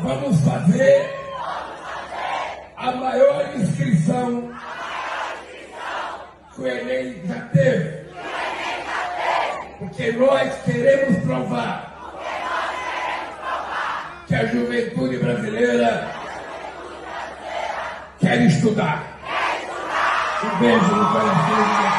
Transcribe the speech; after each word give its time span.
Vamos 0.00 0.40
fazer 0.40 1.10
a 2.76 2.92
maior 2.92 3.56
inscrição 3.56 4.50
que 6.54 6.60
o 6.60 6.66
Enem 6.66 7.26
já 7.26 7.40
teve. 7.52 8.02
Porque 9.78 10.12
nós 10.12 10.62
queremos 10.62 11.24
provar 11.24 11.92
que 14.26 14.34
a 14.34 14.46
juventude 14.46 15.18
brasileira 15.18 16.10
quer 18.18 18.42
estudar. 18.42 19.06
Um 20.44 20.58
beijo 20.58 20.96
no 20.96 21.12
coração 21.12 21.92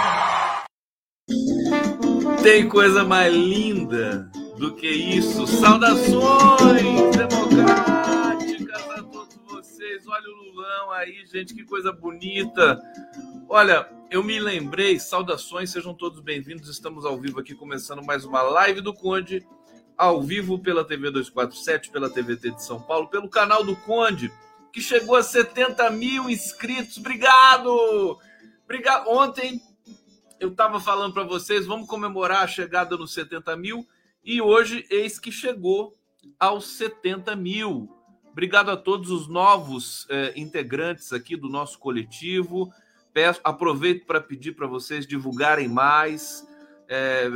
tem 2.44 2.68
coisa 2.68 3.06
mais 3.06 3.34
linda 3.34 4.30
do 4.64 4.74
que 4.74 4.88
isso. 4.88 5.46
Saudações 5.46 7.18
democráticas 7.18 8.90
a 8.92 9.04
todos 9.04 9.36
vocês. 9.46 10.08
Olha 10.08 10.30
o 10.30 10.36
Lulão 10.36 10.92
aí, 10.92 11.26
gente, 11.26 11.54
que 11.54 11.66
coisa 11.66 11.92
bonita. 11.92 12.82
Olha, 13.50 13.92
eu 14.10 14.24
me 14.24 14.40
lembrei, 14.40 14.98
saudações, 14.98 15.70
sejam 15.70 15.94
todos 15.94 16.22
bem-vindos. 16.22 16.70
Estamos 16.70 17.04
ao 17.04 17.20
vivo 17.20 17.42
aqui, 17.42 17.54
começando 17.54 18.02
mais 18.06 18.24
uma 18.24 18.42
live 18.42 18.80
do 18.80 18.94
Conde, 18.94 19.46
ao 19.98 20.24
vivo 20.24 20.58
pela 20.58 20.86
TV 20.86 21.12
247, 21.12 21.92
pela 21.92 22.10
TVT 22.10 22.52
de 22.52 22.64
São 22.64 22.82
Paulo, 22.82 23.10
pelo 23.10 23.28
canal 23.28 23.66
do 23.66 23.76
Conde, 23.76 24.32
que 24.72 24.80
chegou 24.80 25.18
a 25.18 25.24
70 25.24 25.90
mil 25.90 26.30
inscritos. 26.30 26.98
Obrigado! 26.98 28.18
Obrigado. 28.64 29.10
Ontem 29.10 29.62
eu 30.40 30.52
estava 30.52 30.80
falando 30.80 31.14
para 31.14 31.24
vocês, 31.24 31.66
vamos 31.66 31.86
comemorar 31.86 32.44
a 32.44 32.48
chegada 32.48 32.96
nos 32.96 33.14
70 33.14 33.58
mil 33.58 33.86
e 34.24 34.42
hoje 34.42 34.86
eis 34.90 35.20
que 35.20 35.32
chegou 35.32 35.94
aos 36.40 36.66
70 36.78 37.36
mil. 37.36 37.90
Obrigado 38.32 38.72
a 38.72 38.78
todos 38.78 39.12
os 39.12 39.28
novos 39.28 40.08
eh, 40.10 40.34
integrantes 40.36 41.14
aqui 41.14 41.36
do 41.36 41.50
nosso 41.50 41.78
coletivo. 41.78 42.72
Peço, 43.14 43.40
aproveito 43.44 44.06
para 44.06 44.20
pedir 44.20 44.54
para 44.54 44.66
vocês 44.66 45.06
divulgarem 45.06 45.68
mais, 45.68 46.48
eh, 46.88 47.30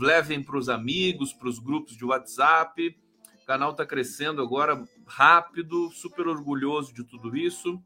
levem 0.00 0.42
para 0.42 0.56
os 0.56 0.68
amigos, 0.68 1.32
para 1.32 1.48
os 1.48 1.58
grupos 1.58 1.96
de 1.96 2.04
WhatsApp. 2.04 2.96
O 3.42 3.46
canal 3.46 3.72
está 3.72 3.84
crescendo 3.84 4.40
agora 4.40 4.82
rápido, 5.06 5.90
super 5.90 6.26
orgulhoso 6.26 6.94
de 6.94 7.04
tudo 7.04 7.36
isso. 7.36 7.82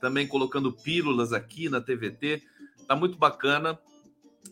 Também 0.00 0.26
colocando 0.26 0.72
pílulas 0.72 1.32
aqui 1.32 1.68
na 1.68 1.80
TVT 1.80 2.42
Tá 2.86 2.96
muito 2.96 3.16
bacana. 3.16 3.78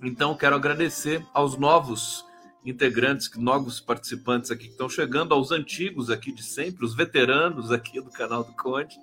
Então, 0.03 0.35
quero 0.35 0.57
agradecer 0.57 1.23
aos 1.35 1.59
novos 1.59 2.25
integrantes, 2.65 3.31
novos 3.37 3.81
participantes 3.81 4.51
aqui 4.51 4.65
que 4.65 4.71
estão 4.71 4.89
chegando, 4.89 5.35
aos 5.35 5.51
antigos 5.51 6.11
aqui 6.11 6.33
de 6.33 6.43
sempre, 6.43 6.85
os 6.85 6.95
veteranos 6.95 7.71
aqui 7.71 8.01
do 8.01 8.11
canal 8.11 8.45
do 8.45 8.53
Conte. 8.55 8.97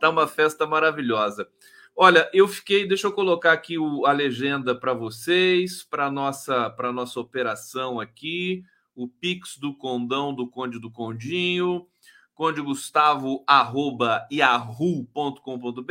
Tá 0.00 0.08
uma 0.08 0.26
festa 0.26 0.66
maravilhosa. 0.66 1.48
Olha, 1.96 2.30
eu 2.32 2.48
fiquei, 2.48 2.86
deixa 2.86 3.06
eu 3.06 3.12
colocar 3.12 3.52
aqui 3.52 3.78
o, 3.78 4.06
a 4.06 4.12
legenda 4.12 4.74
para 4.74 4.94
vocês, 4.94 5.82
para 5.82 6.10
nossa 6.10 6.70
para 6.70 6.92
nossa 6.92 7.20
operação 7.20 8.00
aqui, 8.00 8.62
o 8.94 9.08
Pix 9.08 9.58
do 9.58 9.76
Condão 9.76 10.32
do 10.32 10.48
Conde 10.48 10.78
do 10.78 10.90
Condinho, 10.90 11.86
conde 12.34 12.62
Gustavo 12.62 13.44
arroba 13.46 14.26
yahoo.com.br 14.32 15.90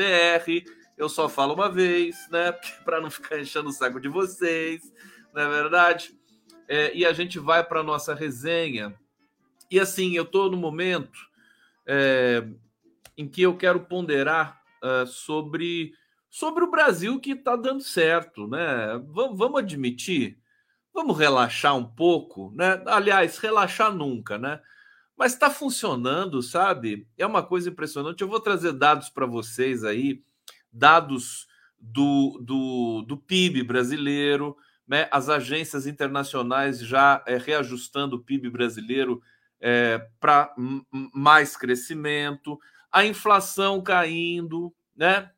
eu 1.00 1.08
só 1.08 1.30
falo 1.30 1.54
uma 1.54 1.70
vez, 1.70 2.28
né? 2.30 2.52
Para 2.84 3.00
não 3.00 3.10
ficar 3.10 3.40
enchendo 3.40 3.70
o 3.70 3.72
saco 3.72 4.02
de 4.02 4.10
vocês, 4.10 4.82
não 5.34 5.44
é 5.44 5.48
verdade? 5.48 6.19
É, 6.72 6.96
e 6.96 7.04
a 7.04 7.12
gente 7.12 7.40
vai 7.40 7.64
para 7.64 7.82
nossa 7.82 8.14
resenha. 8.14 8.94
E 9.72 9.80
assim, 9.80 10.14
eu 10.14 10.22
estou 10.22 10.52
no 10.52 10.56
momento 10.56 11.20
é, 11.84 12.48
em 13.18 13.28
que 13.28 13.42
eu 13.42 13.58
quero 13.58 13.80
ponderar 13.80 14.62
uh, 14.84 15.08
sobre, 15.08 15.94
sobre 16.30 16.64
o 16.64 16.70
Brasil 16.70 17.20
que 17.20 17.32
está 17.32 17.56
dando 17.56 17.82
certo, 17.82 18.48
né? 18.48 19.00
V 19.00 19.32
vamos 19.34 19.60
admitir, 19.60 20.38
vamos 20.94 21.18
relaxar 21.18 21.76
um 21.76 21.84
pouco, 21.84 22.54
né? 22.56 22.82
Aliás, 22.86 23.40
relaxar 23.40 23.92
nunca, 23.92 24.38
né? 24.38 24.62
Mas 25.18 25.34
está 25.34 25.50
funcionando, 25.50 26.42
sabe? 26.44 27.08
É 27.18 27.26
uma 27.26 27.42
coisa 27.42 27.70
impressionante. 27.70 28.22
Eu 28.22 28.30
vou 28.30 28.40
trazer 28.40 28.74
dados 28.74 29.10
para 29.10 29.26
vocês 29.26 29.84
aí 29.84 30.24
dados 30.72 31.48
do, 31.80 32.40
do, 32.42 33.02
do 33.08 33.18
PIB 33.18 33.64
brasileiro, 33.64 34.56
né? 34.90 35.08
as 35.12 35.30
agências 35.30 35.86
internacionais 35.86 36.80
já 36.80 37.24
é, 37.28 37.38
reajustando 37.38 38.16
o 38.16 38.24
PIB 38.24 38.50
brasileiro 38.50 39.22
é, 39.62 40.08
para 40.20 40.52
mais 41.14 41.56
crescimento, 41.56 42.60
a 42.92 43.06
inflação 43.06 43.84
caindo, 43.84 44.74
né? 44.98 45.30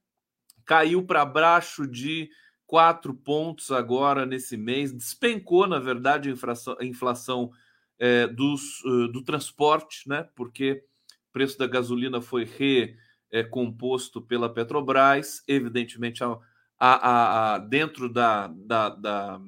caiu 0.65 1.03
para 1.03 1.25
baixo 1.25 1.85
de 1.85 2.29
quatro 2.65 3.13
pontos 3.13 3.71
agora 3.71 4.25
nesse 4.25 4.55
mês, 4.55 4.93
despencou, 4.93 5.67
na 5.67 5.79
verdade, 5.79 6.29
a 6.29 6.31
inflação, 6.31 6.77
a 6.79 6.85
inflação 6.85 7.51
é, 7.99 8.27
dos, 8.27 8.81
do 9.11 9.21
transporte, 9.21 10.07
né? 10.07 10.29
porque 10.33 10.85
o 11.29 11.33
preço 11.33 11.57
da 11.59 11.67
gasolina 11.67 12.21
foi 12.21 12.45
re 12.45 12.95
é, 13.29 13.43
composto 13.43 14.21
pela 14.21 14.53
Petrobras, 14.53 15.43
evidentemente 15.45 16.23
a, 16.23 16.37
a, 16.83 17.53
a, 17.53 17.57
dentro 17.59 18.09
da, 18.09 18.47
da, 18.47 18.89
da, 18.89 19.39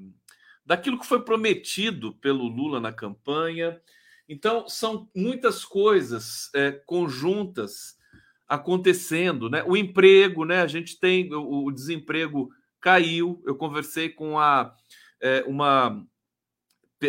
daquilo 0.64 1.00
que 1.00 1.08
foi 1.08 1.20
prometido 1.24 2.14
pelo 2.14 2.48
Lula 2.48 2.80
na 2.80 2.94
campanha. 2.94 3.82
Então, 4.30 4.70
são 4.70 5.10
muitas 5.16 5.66
coisas 5.66 6.52
é, 6.54 6.72
conjuntas 6.86 7.98
acontecendo, 8.48 9.50
né? 9.50 9.64
O 9.66 9.76
emprego, 9.76 10.46
né? 10.46 10.62
A 10.62 10.68
gente 10.68 11.00
tem 11.00 11.34
o, 11.34 11.66
o 11.66 11.72
desemprego 11.72 12.52
caiu. 12.80 13.42
Eu 13.48 13.56
conversei 13.56 14.10
com 14.10 14.38
a, 14.38 14.72
é, 15.20 15.44
uma, 15.48 16.06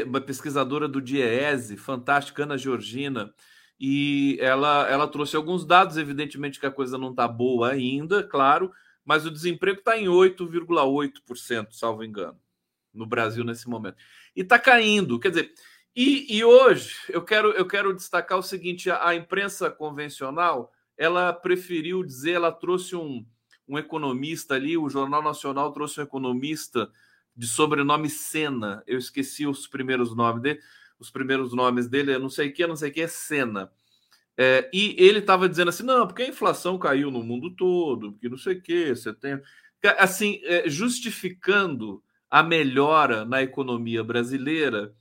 uma 0.06 0.20
pesquisadora 0.22 0.88
do 0.88 1.02
DIEESE, 1.02 1.76
fantástica, 1.76 2.44
Ana 2.44 2.56
Georgina, 2.56 3.30
e 3.78 4.38
ela, 4.40 4.88
ela 4.88 5.06
trouxe 5.06 5.36
alguns 5.36 5.66
dados, 5.66 5.98
evidentemente 5.98 6.58
que 6.58 6.64
a 6.64 6.70
coisa 6.70 6.96
não 6.96 7.10
está 7.10 7.28
boa 7.28 7.72
ainda, 7.72 8.22
claro, 8.22 8.72
mas 9.04 9.26
o 9.26 9.30
desemprego 9.30 9.78
está 9.78 9.98
em 9.98 10.06
8,8%, 10.06 11.68
salvo 11.72 12.04
engano, 12.04 12.38
no 12.92 13.06
Brasil 13.06 13.44
nesse 13.44 13.68
momento. 13.68 13.96
E 14.34 14.40
está 14.40 14.58
caindo, 14.58 15.18
quer 15.18 15.30
dizer, 15.30 15.52
e, 15.94 16.36
e, 16.36 16.44
hoje 16.44 16.96
eu 17.08 17.22
quero, 17.22 17.52
eu 17.52 17.66
quero 17.66 17.94
destacar 17.94 18.38
o 18.38 18.42
seguinte: 18.42 18.90
a, 18.90 19.08
a, 19.08 19.14
imprensa 19.14 19.70
convencional 19.70 20.72
ela 20.96 21.32
preferiu 21.32 22.02
dizer, 22.02 22.32
ela 22.32 22.50
trouxe 22.50 22.96
um, 22.96 23.24
um 23.68 23.78
economista 23.78 24.54
ali, 24.54 24.76
o 24.76 24.88
Jornal 24.88 25.22
Nacional 25.22 25.72
trouxe 25.72 26.00
um 26.00 26.04
economista 26.04 26.90
de 27.36 27.46
sobrenome 27.46 28.08
Sena, 28.08 28.82
eu 28.86 28.98
esqueci 28.98 29.46
os 29.46 29.66
primeiros 29.66 30.14
nomes 30.16 30.42
dele 30.42 30.60
os 30.98 31.10
primeiros 31.10 31.52
nomes 31.52 31.88
dele 31.88 32.12
é 32.12 32.18
não 32.18 32.28
sei 32.28 32.50
que, 32.50 32.66
não 32.66 32.76
sei 32.76 32.90
que, 32.90 33.00
é 33.00 33.08
Senna. 33.08 33.70
É, 34.36 34.68
e 34.72 34.96
ele 34.98 35.20
estava 35.20 35.48
dizendo 35.48 35.68
assim: 35.68 35.82
não, 35.82 36.06
porque 36.06 36.22
a 36.22 36.28
inflação 36.28 36.78
caiu 36.78 37.10
no 37.10 37.22
mundo 37.22 37.54
todo, 37.54 38.14
que 38.14 38.28
não 38.28 38.36
sei 38.36 38.56
o 38.56 38.62
que, 38.62 38.94
você 38.94 39.12
tem. 39.12 39.40
Assim, 39.98 40.40
é, 40.44 40.68
justificando 40.68 42.02
a 42.30 42.42
melhora 42.42 43.24
na 43.24 43.42
economia 43.42 44.02
brasileira, 44.02 44.94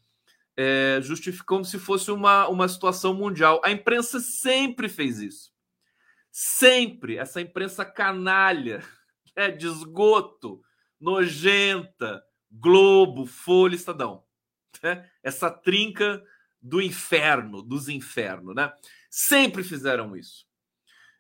é, 0.55 0.99
justificando 1.01 1.65
se 1.65 1.79
fosse 1.79 2.11
uma, 2.11 2.47
uma 2.47 2.67
situação 2.67 3.13
mundial. 3.13 3.61
A 3.63 3.71
imprensa 3.71 4.19
sempre 4.19 4.89
fez 4.89 5.19
isso. 5.19 5.51
Sempre. 6.31 7.17
Essa 7.17 7.41
imprensa 7.41 7.85
canalha, 7.85 8.83
é, 9.35 9.49
de 9.49 9.67
esgoto, 9.67 10.61
nojenta, 10.99 12.21
Globo, 12.51 13.25
Folha, 13.25 13.75
Estadão 13.75 14.23
né? 14.83 15.09
essa 15.23 15.49
trinca 15.49 16.21
do 16.61 16.81
inferno, 16.81 17.61
dos 17.61 17.89
infernos, 17.89 18.55
né? 18.55 18.71
Sempre 19.15 19.63
fizeram 19.63 20.17
isso. 20.17 20.47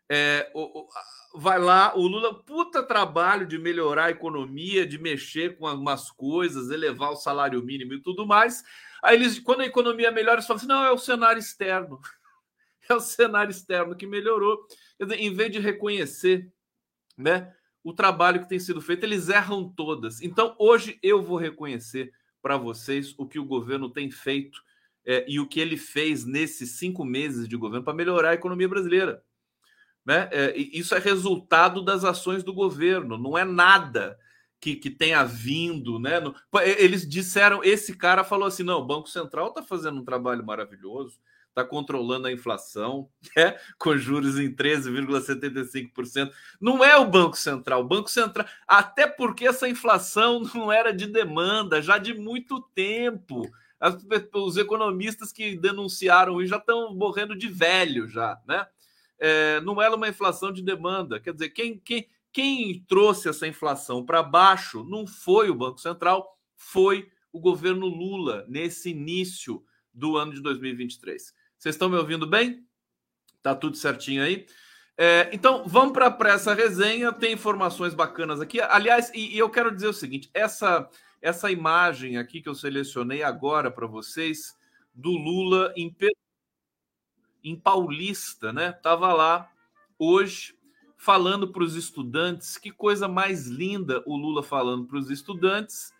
É, 0.09 0.49
o, 0.55 0.79
o, 0.79 0.87
vai 1.35 1.59
lá, 1.59 1.95
o 1.95 2.07
Lula, 2.07 2.43
puta 2.43 2.81
trabalho 2.81 3.45
de 3.45 3.59
melhorar 3.59 4.05
a 4.05 4.09
economia, 4.09 4.83
de 4.83 4.97
mexer 4.97 5.59
com 5.59 5.67
algumas 5.67 6.09
coisas, 6.09 6.71
elevar 6.71 7.11
o 7.11 7.15
salário 7.15 7.61
mínimo 7.61 7.93
e 7.93 8.01
tudo 8.01 8.25
mais. 8.25 8.63
Aí 9.03 9.15
eles, 9.15 9.37
quando 9.37 9.61
a 9.61 9.67
economia 9.67 10.09
melhora, 10.09 10.37
eles 10.37 10.47
falam 10.47 10.57
assim: 10.57 10.65
não, 10.65 10.83
é 10.83 10.89
o 10.89 10.97
cenário 10.97 11.39
externo. 11.39 11.99
É 12.89 12.93
o 12.93 12.99
cenário 12.99 13.51
externo 13.51 13.95
que 13.95 14.05
melhorou. 14.05 14.67
Dizer, 14.99 15.17
em 15.17 15.33
vez 15.33 15.49
de 15.49 15.57
reconhecer 15.57 16.51
né, 17.17 17.55
o 17.81 17.93
trabalho 17.93 18.41
que 18.41 18.49
tem 18.49 18.59
sido 18.59 18.81
feito, 18.81 19.05
eles 19.05 19.29
erram 19.29 19.69
todas. 19.69 20.21
Então, 20.21 20.53
hoje 20.59 20.99
eu 21.01 21.21
vou 21.21 21.37
reconhecer 21.37 22.11
para 22.41 22.57
vocês 22.57 23.15
o 23.17 23.25
que 23.25 23.39
o 23.39 23.45
governo 23.45 23.89
tem 23.89 24.11
feito 24.11 24.61
é, 25.05 25.25
e 25.27 25.39
o 25.39 25.47
que 25.47 25.59
ele 25.59 25.77
fez 25.77 26.25
nesses 26.25 26.71
cinco 26.71 27.03
meses 27.03 27.47
de 27.47 27.57
governo 27.57 27.83
para 27.83 27.93
melhorar 27.93 28.29
a 28.31 28.35
economia 28.35 28.67
brasileira. 28.67 29.23
Né? 30.05 30.29
É, 30.31 30.53
isso 30.57 30.93
é 30.95 30.99
resultado 30.99 31.81
das 31.81 32.03
ações 32.03 32.43
do 32.43 32.53
governo, 32.53 33.17
não 33.17 33.37
é 33.37 33.45
nada 33.45 34.17
que, 34.59 34.75
que 34.75 34.89
tenha 34.89 35.23
vindo. 35.23 35.99
Né? 35.99 36.21
eles 36.77 37.07
disseram, 37.07 37.63
esse 37.63 37.95
cara 37.95 38.23
falou 38.23 38.47
assim: 38.47 38.63
não, 38.63 38.79
o 38.79 38.85
Banco 38.85 39.09
Central 39.09 39.49
está 39.49 39.61
fazendo 39.61 39.99
um 39.99 40.05
trabalho 40.05 40.45
maravilhoso, 40.45 41.19
está 41.49 41.63
controlando 41.63 42.27
a 42.27 42.31
inflação, 42.31 43.09
né? 43.35 43.57
com 43.77 43.97
juros 43.97 44.39
em 44.39 44.53
13,75%. 44.53 46.31
Não 46.59 46.83
é 46.83 46.97
o 46.97 47.09
Banco 47.09 47.37
Central, 47.37 47.81
o 47.81 47.87
Banco 47.87 48.09
Central, 48.09 48.47
até 48.67 49.05
porque 49.05 49.45
essa 49.45 49.67
inflação 49.67 50.41
não 50.55 50.71
era 50.71 50.93
de 50.93 51.07
demanda 51.07 51.81
já 51.81 51.97
de 51.97 52.13
muito 52.13 52.61
tempo. 52.73 53.49
As, 53.79 53.97
os 54.33 54.57
economistas 54.57 55.31
que 55.31 55.57
denunciaram 55.57 56.41
isso 56.41 56.49
já 56.49 56.57
estão 56.57 56.95
morrendo 56.95 57.35
de 57.35 57.47
velho 57.47 58.07
já, 58.07 58.41
né? 58.47 58.65
é, 59.23 59.61
não 59.61 59.81
era 59.81 59.95
uma 59.95 60.09
inflação 60.09 60.51
de 60.51 60.61
demanda. 60.61 61.17
Quer 61.17 61.31
dizer, 61.33 61.49
quem, 61.51 61.79
quem, 61.79 62.09
quem 62.29 62.83
trouxe 62.89 63.29
essa 63.29 63.47
inflação 63.47 64.05
para 64.05 64.21
baixo 64.21 64.83
não 64.83 65.07
foi 65.07 65.49
o 65.49 65.55
Banco 65.55 65.79
Central, 65.79 66.37
foi 66.57 67.09
o 67.31 67.39
governo 67.39 67.87
Lula 67.87 68.45
nesse 68.49 68.89
início 68.89 69.63
do 69.93 70.17
ano 70.17 70.33
de 70.33 70.41
2023. 70.41 71.33
Vocês 71.57 71.73
estão 71.73 71.87
me 71.87 71.95
ouvindo 71.95 72.27
bem? 72.27 72.67
Tá 73.41 73.55
tudo 73.55 73.77
certinho 73.77 74.21
aí? 74.21 74.45
É, 74.97 75.29
então, 75.31 75.63
vamos 75.65 75.93
para 75.93 76.33
essa 76.33 76.53
resenha. 76.53 77.13
Tem 77.13 77.31
informações 77.31 77.93
bacanas 77.93 78.41
aqui. 78.41 78.59
Aliás, 78.59 79.09
e, 79.13 79.35
e, 79.35 79.39
eu 79.39 79.49
quero 79.49 79.73
dizer 79.73 79.87
o 79.87 79.93
seguinte: 79.93 80.29
essa, 80.33 80.87
essa 81.23 81.49
imagem 81.49 82.17
aqui 82.17 82.41
que 82.41 82.49
eu 82.49 82.53
selecionei 82.53 83.23
agora 83.23 83.71
para 83.71 83.87
vocês 83.87 84.57
do 84.93 85.11
Lula 85.11 85.73
em 85.75 85.95
em 87.41 87.55
Paulista, 87.55 88.51
né? 88.51 88.73
Tava 88.73 89.13
lá 89.13 89.49
hoje 89.97 90.53
falando 90.97 91.47
para 91.47 91.63
os 91.63 91.75
estudantes, 91.75 92.57
que 92.57 92.71
coisa 92.71 93.07
mais 93.07 93.47
linda 93.47 94.03
o 94.05 94.17
Lula 94.17 94.43
falando 94.43 94.85
para 94.85 94.97
os 94.97 95.09
estudantes, 95.09 95.93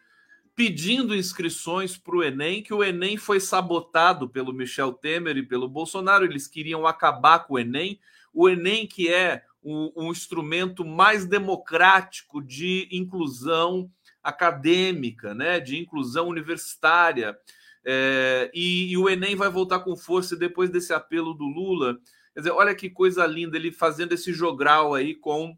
pedindo 0.55 1.15
inscrições 1.15 1.97
para 1.97 2.15
o 2.17 2.23
Enem, 2.23 2.61
que 2.61 2.73
o 2.73 2.83
Enem 2.83 3.15
foi 3.15 3.39
sabotado 3.39 4.27
pelo 4.27 4.53
Michel 4.53 4.91
Temer 4.91 5.37
e 5.37 5.45
pelo 5.45 5.69
Bolsonaro, 5.69 6.25
eles 6.25 6.47
queriam 6.47 6.85
acabar 6.85 7.39
com 7.39 7.53
o 7.53 7.59
Enem, 7.59 7.97
o 8.33 8.49
Enem 8.49 8.85
que 8.85 9.07
é 9.07 9.43
um, 9.63 9.91
um 9.95 10.11
instrumento 10.11 10.85
mais 10.85 11.25
democrático 11.25 12.41
de 12.41 12.89
inclusão 12.91 13.89
acadêmica, 14.23 15.33
né, 15.33 15.59
de 15.59 15.77
inclusão 15.77 16.27
universitária. 16.27 17.37
É, 17.85 18.49
e, 18.53 18.91
e, 18.91 18.97
o 18.97 19.09
Enem 19.09 19.35
vai 19.35 19.49
voltar 19.49 19.79
com 19.79 19.95
força 19.95 20.35
depois 20.35 20.69
desse 20.69 20.93
apelo 20.93 21.33
do 21.33 21.43
Lula. 21.43 21.97
Quer 22.33 22.39
dizer, 22.39 22.51
olha 22.51 22.73
que 22.73 22.89
coisa 22.89 23.25
linda 23.25 23.57
ele 23.57 23.71
fazendo 23.71 24.13
esse 24.13 24.31
jogral 24.31 24.93
aí 24.93 25.13
com 25.13 25.57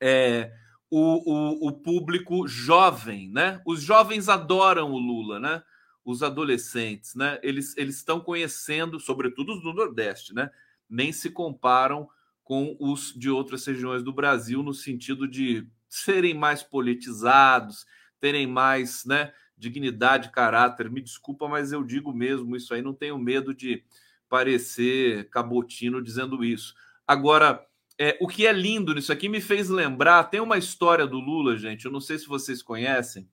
é, 0.00 0.52
o, 0.88 1.66
o, 1.66 1.68
o, 1.68 1.72
público 1.72 2.46
jovem, 2.46 3.28
né? 3.30 3.60
Os 3.66 3.82
jovens 3.82 4.28
adoram 4.28 4.92
o 4.92 4.98
Lula, 4.98 5.40
né? 5.40 5.62
Os 6.04 6.22
adolescentes, 6.22 7.14
né? 7.14 7.38
Eles 7.42 7.76
eles 7.76 7.96
estão 7.96 8.20
conhecendo, 8.20 9.00
sobretudo 9.00 9.52
os 9.52 9.62
do 9.62 9.74
Nordeste, 9.74 10.32
né? 10.32 10.50
Nem 10.88 11.12
se 11.12 11.30
comparam 11.30 12.08
com 12.42 12.76
os 12.80 13.12
de 13.12 13.28
outras 13.28 13.66
regiões 13.66 14.02
do 14.02 14.12
Brasil 14.12 14.62
no 14.62 14.72
sentido 14.72 15.28
de 15.28 15.68
serem 15.88 16.34
mais 16.34 16.62
politizados, 16.62 17.86
terem 18.20 18.46
mais, 18.46 19.04
né? 19.04 19.32
dignidade, 19.58 20.30
caráter. 20.30 20.90
Me 20.90 21.00
desculpa, 21.00 21.48
mas 21.48 21.72
eu 21.72 21.82
digo 21.82 22.12
mesmo 22.12 22.56
isso 22.56 22.72
aí, 22.72 22.80
não 22.80 22.94
tenho 22.94 23.18
medo 23.18 23.52
de 23.52 23.82
parecer 24.28 25.28
cabotino 25.30 26.02
dizendo 26.02 26.44
isso. 26.44 26.74
Agora, 27.06 27.66
é, 27.98 28.16
o 28.20 28.28
que 28.28 28.46
é 28.46 28.52
lindo 28.52 28.94
nisso 28.94 29.12
aqui 29.12 29.28
me 29.28 29.40
fez 29.40 29.68
lembrar, 29.68 30.24
tem 30.24 30.40
uma 30.40 30.58
história 30.58 31.06
do 31.06 31.18
Lula, 31.18 31.56
gente, 31.56 31.84
eu 31.84 31.90
não 31.90 32.00
sei 32.00 32.18
se 32.18 32.26
vocês 32.26 32.62
conhecem, 32.62 33.28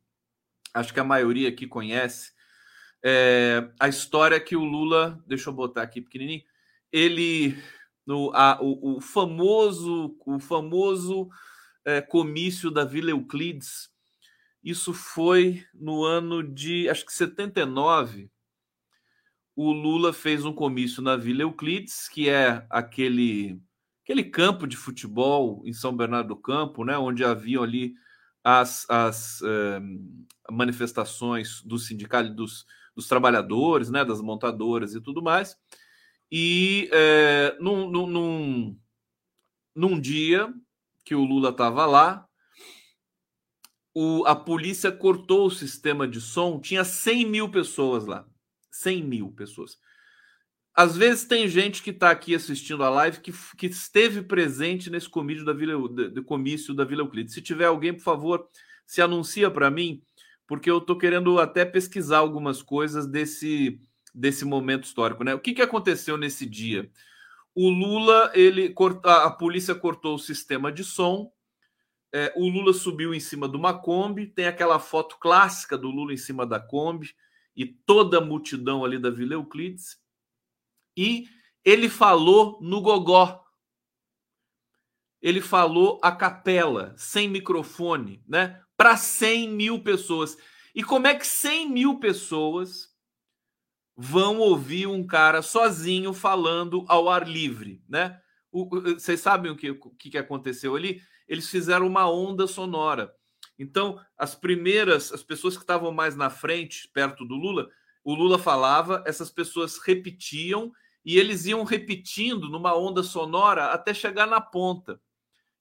acho 0.73 0.93
que 0.93 0.99
a 0.99 1.03
maioria 1.03 1.49
aqui 1.49 1.67
conhece, 1.67 2.31
é, 3.03 3.69
a 3.79 3.87
história 3.87 4.39
que 4.39 4.55
o 4.55 4.63
Lula, 4.63 5.21
deixa 5.27 5.49
eu 5.49 5.53
botar 5.53 5.83
aqui 5.83 6.01
pequenininho, 6.01 6.43
ele, 6.91 7.55
no, 8.05 8.31
a, 8.33 8.57
o, 8.61 8.97
o 8.97 9.01
famoso, 9.01 10.17
o 10.25 10.39
famoso 10.39 11.29
é, 11.85 12.01
comício 12.01 12.71
da 12.71 12.83
Vila 12.83 13.11
Euclides, 13.11 13.89
isso 14.63 14.93
foi 14.93 15.63
no 15.73 16.03
ano 16.03 16.41
de, 16.41 16.89
acho 16.89 17.05
que 17.05 17.13
79. 17.13 18.31
O 19.55 19.71
Lula 19.71 20.11
fez 20.11 20.43
um 20.43 20.51
comício 20.51 21.03
na 21.03 21.15
Vila 21.15 21.43
Euclides, 21.43 22.09
que 22.09 22.27
é 22.27 22.65
aquele 22.69 23.61
aquele 24.03 24.23
campo 24.23 24.67
de 24.67 24.77
futebol 24.77 25.63
em 25.65 25.73
São 25.73 25.95
Bernardo 25.95 26.27
do 26.27 26.35
Campo, 26.35 26.83
né, 26.83 26.95
onde 26.95 27.23
haviam 27.23 27.63
ali 27.63 27.95
as, 28.43 28.87
as 28.87 29.41
eh, 29.43 29.81
manifestações 30.51 31.63
dos 31.63 31.87
sindicatos, 31.87 32.35
dos, 32.35 32.65
dos, 32.95 33.07
trabalhadores, 33.07 33.89
né, 33.89 34.05
das 34.05 34.21
montadoras 34.21 34.93
e 34.93 35.01
tudo 35.01 35.23
mais. 35.23 35.57
E 36.31 36.87
eh, 36.93 37.57
num, 37.59 37.89
num, 37.89 38.79
num 39.75 39.99
dia 39.99 40.53
que 41.05 41.15
o 41.15 41.23
Lula 41.23 41.49
estava 41.49 41.85
lá, 41.85 42.27
o, 43.93 44.25
a 44.25 44.35
polícia 44.35 44.91
cortou 44.91 45.45
o 45.45 45.51
sistema 45.51 46.05
de 46.05 46.19
som, 46.19 46.59
tinha 46.59 46.83
100 46.83 47.25
mil 47.25 47.49
pessoas 47.49 48.05
lá. 48.05 48.27
100 48.71 49.03
mil 49.03 49.31
pessoas. 49.31 49.77
Às 50.73 50.97
vezes 50.97 51.23
tem 51.23 51.47
gente 51.47 51.81
que 51.81 51.91
está 51.91 52.11
aqui 52.11 52.35
assistindo 52.35 52.83
a 52.83 52.89
live 52.89 53.21
que, 53.21 53.31
que 53.55 53.67
esteve 53.67 54.21
presente 54.21 54.89
nesse 54.89 55.07
comício 55.07 55.45
da 55.45 55.53
Vila, 55.53 55.87
de, 55.87 56.09
de 56.09 56.21
comício 56.21 56.73
da 56.73 56.83
Vila 56.83 57.03
Euclides. 57.03 57.33
Se 57.33 57.41
tiver 57.41 57.65
alguém, 57.65 57.93
por 57.93 58.03
favor, 58.03 58.49
se 58.85 59.01
anuncia 59.01 59.49
para 59.49 59.71
mim, 59.71 60.01
porque 60.45 60.69
eu 60.69 60.79
estou 60.79 60.97
querendo 60.97 61.39
até 61.39 61.63
pesquisar 61.63 62.17
algumas 62.17 62.61
coisas 62.61 63.07
desse, 63.07 63.79
desse 64.13 64.43
momento 64.43 64.83
histórico. 64.83 65.23
Né? 65.23 65.33
O 65.33 65.39
que, 65.39 65.53
que 65.53 65.61
aconteceu 65.61 66.17
nesse 66.17 66.45
dia? 66.45 66.91
O 67.55 67.69
Lula, 67.69 68.31
ele 68.35 68.75
a 69.03 69.31
polícia 69.31 69.73
cortou 69.73 70.15
o 70.15 70.19
sistema 70.19 70.71
de 70.71 70.83
som, 70.83 71.31
é, 72.17 72.31
o 72.35 72.47
Lula 72.47 72.71
subiu 72.73 73.13
em 73.13 73.19
cima 73.19 73.47
de 73.49 73.57
uma 73.57 73.77
Kombi, 73.77 74.27
tem 74.27 74.45
aquela 74.45 74.79
foto 74.79 75.17
clássica 75.19 75.77
do 75.77 75.89
Lula 75.89 76.13
em 76.13 76.17
cima 76.17 76.45
da 76.45 76.57
Kombi 76.57 77.13
e 77.53 77.65
toda 77.65 78.19
a 78.19 78.21
multidão 78.21 78.85
ali 78.85 78.97
da 78.97 79.09
Vila 79.09 79.33
Euclides. 79.33 79.97
E 80.95 81.27
ele 81.61 81.89
falou 81.89 82.57
no 82.61 82.79
gogó. 82.79 83.43
Ele 85.21 85.41
falou 85.41 85.99
a 86.01 86.09
capela, 86.09 86.93
sem 86.97 87.27
microfone, 87.27 88.23
né? 88.25 88.61
Para 88.77 88.95
100 88.95 89.49
mil 89.49 89.83
pessoas. 89.83 90.37
E 90.73 90.81
como 90.81 91.07
é 91.07 91.15
que 91.15 91.27
100 91.27 91.69
mil 91.69 91.99
pessoas 91.99 92.94
vão 93.95 94.39
ouvir 94.39 94.87
um 94.87 95.05
cara 95.05 95.41
sozinho 95.41 96.13
falando 96.13 96.85
ao 96.87 97.09
ar 97.09 97.27
livre, 97.27 97.81
né? 97.87 98.19
O, 98.51 98.67
vocês 98.69 99.19
sabem 99.19 99.51
o 99.51 99.55
que, 99.55 99.71
o 99.71 99.89
que 99.91 100.17
aconteceu 100.17 100.75
ali? 100.75 101.01
eles 101.27 101.49
fizeram 101.49 101.87
uma 101.87 102.09
onda 102.09 102.47
sonora. 102.47 103.13
Então, 103.57 103.99
as 104.17 104.35
primeiras, 104.35 105.11
as 105.11 105.23
pessoas 105.23 105.55
que 105.55 105.63
estavam 105.63 105.91
mais 105.91 106.15
na 106.15 106.29
frente, 106.29 106.89
perto 106.93 107.25
do 107.25 107.35
Lula, 107.35 107.69
o 108.03 108.13
Lula 108.13 108.37
falava, 108.37 109.03
essas 109.05 109.31
pessoas 109.31 109.77
repetiam 109.77 110.71
e 111.03 111.17
eles 111.17 111.45
iam 111.45 111.63
repetindo 111.63 112.49
numa 112.49 112.75
onda 112.75 113.01
sonora 113.01 113.67
até 113.67 113.93
chegar 113.93 114.27
na 114.27 114.41
ponta. 114.41 114.99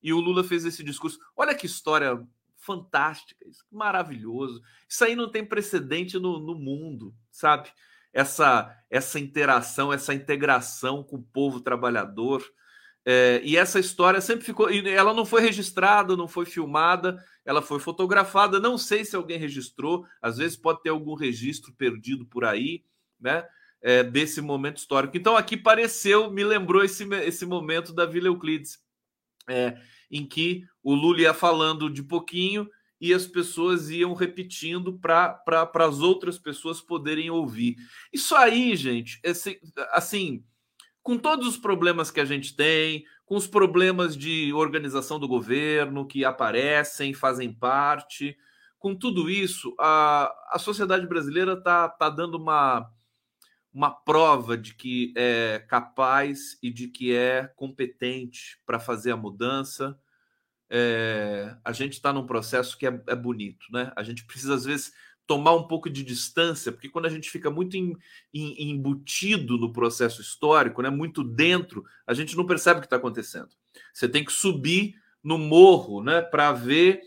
E 0.02 0.12
o 0.12 0.20
Lula 0.20 0.44
fez 0.44 0.64
esse 0.64 0.82
discurso. 0.82 1.18
Olha 1.36 1.54
que 1.54 1.66
história 1.66 2.22
fantástica, 2.56 3.44
maravilhoso. 3.70 4.62
Isso 4.88 5.04
aí 5.04 5.14
não 5.14 5.30
tem 5.30 5.44
precedente 5.44 6.18
no, 6.18 6.38
no 6.38 6.54
mundo, 6.54 7.14
sabe? 7.30 7.70
Essa, 8.14 8.74
essa 8.88 9.20
interação, 9.20 9.92
essa 9.92 10.14
integração 10.14 11.02
com 11.02 11.16
o 11.16 11.22
povo 11.22 11.60
trabalhador 11.60 12.42
é, 13.06 13.42
e 13.44 13.56
essa 13.56 13.78
história 13.78 14.20
sempre 14.20 14.44
ficou. 14.44 14.70
Ela 14.70 15.12
não 15.12 15.26
foi 15.26 15.42
registrada, 15.42 16.16
não 16.16 16.26
foi 16.26 16.46
filmada, 16.46 17.22
ela 17.44 17.60
foi 17.60 17.78
fotografada. 17.78 18.58
Não 18.58 18.78
sei 18.78 19.04
se 19.04 19.14
alguém 19.14 19.38
registrou, 19.38 20.06
às 20.22 20.38
vezes 20.38 20.56
pode 20.56 20.82
ter 20.82 20.88
algum 20.88 21.14
registro 21.14 21.72
perdido 21.74 22.24
por 22.24 22.44
aí, 22.44 22.82
né? 23.20 23.46
É, 23.82 24.02
desse 24.02 24.40
momento 24.40 24.78
histórico. 24.78 25.14
Então, 25.14 25.36
aqui 25.36 25.58
pareceu, 25.58 26.30
me 26.30 26.42
lembrou 26.42 26.82
esse, 26.82 27.04
esse 27.16 27.44
momento 27.44 27.92
da 27.92 28.06
Vila 28.06 28.28
Euclides. 28.28 28.82
É, 29.46 29.76
em 30.10 30.26
que 30.26 30.64
o 30.82 30.94
Lula 30.94 31.20
ia 31.20 31.34
falando 31.34 31.90
de 31.90 32.02
pouquinho 32.02 32.66
e 33.00 33.12
as 33.12 33.26
pessoas 33.26 33.90
iam 33.90 34.14
repetindo 34.14 34.98
para 34.98 35.42
as 35.74 36.00
outras 36.00 36.38
pessoas 36.38 36.80
poderem 36.80 37.30
ouvir. 37.30 37.76
Isso 38.12 38.34
aí, 38.34 38.74
gente, 38.76 39.20
esse, 39.22 39.60
assim, 39.92 40.44
com 41.02 41.18
todos 41.18 41.46
os 41.46 41.56
problemas 41.56 42.10
que 42.10 42.20
a 42.20 42.24
gente 42.24 42.56
tem, 42.56 43.04
com 43.26 43.36
os 43.36 43.46
problemas 43.46 44.16
de 44.16 44.52
organização 44.52 45.18
do 45.18 45.28
governo 45.28 46.06
que 46.06 46.24
aparecem, 46.24 47.12
fazem 47.12 47.52
parte, 47.52 48.36
com 48.78 48.94
tudo 48.94 49.30
isso, 49.30 49.74
a, 49.78 50.30
a 50.50 50.58
sociedade 50.58 51.06
brasileira 51.06 51.54
está 51.54 51.88
tá 51.88 52.10
dando 52.10 52.36
uma, 52.36 52.90
uma 53.72 53.90
prova 53.90 54.58
de 54.58 54.74
que 54.74 55.12
é 55.16 55.64
capaz 55.68 56.58
e 56.62 56.70
de 56.70 56.88
que 56.88 57.14
é 57.14 57.50
competente 57.56 58.60
para 58.66 58.78
fazer 58.78 59.10
a 59.10 59.16
mudança 59.16 59.98
é, 60.76 61.56
a 61.64 61.70
gente 61.70 61.92
está 61.92 62.12
num 62.12 62.26
processo 62.26 62.76
que 62.76 62.84
é, 62.84 63.00
é, 63.06 63.14
bonito, 63.14 63.64
né? 63.70 63.92
A 63.94 64.02
gente 64.02 64.24
precisa, 64.24 64.56
às 64.56 64.64
vezes, 64.64 64.92
tomar 65.24 65.54
um 65.54 65.68
pouco 65.68 65.88
de 65.88 66.02
distância, 66.02 66.72
porque 66.72 66.88
quando 66.88 67.06
a 67.06 67.10
gente 67.10 67.30
fica 67.30 67.48
muito 67.48 67.76
em, 67.76 67.96
em, 68.34 68.70
embutido 68.70 69.56
no 69.56 69.72
processo 69.72 70.20
histórico, 70.20 70.82
né, 70.82 70.90
muito 70.90 71.22
dentro, 71.22 71.84
a 72.04 72.12
gente 72.12 72.36
não 72.36 72.44
percebe 72.44 72.78
o 72.78 72.80
que 72.80 72.86
está 72.86 72.96
acontecendo. 72.96 73.50
Você 73.92 74.08
tem 74.08 74.24
que 74.24 74.32
subir 74.32 74.96
no 75.22 75.38
morro 75.38 76.02
né, 76.02 76.20
para 76.20 76.50
ver 76.50 77.02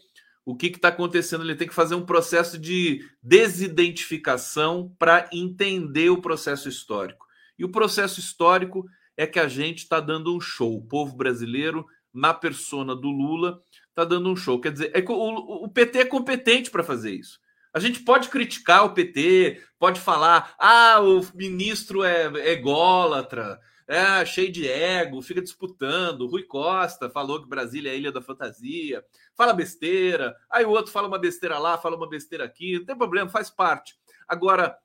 o 0.45 0.55
que 0.55 0.67
está 0.67 0.87
acontecendo. 0.87 1.43
Ele 1.43 1.53
tem 1.53 1.67
que 1.67 1.73
fazer 1.73 1.95
um 1.95 2.05
processo 2.05 2.57
de 2.57 3.05
desidentificação 3.21 4.95
para 4.97 5.29
entender 5.33 6.09
o 6.09 6.21
processo 6.21 6.69
histórico. 6.69 7.27
E 7.59 7.65
o 7.65 7.69
processo 7.69 8.21
histórico 8.21 8.87
é 9.17 9.27
que 9.27 9.39
a 9.39 9.49
gente 9.49 9.79
está 9.79 9.99
dando 9.99 10.33
um 10.33 10.39
show. 10.39 10.77
O 10.77 10.87
povo 10.87 11.17
brasileiro 11.17 11.85
na 12.17 12.33
persona 12.33 12.95
do 12.95 13.09
Lula, 13.09 13.61
está 13.89 14.03
dando 14.03 14.29
um 14.29 14.35
show. 14.35 14.59
Quer 14.59 14.71
dizer, 14.71 14.91
é, 14.93 15.03
o, 15.07 15.65
o 15.65 15.69
PT 15.69 15.99
é 15.99 16.05
competente 16.05 16.71
para 16.71 16.83
fazer 16.83 17.11
isso. 17.11 17.39
A 17.73 17.79
gente 17.79 17.99
pode 17.99 18.29
criticar 18.29 18.85
o 18.85 18.93
PT, 18.93 19.61
pode 19.77 19.99
falar, 19.99 20.55
ah, 20.57 20.99
o 20.99 21.21
ministro 21.35 22.03
é, 22.03 22.23
é 22.39 22.53
ególatra, 22.53 23.59
é 23.87 24.25
cheio 24.25 24.51
de 24.51 24.67
ego, 24.67 25.21
fica 25.21 25.41
disputando. 25.41 26.27
Rui 26.27 26.43
Costa 26.43 27.07
falou 27.07 27.41
que 27.41 27.47
Brasília 27.47 27.91
é 27.91 27.93
a 27.93 27.97
ilha 27.97 28.11
da 28.11 28.21
fantasia, 28.21 29.05
fala 29.35 29.53
besteira. 29.53 30.35
Aí 30.49 30.65
o 30.65 30.71
outro 30.71 30.91
fala 30.91 31.07
uma 31.07 31.19
besteira 31.19 31.59
lá, 31.59 31.77
fala 31.77 31.95
uma 31.95 32.09
besteira 32.09 32.43
aqui, 32.43 32.79
não 32.79 32.85
tem 32.85 32.97
problema, 32.97 33.29
faz 33.29 33.49
parte. 33.49 33.95
Agora, 34.27 34.75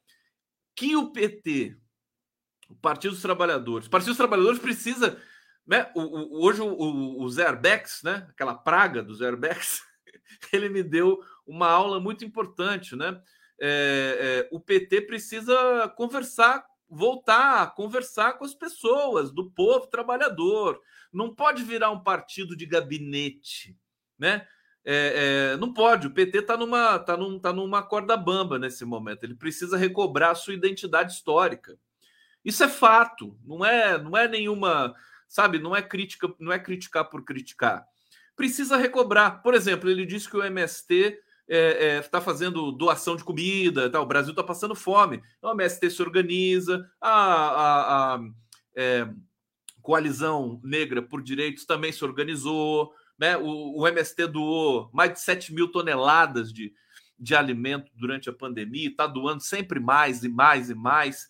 que 0.77 0.95
o 0.97 1.11
PT, 1.11 1.77
o 2.69 2.75
Partido 2.77 3.13
dos 3.13 3.23
Trabalhadores, 3.23 3.87
o 3.87 3.91
Partido 3.91 4.09
dos 4.09 4.19
Trabalhadores 4.19 4.61
precisa 4.61 5.19
né? 5.67 5.91
O, 5.95 6.01
o, 6.01 6.45
hoje 6.45 6.61
o, 6.61 7.21
o 7.21 7.29
Zerbex, 7.31 8.03
né? 8.03 8.27
aquela 8.31 8.55
praga 8.55 9.03
do 9.03 9.15
Zerbex, 9.15 9.83
ele 10.53 10.69
me 10.69 10.83
deu 10.83 11.21
uma 11.47 11.69
aula 11.69 12.01
muito 12.01 12.25
importante. 12.25 12.97
Né? 12.97 13.21
É, 13.61 14.49
é, 14.49 14.49
o 14.51 14.61
PT 14.61 15.03
precisa 15.03 15.89
conversar, 15.97 16.65
voltar 16.89 17.63
a 17.63 17.67
conversar 17.67 18.35
com 18.35 18.45
as 18.45 18.55
pessoas, 18.55 19.31
do 19.31 19.51
povo 19.51 19.87
trabalhador. 19.87 20.81
Não 21.13 21.35
pode 21.35 21.63
virar 21.63 21.91
um 21.91 22.03
partido 22.03 22.57
de 22.57 22.67
gabinete. 22.67 23.77
Né? 24.19 24.47
É, 24.85 25.53
é, 25.53 25.57
não 25.59 25.73
pode, 25.73 26.09
o 26.09 26.11
PT 26.13 26.39
está 26.39 26.57
numa, 26.57 26.99
tá 26.99 27.17
num, 27.17 27.39
tá 27.39 27.53
numa 27.53 27.83
corda 27.83 28.17
bamba 28.17 28.59
nesse 28.59 28.85
momento. 28.85 29.23
Ele 29.23 29.35
precisa 29.35 29.77
recobrar 29.77 30.35
sua 30.35 30.55
identidade 30.55 31.13
histórica. 31.13 31.79
Isso 32.45 32.65
é 32.65 32.69
fato, 32.69 33.39
não 33.45 33.65
é, 33.65 33.97
não 33.97 34.17
é 34.17 34.27
nenhuma 34.27 34.93
sabe? 35.33 35.59
Não 35.59 35.75
é 35.75 35.81
crítica, 35.81 36.31
não 36.39 36.53
é 36.53 36.59
criticar 36.59 37.09
por 37.09 37.25
criticar. 37.25 37.87
Precisa 38.37 38.77
recobrar. 38.77 39.43
Por 39.43 39.55
exemplo, 39.55 39.89
ele 39.89 40.05
disse 40.05 40.29
que 40.29 40.37
o 40.37 40.45
MST 40.45 40.95
está 40.95 41.19
é, 41.49 41.97
é, 41.97 42.03
tá 42.03 42.21
fazendo 42.21 42.71
doação 42.71 43.17
de 43.17 43.25
comida, 43.25 43.89
tá? 43.89 43.99
o 43.99 44.07
Brasil 44.07 44.33
está 44.33 44.43
passando 44.43 44.75
fome. 44.75 45.23
Então, 45.39 45.51
o 45.51 45.55
MST 45.55 45.91
se 45.91 46.03
organiza, 46.03 46.87
a, 47.01 47.11
a, 47.11 48.15
a 48.15 48.21
é, 48.77 49.09
Coalizão 49.81 50.61
Negra 50.63 51.01
por 51.01 51.23
Direitos 51.23 51.65
também 51.65 51.93
se 51.93 52.05
organizou, 52.05 52.93
né? 53.19 53.35
o, 53.39 53.81
o 53.81 53.89
MST 53.89 54.27
doou 54.27 54.91
mais 54.93 55.15
de 55.15 55.21
7 55.21 55.55
mil 55.55 55.69
toneladas 55.69 56.53
de, 56.53 56.75
de 57.19 57.35
alimento 57.35 57.91
durante 57.97 58.29
a 58.29 58.35
pandemia, 58.35 58.91
está 58.91 59.07
doando 59.07 59.43
sempre 59.43 59.81
mais 59.81 60.25
e 60.25 60.29
mais 60.29 60.69
e 60.69 60.75
mais. 60.75 61.27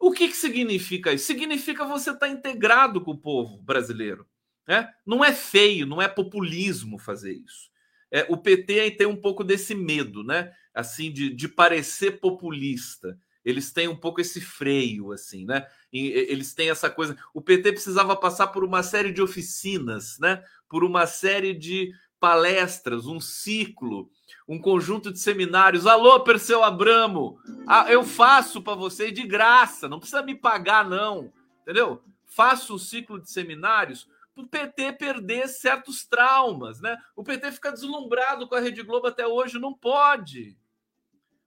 O 0.00 0.10
que, 0.12 0.28
que 0.28 0.36
significa 0.36 1.12
isso? 1.12 1.26
Significa 1.26 1.84
você 1.84 2.10
estar 2.10 2.26
tá 2.26 2.28
integrado 2.28 3.02
com 3.02 3.10
o 3.10 3.18
povo 3.18 3.58
brasileiro. 3.58 4.26
Né? 4.66 4.88
Não 5.04 5.22
é 5.22 5.32
feio, 5.32 5.86
não 5.86 6.00
é 6.00 6.08
populismo 6.08 6.98
fazer 6.98 7.34
isso. 7.34 7.68
É, 8.10 8.26
o 8.28 8.36
PT 8.36 8.92
tem 8.92 9.06
um 9.06 9.16
pouco 9.16 9.44
desse 9.44 9.74
medo, 9.74 10.24
né? 10.24 10.52
Assim, 10.74 11.12
de, 11.12 11.28
de 11.34 11.46
parecer 11.46 12.18
populista. 12.18 13.16
Eles 13.44 13.72
têm 13.72 13.88
um 13.88 13.96
pouco 13.96 14.20
esse 14.20 14.40
freio, 14.40 15.12
assim, 15.12 15.44
né? 15.44 15.66
E, 15.92 16.08
eles 16.08 16.54
têm 16.54 16.70
essa 16.70 16.90
coisa. 16.90 17.16
O 17.34 17.40
PT 17.40 17.72
precisava 17.72 18.16
passar 18.16 18.48
por 18.48 18.64
uma 18.64 18.82
série 18.82 19.12
de 19.12 19.22
oficinas, 19.22 20.18
né? 20.18 20.42
Por 20.68 20.82
uma 20.82 21.06
série 21.06 21.54
de 21.54 21.92
palestras, 22.20 23.06
um 23.06 23.18
ciclo 23.18 24.10
um 24.50 24.58
conjunto 24.58 25.12
de 25.12 25.18
seminários. 25.20 25.86
Alô, 25.86 26.20
Perseu 26.20 26.64
Abramo, 26.64 27.38
ah, 27.68 27.86
eu 27.88 28.02
faço 28.02 28.60
para 28.60 28.74
você 28.74 29.12
de 29.12 29.22
graça, 29.22 29.88
não 29.88 30.00
precisa 30.00 30.22
me 30.22 30.34
pagar, 30.34 30.88
não. 30.88 31.32
Entendeu? 31.62 32.02
Faço 32.26 32.74
o 32.74 32.78
ciclo 32.78 33.20
de 33.20 33.30
seminários 33.30 34.08
para 34.34 34.42
o 34.42 34.48
PT 34.48 34.94
perder 34.94 35.48
certos 35.48 36.04
traumas, 36.04 36.80
né? 36.80 36.98
O 37.14 37.22
PT 37.22 37.52
fica 37.52 37.70
deslumbrado 37.70 38.48
com 38.48 38.56
a 38.56 38.60
Rede 38.60 38.82
Globo 38.82 39.06
até 39.06 39.24
hoje, 39.24 39.56
não 39.56 39.72
pode. 39.72 40.58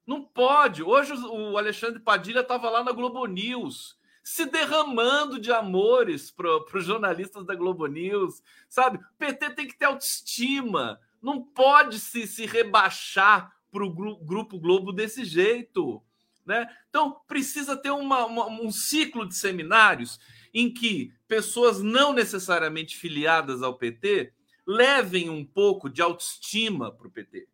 Não 0.08 0.24
pode. 0.24 0.82
Hoje 0.82 1.14
o 1.14 1.58
Alexandre 1.58 2.00
Padilha 2.00 2.40
estava 2.40 2.70
lá 2.70 2.86
na 2.86 2.94
Globo 2.94 3.26
News, 3.26 3.98
se 4.24 4.46
derramando 4.46 5.40
de 5.40 5.52
amores 5.52 6.32
para 6.32 6.58
os 6.74 6.86
jornalistas 6.86 7.46
da 7.46 7.56
Globo 7.56 7.86
News, 7.88 8.42
sabe? 8.70 8.98
O 8.98 9.18
PT 9.18 9.50
tem 9.52 9.68
que 9.68 9.78
ter 9.78 9.86
autoestima 9.86 11.00
não 11.24 11.42
pode 11.42 12.00
se, 12.00 12.28
se 12.28 12.46
rebaixar 12.46 13.56
para 13.72 13.84
o 13.84 13.90
Grupo 13.90 14.60
Globo 14.60 14.92
desse 14.92 15.24
jeito. 15.24 16.04
Né? 16.46 16.70
Então, 16.90 17.22
precisa 17.26 17.78
ter 17.78 17.92
uma, 17.92 18.26
uma, 18.26 18.48
um 18.48 18.70
ciclo 18.70 19.26
de 19.26 19.34
seminários 19.34 20.20
em 20.54 20.72
que 20.72 21.14
pessoas 21.26 21.82
não 21.82 22.12
necessariamente 22.12 22.98
filiadas 22.98 23.64
ao 23.64 23.76
PT 23.76 24.34
levem 24.68 25.30
um 25.30 25.46
pouco 25.46 25.90
de 25.90 26.02
autoestima 26.02 26.92
para 26.92 27.08
o 27.08 27.12
PT. 27.12 27.48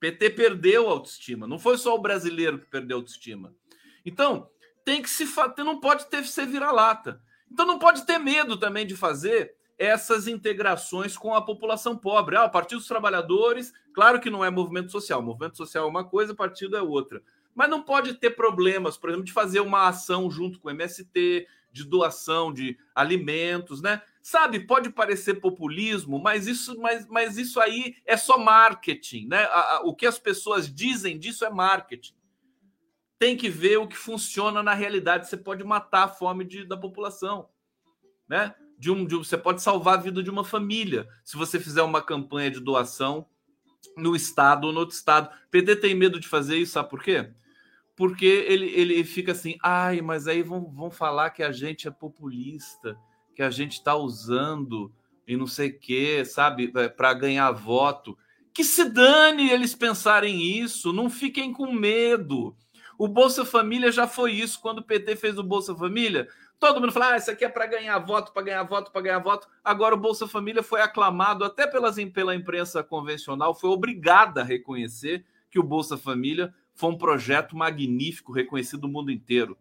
PT 0.00 0.30
perdeu 0.30 0.90
autoestima, 0.90 1.46
não 1.46 1.60
foi 1.60 1.78
só 1.78 1.94
o 1.94 2.02
brasileiro 2.02 2.58
que 2.58 2.66
perdeu 2.66 2.98
autoestima. 2.98 3.54
Então, 4.04 4.50
tem 4.84 5.02
que 5.02 5.10
se 5.10 5.26
não 5.58 5.80
pode 5.80 6.06
ter 6.06 6.24
ser 6.24 6.46
vira-lata. 6.46 7.20
Então 7.50 7.66
não 7.66 7.78
pode 7.78 8.06
ter 8.06 8.18
medo 8.18 8.56
também 8.56 8.86
de 8.86 8.96
fazer 8.96 9.54
essas 9.78 10.28
integrações 10.28 11.16
com 11.16 11.34
a 11.34 11.42
população 11.42 11.96
pobre. 11.96 12.36
Ah, 12.36 12.44
o 12.44 12.50
Partido 12.50 12.78
dos 12.78 12.88
Trabalhadores, 12.88 13.72
claro 13.92 14.20
que 14.20 14.30
não 14.30 14.44
é 14.44 14.50
movimento 14.50 14.92
social. 14.92 15.20
Movimento 15.20 15.56
social 15.56 15.84
é 15.84 15.90
uma 15.90 16.04
coisa, 16.04 16.34
partido 16.34 16.76
é 16.76 16.82
outra. 16.82 17.22
Mas 17.54 17.68
não 17.68 17.82
pode 17.82 18.14
ter 18.14 18.30
problemas, 18.30 18.96
por 18.96 19.10
exemplo, 19.10 19.26
de 19.26 19.32
fazer 19.32 19.60
uma 19.60 19.88
ação 19.88 20.30
junto 20.30 20.58
com 20.60 20.68
o 20.68 20.70
MST, 20.70 21.46
de 21.72 21.84
doação 21.84 22.52
de 22.52 22.78
alimentos, 22.94 23.80
né? 23.82 24.02
Sabe, 24.22 24.60
pode 24.60 24.90
parecer 24.90 25.40
populismo, 25.40 26.18
mas 26.18 26.46
isso, 26.46 26.78
mas, 26.78 27.06
mas 27.08 27.36
isso 27.36 27.58
aí 27.58 27.96
é 28.06 28.16
só 28.16 28.38
marketing, 28.38 29.26
né? 29.26 29.48
O 29.82 29.94
que 29.94 30.06
as 30.06 30.18
pessoas 30.18 30.72
dizem 30.72 31.18
disso 31.18 31.44
é 31.44 31.50
marketing. 31.50 32.14
Tem 33.22 33.36
que 33.36 33.48
ver 33.48 33.76
o 33.76 33.86
que 33.86 33.96
funciona 33.96 34.64
na 34.64 34.74
realidade. 34.74 35.28
Você 35.28 35.36
pode 35.36 35.62
matar 35.62 36.06
a 36.06 36.08
fome 36.08 36.44
de, 36.44 36.64
da 36.64 36.76
população, 36.76 37.48
né? 38.28 38.52
de 38.76 38.90
um, 38.90 39.06
de 39.06 39.14
você 39.14 39.38
pode 39.38 39.62
salvar 39.62 39.94
a 39.94 40.02
vida 40.02 40.20
de 40.24 40.28
uma 40.28 40.42
família 40.42 41.06
se 41.24 41.36
você 41.36 41.60
fizer 41.60 41.82
uma 41.82 42.02
campanha 42.02 42.50
de 42.50 42.58
doação 42.58 43.28
no 43.96 44.16
estado 44.16 44.66
ou 44.66 44.72
no 44.72 44.80
outro 44.80 44.96
estado. 44.96 45.32
O 45.46 45.50
PT 45.52 45.76
tem 45.76 45.94
medo 45.94 46.18
de 46.18 46.26
fazer 46.26 46.56
isso, 46.56 46.72
sabe 46.72 46.90
por 46.90 47.00
quê? 47.00 47.30
Porque 47.94 48.26
ele, 48.26 48.66
ele 48.70 49.04
fica 49.04 49.30
assim, 49.30 49.56
ai, 49.62 50.00
mas 50.00 50.26
aí 50.26 50.42
vão, 50.42 50.68
vão 50.72 50.90
falar 50.90 51.30
que 51.30 51.44
a 51.44 51.52
gente 51.52 51.86
é 51.86 51.92
populista, 51.92 52.98
que 53.36 53.42
a 53.44 53.50
gente 53.50 53.74
está 53.74 53.94
usando 53.94 54.92
e 55.28 55.36
não 55.36 55.46
sei 55.46 55.68
o 55.68 55.78
quê, 55.78 56.24
sabe, 56.24 56.72
é, 56.74 56.88
para 56.88 57.14
ganhar 57.14 57.52
voto. 57.52 58.18
Que 58.52 58.64
se 58.64 58.84
dane 58.84 59.48
eles 59.48 59.76
pensarem 59.76 60.42
isso, 60.58 60.92
não 60.92 61.08
fiquem 61.08 61.52
com 61.52 61.70
medo. 61.70 62.56
O 63.02 63.08
Bolsa 63.08 63.44
Família 63.44 63.90
já 63.90 64.06
foi 64.06 64.30
isso 64.30 64.60
quando 64.60 64.78
o 64.78 64.84
PT 64.84 65.16
fez 65.16 65.36
o 65.36 65.42
Bolsa 65.42 65.74
Família. 65.74 66.28
Todo 66.56 66.80
mundo 66.80 66.92
fala, 66.92 67.14
ah, 67.14 67.16
isso 67.16 67.32
aqui 67.32 67.44
é 67.44 67.48
para 67.48 67.66
ganhar 67.66 67.98
voto, 67.98 68.32
para 68.32 68.42
ganhar 68.42 68.62
voto, 68.62 68.92
para 68.92 69.00
ganhar 69.00 69.18
voto. 69.18 69.48
Agora 69.64 69.96
o 69.96 69.98
Bolsa 69.98 70.28
Família 70.28 70.62
foi 70.62 70.80
aclamado 70.80 71.44
até 71.44 71.66
pelas, 71.66 71.96
pela 72.12 72.32
imprensa 72.32 72.80
convencional, 72.80 73.56
foi 73.56 73.70
obrigada 73.70 74.42
a 74.42 74.44
reconhecer 74.44 75.24
que 75.50 75.58
o 75.58 75.64
Bolsa 75.64 75.98
Família 75.98 76.54
foi 76.76 76.90
um 76.90 76.96
projeto 76.96 77.56
magnífico, 77.56 78.30
reconhecido 78.30 78.82
no 78.82 78.92
mundo 78.92 79.10
inteiro. 79.10 79.58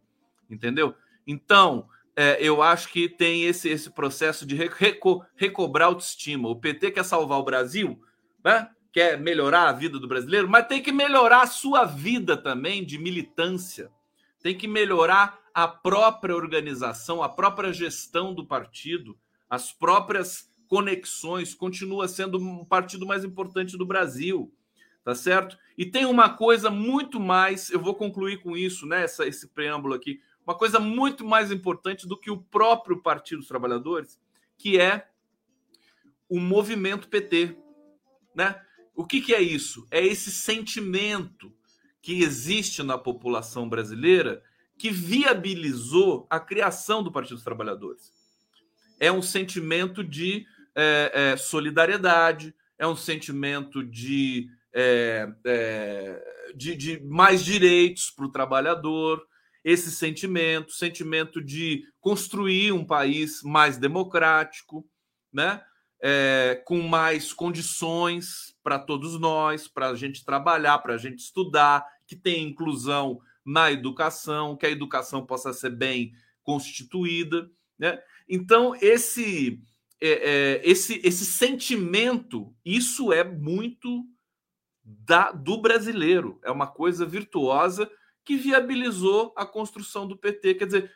Entendeu? 0.48 0.94
Então, 1.26 1.90
é, 2.16 2.38
eu 2.40 2.62
acho 2.62 2.90
que 2.90 3.10
tem 3.10 3.46
esse, 3.46 3.68
esse 3.70 3.90
processo 3.90 4.46
de 4.46 4.56
reco, 4.56 5.26
recobrar 5.36 5.88
autoestima. 5.88 6.48
O 6.48 6.58
PT 6.58 6.92
quer 6.92 7.04
salvar 7.04 7.40
o 7.40 7.44
Brasil, 7.44 8.00
né? 8.44 8.70
Quer 8.92 9.20
melhorar 9.20 9.70
a 9.70 9.72
vida 9.72 10.00
do 10.00 10.08
brasileiro, 10.08 10.50
mas 10.50 10.68
tem 10.68 10.82
que 10.82 10.92
melhorar 10.92 11.44
a 11.44 11.48
sua 11.48 11.86
vida 11.86 12.36
também 12.36 12.86
de 12.86 12.98
militância. 12.98 13.92
Tem 14.42 14.58
que 14.58 14.68
melhorar 14.68 15.40
a 15.54 15.68
própria 15.68 16.36
organização, 16.36 17.22
a 17.22 17.30
própria 17.30 17.72
gestão 17.72 18.34
do 18.34 18.46
partido, 18.46 19.18
as 19.50 19.72
próprias 19.72 20.50
conexões. 20.68 21.54
Continua 21.54 22.08
sendo 22.08 22.38
um 22.38 22.66
partido 22.66 23.06
mais 23.06 23.24
importante 23.24 23.78
do 23.78 23.86
Brasil, 23.86 24.54
tá 25.04 25.14
certo? 25.14 25.58
E 25.78 25.86
tem 25.86 26.06
uma 26.06 26.30
coisa 26.30 26.70
muito 26.70 27.20
mais, 27.20 27.70
eu 27.70 27.80
vou 27.80 27.96
concluir 27.96 28.42
com 28.42 28.58
isso, 28.58 28.86
né? 28.86 29.04
Essa, 29.04 29.26
esse 29.28 29.48
preâmbulo 29.48 29.94
aqui 29.94 30.20
uma 30.46 30.56
coisa 30.56 30.80
muito 30.80 31.26
mais 31.26 31.52
importante 31.52 32.08
do 32.08 32.18
que 32.18 32.32
o 32.32 32.42
próprio 32.42 33.02
Partido 33.02 33.40
dos 33.40 33.48
Trabalhadores, 33.48 34.20
que 34.58 34.80
é 34.80 35.08
o 36.28 36.40
movimento 36.40 37.08
PT. 37.08 37.58
Né? 38.34 38.60
O 38.96 39.06
que, 39.06 39.22
que 39.22 39.34
é 39.34 39.42
isso? 39.42 39.88
É 39.90 40.06
esse 40.06 40.32
sentimento 40.32 41.54
que 42.02 42.24
existe 42.24 42.84
na 42.84 42.98
população 42.98 43.70
brasileira 43.70 44.44
que 44.78 44.90
viabilizou 44.90 46.26
a 46.30 46.40
criação 46.40 47.04
do 47.04 47.12
Partido 47.12 47.36
dos 47.36 47.44
Trabalhadores. 47.44 48.12
É 49.00 49.12
um 49.12 49.22
sentimento 49.22 50.04
de 50.04 50.46
é, 50.76 51.12
é, 51.14 51.38
solidariedade, 51.38 52.54
é 52.78 52.88
um 52.88 52.96
sentimento 52.96 53.84
de, 53.84 54.50
é, 54.74 55.32
é 55.46 56.54
de, 56.56 56.76
de 56.76 57.00
mais 57.04 57.46
direitos 57.46 58.10
para 58.10 58.26
o 58.26 58.32
trabalhador, 58.32 59.24
esse 59.64 59.92
sentimento, 59.92 60.72
sentimento 60.72 61.44
de 61.44 61.84
construir 62.00 62.72
um 62.72 62.84
país 62.84 63.44
mais 63.44 63.78
democrático, 63.78 64.84
né? 65.32 65.62
É, 66.04 66.60
com 66.66 66.82
mais 66.82 67.32
condições 67.32 68.51
para 68.64 68.80
todos 68.80 69.20
nós, 69.20 69.68
para 69.68 69.90
a 69.90 69.96
gente 69.96 70.24
trabalhar, 70.24 70.78
para 70.80 70.94
a 70.94 70.98
gente 70.98 71.20
estudar, 71.20 71.86
que 72.06 72.16
tenha 72.16 72.48
inclusão 72.48 73.22
na 73.44 73.72
educação, 73.72 74.56
que 74.56 74.66
a 74.66 74.72
educação 74.72 75.26
possa 75.26 75.52
ser 75.54 75.72
bem 75.72 76.14
constituída, 76.44 77.50
né? 77.78 78.02
Então 78.28 78.76
esse 78.76 79.62
é, 80.00 80.10
é, 80.10 80.62
esse 80.64 81.00
esse 81.04 81.26
sentimento, 81.26 82.54
isso 82.64 83.12
é 83.12 83.24
muito 83.24 84.06
da, 84.84 85.32
do 85.32 85.62
brasileiro, 85.62 86.40
é 86.44 86.52
uma 86.52 86.68
coisa 86.68 87.06
virtuosa 87.06 87.90
que 88.24 88.38
viabilizou 88.38 89.34
a 89.36 89.46
construção 89.46 90.08
do 90.08 90.18
PT. 90.18 90.56
Quer 90.56 90.66
dizer, 90.66 90.92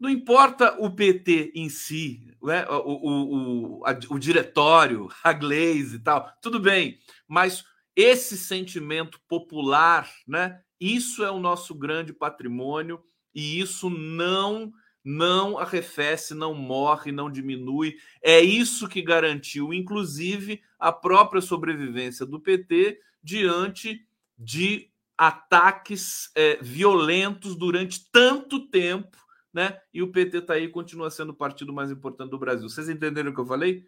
não 0.00 0.08
importa 0.08 0.74
o 0.80 0.90
PT 0.90 1.52
em 1.54 1.68
si, 1.68 2.34
né? 2.42 2.66
o, 2.68 2.74
o, 2.74 3.80
o, 3.80 3.86
a, 3.86 3.90
o 4.08 4.18
diretório, 4.18 5.08
a 5.22 5.32
Glaze 5.32 5.96
e 5.96 5.98
tal, 5.98 6.32
tudo 6.40 6.58
bem, 6.58 6.98
mas 7.28 7.64
esse 7.94 8.38
sentimento 8.38 9.20
popular, 9.28 10.10
né? 10.26 10.60
Isso 10.80 11.22
é 11.22 11.30
o 11.30 11.38
nosso 11.38 11.74
grande 11.74 12.14
patrimônio 12.14 13.02
e 13.34 13.60
isso 13.60 13.90
não 13.90 14.72
não 15.02 15.58
arrefece, 15.58 16.34
não 16.34 16.52
morre, 16.54 17.10
não 17.10 17.30
diminui. 17.30 17.96
É 18.22 18.38
isso 18.40 18.86
que 18.86 19.00
garantiu, 19.00 19.72
inclusive, 19.72 20.60
a 20.78 20.92
própria 20.92 21.40
sobrevivência 21.40 22.26
do 22.26 22.38
PT 22.38 23.00
diante 23.22 24.06
de 24.38 24.90
ataques 25.16 26.30
é, 26.34 26.58
violentos 26.60 27.56
durante 27.56 28.10
tanto 28.10 28.68
tempo, 28.68 29.18
né? 29.52 29.78
E 29.92 30.02
o 30.02 30.10
PT 30.10 30.38
está 30.38 30.54
aí 30.54 30.68
continua 30.68 31.10
sendo 31.10 31.30
o 31.30 31.36
partido 31.36 31.72
mais 31.72 31.90
importante 31.90 32.30
do 32.30 32.38
Brasil. 32.38 32.68
Vocês 32.68 32.88
entenderam 32.88 33.30
o 33.30 33.34
que 33.34 33.40
eu 33.40 33.46
falei? 33.46 33.84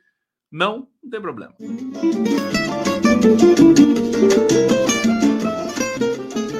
Não, 0.50 0.88
não 1.02 1.10
tem 1.10 1.20
problema. 1.20 1.54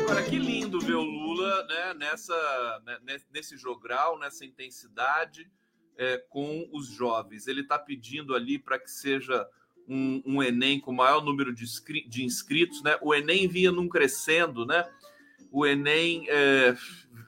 Agora, 0.02 0.22
que 0.22 0.38
lindo 0.38 0.80
ver 0.80 0.94
o 0.94 1.02
Lula 1.02 1.66
né, 1.66 1.94
nessa, 1.94 2.82
né, 2.86 3.18
nesse 3.30 3.56
jogral, 3.56 4.18
nessa 4.18 4.44
intensidade 4.44 5.50
é, 5.96 6.18
com 6.28 6.68
os 6.72 6.88
jovens. 6.88 7.46
Ele 7.46 7.60
está 7.60 7.78
pedindo 7.78 8.34
ali 8.34 8.58
para 8.58 8.78
que 8.78 8.90
seja 8.90 9.46
um, 9.86 10.22
um 10.24 10.42
Enem 10.42 10.80
com 10.80 10.92
maior 10.92 11.22
número 11.22 11.52
de, 11.54 11.64
de 12.08 12.24
inscritos, 12.24 12.82
né? 12.82 12.96
O 13.02 13.14
Enem 13.14 13.48
vinha 13.48 13.70
num 13.70 13.88
crescendo, 13.88 14.64
né? 14.64 14.88
O 15.50 15.66
Enem 15.66 16.24
é, 16.28 16.74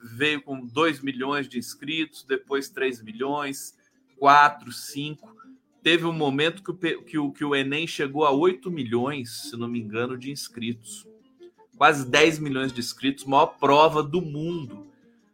veio 0.05 0.41
com 0.41 0.65
2 0.65 1.01
milhões 1.01 1.49
de 1.49 1.57
inscritos, 1.57 2.23
depois 2.23 2.69
3 2.69 3.01
milhões, 3.01 3.77
4, 4.17 4.71
5. 4.71 5.35
Teve 5.81 6.05
um 6.05 6.13
momento 6.13 6.63
que 6.63 6.71
o, 6.71 7.03
que, 7.03 7.17
o, 7.17 7.31
que 7.31 7.45
o 7.45 7.55
Enem 7.55 7.87
chegou 7.87 8.25
a 8.25 8.31
8 8.31 8.69
milhões, 8.71 9.49
se 9.49 9.57
não 9.57 9.67
me 9.67 9.79
engano, 9.79 10.17
de 10.17 10.31
inscritos. 10.31 11.07
Quase 11.77 12.09
10 12.09 12.39
milhões 12.39 12.71
de 12.71 12.79
inscritos, 12.79 13.25
maior 13.25 13.47
prova 13.47 14.01
do 14.01 14.21
mundo. 14.21 14.87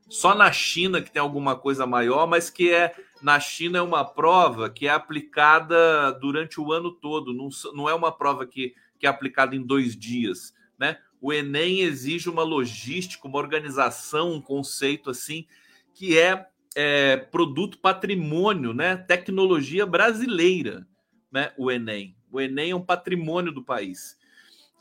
Só 0.10 0.36
na 0.36 0.52
China 0.52 1.02
que 1.02 1.12
tem 1.12 1.22
alguma 1.22 1.56
coisa 1.56 1.86
maior, 1.86 2.28
mas 2.28 2.50
que 2.50 2.70
é 2.72 2.94
na 3.22 3.40
China 3.40 3.78
é 3.78 3.82
uma 3.82 4.04
prova 4.04 4.70
que 4.70 4.88
é 4.88 4.90
aplicada 4.90 6.12
durante 6.20 6.60
o 6.60 6.74
ano 6.74 6.92
todo, 6.92 7.34
não, 7.34 7.50
não 7.74 7.88
é 7.88 7.94
uma 7.94 8.12
prova 8.12 8.46
que, 8.46 8.74
que 9.00 9.06
é 9.06 9.10
aplicada 9.10 9.56
em 9.56 9.62
dois 9.62 9.96
dias, 9.96 10.54
né? 10.78 10.98
O 11.22 11.32
Enem 11.32 11.82
exige 11.82 12.30
uma 12.30 12.44
logística, 12.44 13.28
uma 13.28 13.38
organização, 13.38 14.34
um 14.34 14.42
conceito 14.42 15.10
assim 15.10 15.46
que 15.94 16.18
é, 16.18 16.48
é 16.76 17.18
produto 17.18 17.78
patrimônio, 17.78 18.74
né? 18.74 18.98
Tecnologia 18.98 19.86
brasileira, 19.86 20.88
né? 21.32 21.54
O 21.58 21.72
Enem, 21.72 22.16
o 22.32 22.42
Enem 22.42 22.72
é 22.72 22.76
um 22.76 22.84
patrimônio 22.84 23.52
do 23.52 23.64
país. 23.64 24.18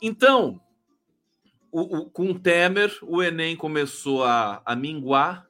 Então, 0.01 0.59
o, 1.71 1.97
o, 1.97 2.09
com 2.09 2.31
o 2.31 2.39
Temer, 2.39 2.97
o 3.03 3.21
Enem 3.21 3.55
começou 3.55 4.23
a, 4.23 4.61
a 4.65 4.75
minguar, 4.75 5.47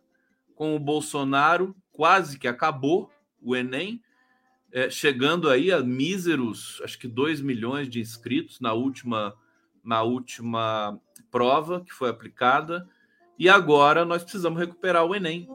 com 0.55 0.75
o 0.75 0.79
Bolsonaro 0.79 1.75
quase 1.91 2.37
que 2.37 2.47
acabou 2.47 3.09
o 3.41 3.55
Enem, 3.55 4.01
é, 4.71 4.89
chegando 4.89 5.49
aí 5.49 5.71
a 5.71 5.81
míseros, 5.81 6.79
acho 6.83 6.97
que 6.97 7.07
2 7.07 7.41
milhões 7.41 7.89
de 7.89 7.99
inscritos 7.99 8.59
na 8.59 8.71
última, 8.71 9.35
na 9.83 10.03
última 10.03 10.99
prova 11.29 11.81
que 11.81 11.93
foi 11.93 12.09
aplicada. 12.09 12.87
E 13.37 13.49
agora 13.49 14.05
nós 14.05 14.23
precisamos 14.23 14.59
recuperar 14.59 15.05
o 15.05 15.15
Enem. 15.15 15.47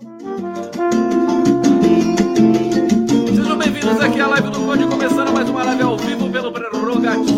Sejam 3.35 3.59
bem-vindos 3.59 4.01
aqui 4.01 4.21
à 4.21 4.27
live 4.27 4.51
do 4.51 4.59
Conde, 4.61 4.87
começando 4.87 5.33
mais 5.33 5.49
uma 5.49 5.65
live 5.65 5.83
ao 5.83 5.97
vivo 5.97 6.31
pelo 6.31 6.53
Prerrogativa, 6.53 7.29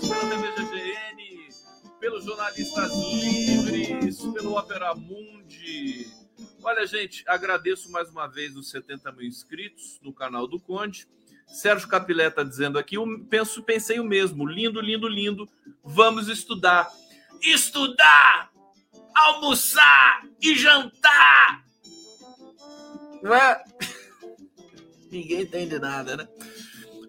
pela 0.00 0.24
TVGGN, 0.30 1.48
pelos 2.00 2.24
jornalistas 2.24 2.92
livres, 2.96 4.20
pelo 4.34 4.56
Opera 4.56 4.94
Mundi 4.94 6.18
Olha, 6.62 6.86
gente, 6.86 7.24
agradeço 7.26 7.90
mais 7.90 8.10
uma 8.10 8.26
vez 8.26 8.56
os 8.56 8.68
70 8.70 9.12
mil 9.12 9.26
inscritos 9.26 9.98
no 10.02 10.12
canal 10.12 10.46
do 10.46 10.60
Conde. 10.60 11.06
Sérgio 11.48 11.88
Capilé 11.88 12.28
está 12.28 12.42
dizendo 12.42 12.78
aqui, 12.78 12.96
eu 12.96 13.06
penso, 13.28 13.62
pensei 13.62 13.98
o 13.98 14.04
mesmo. 14.04 14.46
Lindo, 14.46 14.80
lindo, 14.80 15.08
lindo. 15.08 15.48
Vamos 15.82 16.28
estudar. 16.28 16.88
Estudar! 17.42 18.50
Almoçar 19.14 20.22
e 20.40 20.54
jantar! 20.54 21.64
Não 23.22 23.34
é? 23.34 23.64
Ninguém 25.10 25.42
entende 25.42 25.78
nada, 25.78 26.16
né? 26.16 26.28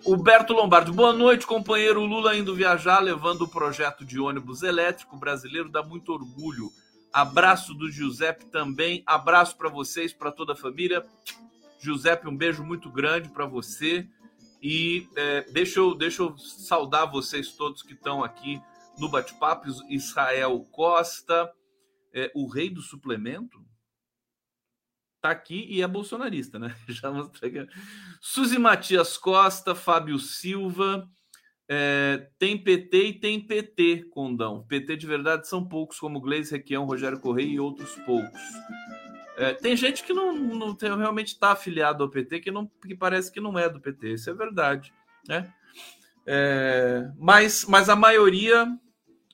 Huberto 0.05 0.53
Lombardi, 0.53 0.91
boa 0.91 1.11
noite, 1.13 1.45
companheiro 1.45 2.03
Lula 2.05 2.35
indo 2.35 2.55
viajar, 2.55 2.99
levando 2.99 3.41
o 3.41 3.47
projeto 3.47 4.05
de 4.05 4.19
ônibus 4.19 4.63
elétrico 4.63 5.17
brasileiro, 5.17 5.69
dá 5.69 5.83
muito 5.83 6.13
orgulho. 6.13 6.71
Abraço 7.11 7.73
do 7.73 7.91
Giuseppe 7.91 8.45
também. 8.45 9.03
Abraço 9.05 9.57
para 9.57 9.69
vocês, 9.69 10.13
para 10.13 10.31
toda 10.31 10.53
a 10.53 10.55
família. 10.55 11.05
Giuseppe, 11.79 12.27
um 12.27 12.35
beijo 12.35 12.63
muito 12.63 12.89
grande 12.89 13.29
para 13.29 13.45
você. 13.45 14.07
E 14.61 15.07
é, 15.15 15.41
deixa, 15.51 15.79
eu, 15.79 15.95
deixa 15.95 16.21
eu 16.21 16.37
saudar 16.37 17.09
vocês 17.09 17.53
todos 17.53 17.81
que 17.81 17.93
estão 17.93 18.23
aqui 18.23 18.61
no 18.97 19.09
bate-papo. 19.09 19.67
Israel 19.89 20.59
Costa, 20.71 21.51
é, 22.13 22.31
o 22.35 22.47
rei 22.47 22.69
do 22.69 22.81
suplemento, 22.81 23.65
tá 25.21 25.31
aqui 25.31 25.65
e 25.69 25.81
é 25.81 25.87
bolsonarista, 25.87 26.59
né? 26.59 26.75
Já 26.87 27.11
mostrei. 27.11 27.67
Suzy 28.21 28.57
Matias 28.57 29.17
Costa, 29.17 29.73
Fábio 29.73 30.19
Silva, 30.19 31.07
é, 31.67 32.27
tem 32.39 32.57
PT 32.57 33.03
e 33.03 33.13
tem 33.13 33.39
PT, 33.39 34.07
Condão. 34.09 34.65
PT 34.67 34.97
de 34.97 35.05
verdade 35.07 35.47
são 35.47 35.63
poucos, 35.63 35.99
como 35.99 36.19
Gleisi 36.19 36.51
Requião, 36.51 36.85
Rogério 36.85 37.19
Correia 37.19 37.47
e 37.47 37.59
outros 37.59 37.95
poucos. 38.05 38.41
É, 39.39 39.53
tem 39.53 39.73
gente 39.73 40.03
que 40.03 40.11
não, 40.11 40.33
não 40.33 40.75
tem, 40.75 40.93
realmente 40.97 41.29
está 41.29 41.53
afiliado 41.53 42.03
ao 42.03 42.09
PT, 42.09 42.41
que, 42.41 42.51
não, 42.51 42.67
que 42.67 42.93
parece 42.93 43.31
que 43.31 43.39
não 43.39 43.57
é 43.57 43.69
do 43.69 43.79
PT. 43.79 44.15
Isso 44.15 44.29
é 44.29 44.33
verdade. 44.33 44.93
Né? 45.25 45.49
É, 46.27 47.09
mas, 47.17 47.63
mas 47.63 47.87
a 47.87 47.95
maioria 47.95 48.67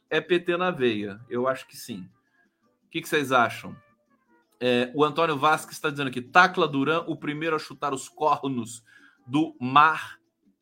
é 0.08 0.22
PT 0.22 0.58
na 0.58 0.70
veia. 0.70 1.20
Eu 1.28 1.48
acho 1.48 1.68
que 1.68 1.76
sim. 1.76 2.08
O 2.86 2.90
que, 2.92 3.02
que 3.02 3.10
vocês 3.10 3.32
acham? 3.32 3.76
É, 4.60 4.92
o 4.94 5.04
Antônio 5.04 5.36
Vasques 5.38 5.76
está 5.76 5.90
dizendo 5.90 6.10
aqui: 6.10 6.22
Tacla 6.22 6.68
Duran, 6.68 7.04
o 7.08 7.18
primeiro 7.18 7.56
a 7.56 7.60
chutar 7.60 7.92
os 7.92 8.08
cornos 8.08 8.84
do 9.26 9.58
Mar 9.60 10.20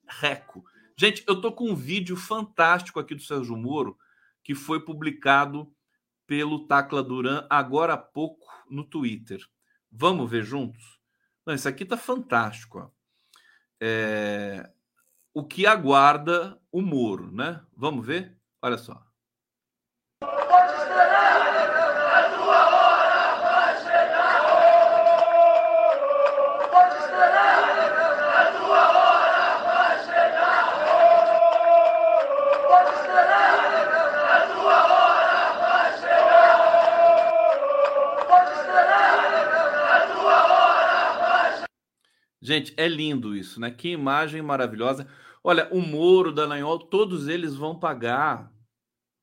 Reco. 0.07 0.63
Gente, 0.95 1.21
eu 1.27 1.41
tô 1.41 1.51
com 1.51 1.69
um 1.69 1.75
vídeo 1.75 2.15
fantástico 2.15 2.97
aqui 2.97 3.13
do 3.13 3.21
Sérgio 3.21 3.57
Moro 3.57 3.97
que 4.41 4.55
foi 4.55 4.79
publicado 4.79 5.69
pelo 6.25 6.67
Tacla 6.67 7.03
Duran 7.03 7.45
agora 7.49 7.93
há 7.93 7.97
pouco 7.97 8.47
no 8.69 8.83
Twitter. 8.83 9.39
Vamos 9.91 10.29
ver 10.29 10.43
juntos? 10.43 10.99
Não, 11.45 11.53
isso 11.53 11.67
aqui 11.67 11.85
tá 11.85 11.97
fantástico. 11.97 12.79
Ó. 12.79 12.89
É... 13.79 14.71
O 15.33 15.43
que 15.43 15.65
aguarda 15.65 16.59
o 16.71 16.81
Moro, 16.81 17.31
né? 17.31 17.61
Vamos 17.75 18.05
ver? 18.05 18.37
Olha 18.61 18.77
só. 18.77 19.03
Gente, 42.43 42.73
é 42.75 42.89
lindo 42.89 43.37
isso, 43.37 43.57
né? 43.57 43.71
Que 43.71 43.87
imagem 43.87 44.41
maravilhosa. 44.41 45.07
Olha, 45.41 45.69
o 45.71 45.79
Moro, 45.79 46.29
Dallagnol, 46.29 46.77
todos 46.77 47.29
eles 47.29 47.55
vão 47.55 47.79
pagar, 47.79 48.51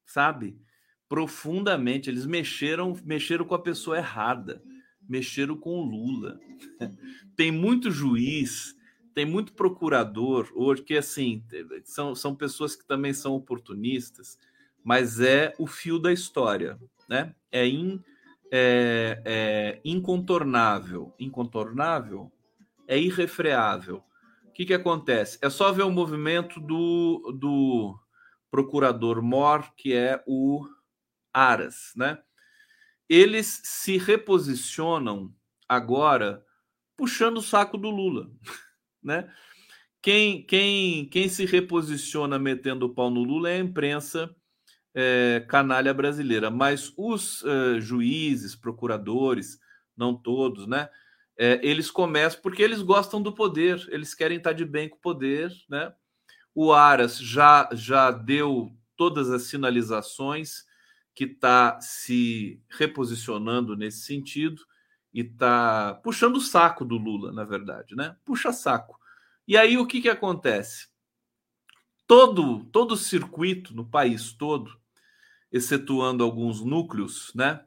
sabe? 0.06 0.58
Profundamente. 1.06 2.08
Eles 2.08 2.24
mexeram, 2.24 2.96
mexeram 3.04 3.44
com 3.44 3.54
a 3.54 3.58
pessoa 3.62 3.98
errada, 3.98 4.62
mexeram 5.06 5.54
com 5.54 5.80
o 5.80 5.84
Lula. 5.84 6.40
tem 7.36 7.52
muito 7.52 7.90
juiz, 7.90 8.74
tem 9.12 9.26
muito 9.26 9.52
procurador 9.52 10.50
hoje 10.54 10.82
que 10.82 10.96
assim 10.96 11.44
são, 11.84 12.14
são 12.14 12.34
pessoas 12.34 12.74
que 12.74 12.86
também 12.86 13.12
são 13.12 13.34
oportunistas, 13.34 14.38
mas 14.82 15.20
é 15.20 15.52
o 15.58 15.66
fio 15.66 15.98
da 15.98 16.10
história, 16.10 16.80
né? 17.06 17.34
É, 17.52 17.66
in, 17.66 18.02
é, 18.50 19.20
é 19.26 19.80
incontornável, 19.84 21.14
incontornável 21.18 22.32
é 22.90 22.98
irrefreável. 22.98 24.02
O 24.44 24.52
que, 24.52 24.66
que 24.66 24.74
acontece? 24.74 25.38
É 25.40 25.48
só 25.48 25.70
ver 25.70 25.84
o 25.84 25.92
movimento 25.92 26.60
do, 26.60 27.32
do 27.38 27.96
procurador 28.50 29.22
Mor, 29.22 29.72
que 29.76 29.94
é 29.94 30.20
o 30.26 30.66
Aras, 31.32 31.92
né? 31.94 32.18
Eles 33.08 33.60
se 33.62 33.96
reposicionam 33.96 35.32
agora 35.68 36.44
puxando 36.96 37.38
o 37.38 37.42
saco 37.42 37.78
do 37.78 37.88
Lula, 37.90 38.28
né? 39.00 39.32
Quem, 40.02 40.44
quem, 40.44 41.08
quem 41.08 41.28
se 41.28 41.44
reposiciona 41.44 42.40
metendo 42.40 42.86
o 42.86 42.94
pau 42.94 43.08
no 43.08 43.22
Lula 43.22 43.50
é 43.50 43.56
a 43.56 43.60
imprensa 43.60 44.34
é, 44.92 45.44
canalha 45.48 45.94
brasileira, 45.94 46.50
mas 46.50 46.92
os 46.96 47.44
é, 47.44 47.80
juízes, 47.80 48.56
procuradores, 48.56 49.60
não 49.96 50.12
todos, 50.12 50.66
né? 50.66 50.88
É, 51.42 51.58
eles 51.62 51.90
começam 51.90 52.38
porque 52.42 52.62
eles 52.62 52.82
gostam 52.82 53.22
do 53.22 53.32
poder, 53.32 53.82
eles 53.88 54.12
querem 54.12 54.36
estar 54.36 54.52
de 54.52 54.62
bem 54.62 54.90
com 54.90 54.96
o 54.96 55.00
poder, 55.00 55.50
né? 55.70 55.90
O 56.54 56.70
Aras 56.70 57.18
já 57.18 57.66
já 57.72 58.10
deu 58.10 58.70
todas 58.94 59.30
as 59.30 59.44
sinalizações 59.44 60.66
que 61.14 61.24
está 61.24 61.80
se 61.80 62.62
reposicionando 62.68 63.74
nesse 63.74 64.02
sentido 64.02 64.60
e 65.14 65.22
está 65.22 65.94
puxando 66.04 66.36
o 66.36 66.42
saco 66.42 66.84
do 66.84 66.98
Lula, 66.98 67.32
na 67.32 67.44
verdade, 67.44 67.96
né? 67.96 68.14
Puxa 68.22 68.52
saco. 68.52 69.00
E 69.48 69.56
aí 69.56 69.78
o 69.78 69.86
que 69.86 70.02
que 70.02 70.10
acontece? 70.10 70.88
Todo 72.06 72.66
todo 72.66 72.92
o 72.92 72.98
circuito 72.98 73.74
no 73.74 73.86
país 73.86 74.30
todo, 74.34 74.78
excetuando 75.50 76.22
alguns 76.22 76.60
núcleos, 76.60 77.32
né? 77.34 77.64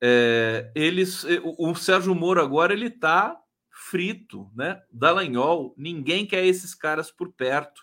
É, 0.00 0.70
eles, 0.74 1.24
eh, 1.24 1.40
o, 1.42 1.70
o 1.70 1.74
Sérgio 1.74 2.14
Moro 2.14 2.40
agora 2.40 2.72
ele 2.72 2.86
está 2.86 3.36
frito, 3.70 4.50
né? 4.54 4.82
Dallagnol, 4.92 5.74
ninguém 5.76 6.26
quer 6.26 6.44
esses 6.44 6.74
caras 6.74 7.10
por 7.10 7.32
perto. 7.32 7.82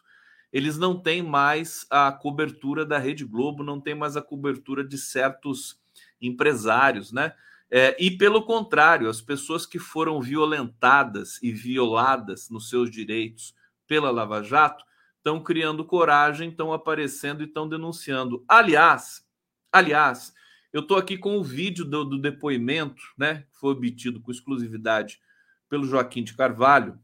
Eles 0.52 0.78
não 0.78 1.00
têm 1.00 1.22
mais 1.22 1.86
a 1.90 2.12
cobertura 2.12 2.86
da 2.86 2.98
Rede 2.98 3.26
Globo, 3.26 3.64
não 3.64 3.82
tem 3.82 3.96
mais 3.96 4.16
a 4.16 4.22
cobertura 4.22 4.84
de 4.84 4.98
certos 4.98 5.80
empresários, 6.22 7.12
né? 7.12 7.34
É, 7.70 7.96
e 8.00 8.12
pelo 8.12 8.46
contrário, 8.46 9.10
as 9.10 9.22
pessoas 9.22 9.66
que 9.66 9.80
foram 9.80 10.22
violentadas 10.22 11.42
e 11.42 11.52
violadas 11.52 12.50
nos 12.50 12.70
seus 12.70 12.92
direitos 12.92 13.56
pela 13.88 14.12
Lava 14.12 14.44
Jato 14.44 14.86
estão 15.18 15.42
criando 15.42 15.84
coragem, 15.84 16.50
estão 16.50 16.72
aparecendo 16.72 17.42
e 17.42 17.48
estão 17.48 17.68
denunciando. 17.68 18.46
Aliás, 18.48 19.26
aliás, 19.72 20.32
eu 20.76 20.82
estou 20.82 20.98
aqui 20.98 21.18
com 21.18 21.38
o 21.38 21.44
vídeo 21.44 21.86
do, 21.86 22.04
do, 22.04 22.20
depoimento, 22.20 23.02
né, 23.18 23.46
que 23.50 23.58
foi 23.58 23.72
obtido 23.72 24.20
com 24.20 24.30
exclusividade 24.30 25.22
pelo 25.70 25.86
Joaquim 25.86 26.22
de 26.22 26.36
Carvalho. 26.36 27.00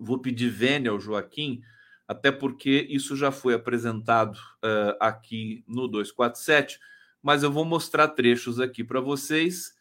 Vou 0.00 0.18
pedir 0.18 0.48
vênia 0.48 0.90
ao 0.90 0.98
Joaquim, 0.98 1.60
até 2.08 2.32
porque 2.32 2.86
isso 2.88 3.14
já 3.14 3.30
foi 3.30 3.52
apresentado 3.52 4.36
uh, 4.36 4.96
aqui 4.98 5.62
no 5.68 5.86
247, 5.86 6.80
mas 7.20 7.42
eu 7.42 7.52
vou 7.52 7.66
mostrar 7.66 8.08
trechos 8.08 8.58
aqui 8.58 8.82
para 8.82 9.02
vocês 9.02 9.74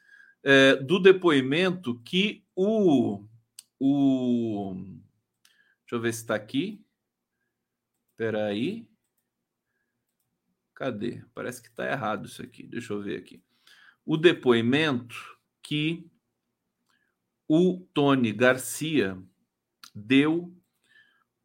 uh, 0.43 0.83
do 0.83 0.99
depoimento 0.99 1.97
que 2.01 2.43
o, 2.53 3.23
o. 3.79 4.75
Deixa 4.75 5.93
eu 5.93 6.01
ver 6.01 6.13
se 6.13 6.19
está 6.19 6.35
aqui. 6.35 6.83
Espera 8.11 8.47
aí. 8.47 8.85
Cadê? 10.75 11.23
Parece 11.33 11.61
que 11.61 11.69
está 11.69 11.89
errado 11.89 12.25
isso 12.25 12.41
aqui. 12.41 12.63
Deixa 12.63 12.93
eu 12.93 13.01
ver 13.01 13.17
aqui. 13.17 13.41
O 14.05 14.17
depoimento 14.17 15.15
que 15.61 16.09
o 17.47 17.85
Tony 17.93 18.31
Garcia 18.33 19.21
deu 19.93 20.53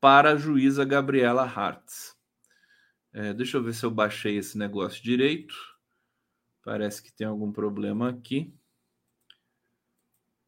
para 0.00 0.32
a 0.32 0.36
juíza 0.36 0.84
Gabriela 0.84 1.42
Hartz. 1.42 2.16
É, 3.12 3.32
deixa 3.34 3.56
eu 3.56 3.62
ver 3.62 3.74
se 3.74 3.84
eu 3.84 3.90
baixei 3.90 4.36
esse 4.36 4.56
negócio 4.56 5.02
direito. 5.02 5.54
Parece 6.64 7.02
que 7.02 7.12
tem 7.12 7.26
algum 7.26 7.52
problema 7.52 8.08
aqui. 8.08 8.54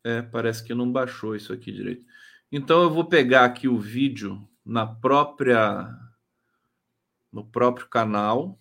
É, 0.04 0.22
parece 0.22 0.64
que 0.64 0.74
não 0.74 0.90
baixou 0.90 1.36
isso 1.36 1.52
aqui 1.52 1.72
direito. 1.72 2.04
Então 2.50 2.82
eu 2.82 2.90
vou 2.90 3.04
pegar 3.04 3.44
aqui 3.44 3.68
o 3.68 3.78
vídeo 3.78 4.48
na 4.64 4.86
própria 4.86 5.96
no 7.32 7.44
próprio 7.44 7.88
canal 7.88 8.58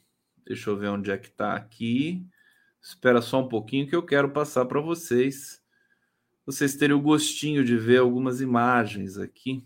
Deixa 0.49 0.71
eu 0.71 0.75
ver 0.75 0.87
onde 0.87 1.11
é 1.11 1.17
que 1.17 1.27
está 1.27 1.53
aqui. 1.53 2.27
Espera 2.81 3.21
só 3.21 3.39
um 3.39 3.47
pouquinho 3.47 3.87
que 3.87 3.95
eu 3.95 4.03
quero 4.03 4.31
passar 4.31 4.65
para 4.65 4.81
vocês. 4.81 5.63
Vocês 6.43 6.75
terem 6.75 6.95
o 6.95 7.01
gostinho 7.01 7.63
de 7.63 7.77
ver 7.77 7.99
algumas 7.99 8.41
imagens 8.41 9.19
aqui. 9.19 9.63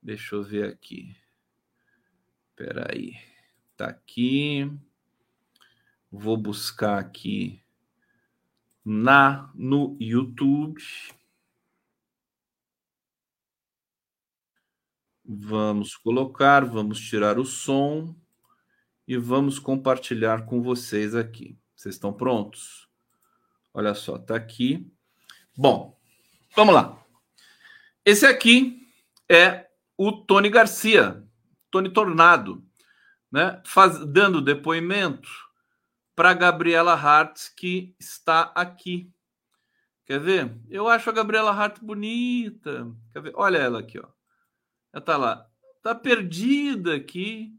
Deixa 0.00 0.36
eu 0.36 0.44
ver 0.44 0.66
aqui. 0.66 1.16
Espera 2.50 2.92
aí. 2.92 3.14
Tá 3.76 3.86
aqui. 3.86 4.70
Vou 6.12 6.36
buscar 6.36 7.00
aqui 7.00 7.60
na 8.84 9.50
no 9.52 9.96
YouTube. 9.98 10.80
Vamos 15.24 15.96
colocar, 15.96 16.64
vamos 16.64 17.00
tirar 17.00 17.36
o 17.36 17.44
som 17.44 18.14
e 19.06 19.16
vamos 19.16 19.58
compartilhar 19.58 20.46
com 20.46 20.62
vocês 20.62 21.14
aqui. 21.14 21.58
Vocês 21.76 21.94
estão 21.94 22.12
prontos? 22.12 22.88
Olha 23.72 23.94
só, 23.94 24.18
tá 24.18 24.34
aqui. 24.36 24.90
Bom, 25.56 25.98
vamos 26.54 26.74
lá. 26.74 26.98
Esse 28.04 28.26
aqui 28.26 28.86
é 29.28 29.68
o 29.96 30.12
Tony 30.12 30.48
Garcia, 30.48 31.22
Tony 31.70 31.90
Tornado, 31.90 32.64
né? 33.30 33.60
Faz, 33.66 33.98
dando 34.06 34.40
depoimento 34.40 35.28
para 36.14 36.34
Gabriela 36.34 36.94
Hart, 36.94 37.50
que 37.56 37.94
está 37.98 38.52
aqui. 38.54 39.10
Quer 40.06 40.20
ver? 40.20 40.56
Eu 40.68 40.88
acho 40.88 41.10
a 41.10 41.12
Gabriela 41.12 41.50
Hart 41.50 41.80
bonita. 41.80 42.90
Quer 43.12 43.22
ver? 43.22 43.32
Olha 43.34 43.58
ela 43.58 43.80
aqui, 43.80 43.98
ó. 43.98 44.06
Ela 44.92 45.02
tá 45.02 45.16
lá. 45.16 45.50
Tá 45.82 45.94
perdida 45.94 46.94
aqui 46.94 47.58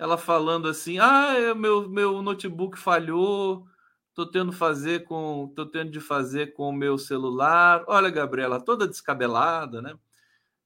ela 0.00 0.16
falando 0.16 0.66
assim: 0.66 0.98
"Ah, 0.98 1.34
é, 1.36 1.54
meu 1.54 1.88
meu 1.88 2.22
notebook 2.22 2.78
falhou, 2.78 3.66
tô 4.14 4.26
tendo 4.26 4.50
fazer 4.50 5.04
com, 5.04 5.52
tô 5.54 5.66
tendo 5.66 5.90
de 5.90 6.00
fazer 6.00 6.54
com 6.54 6.70
o 6.70 6.72
meu 6.72 6.96
celular". 6.98 7.84
Olha, 7.86 8.08
Gabriela, 8.10 8.58
toda 8.60 8.88
descabelada, 8.88 9.82
né? 9.82 9.94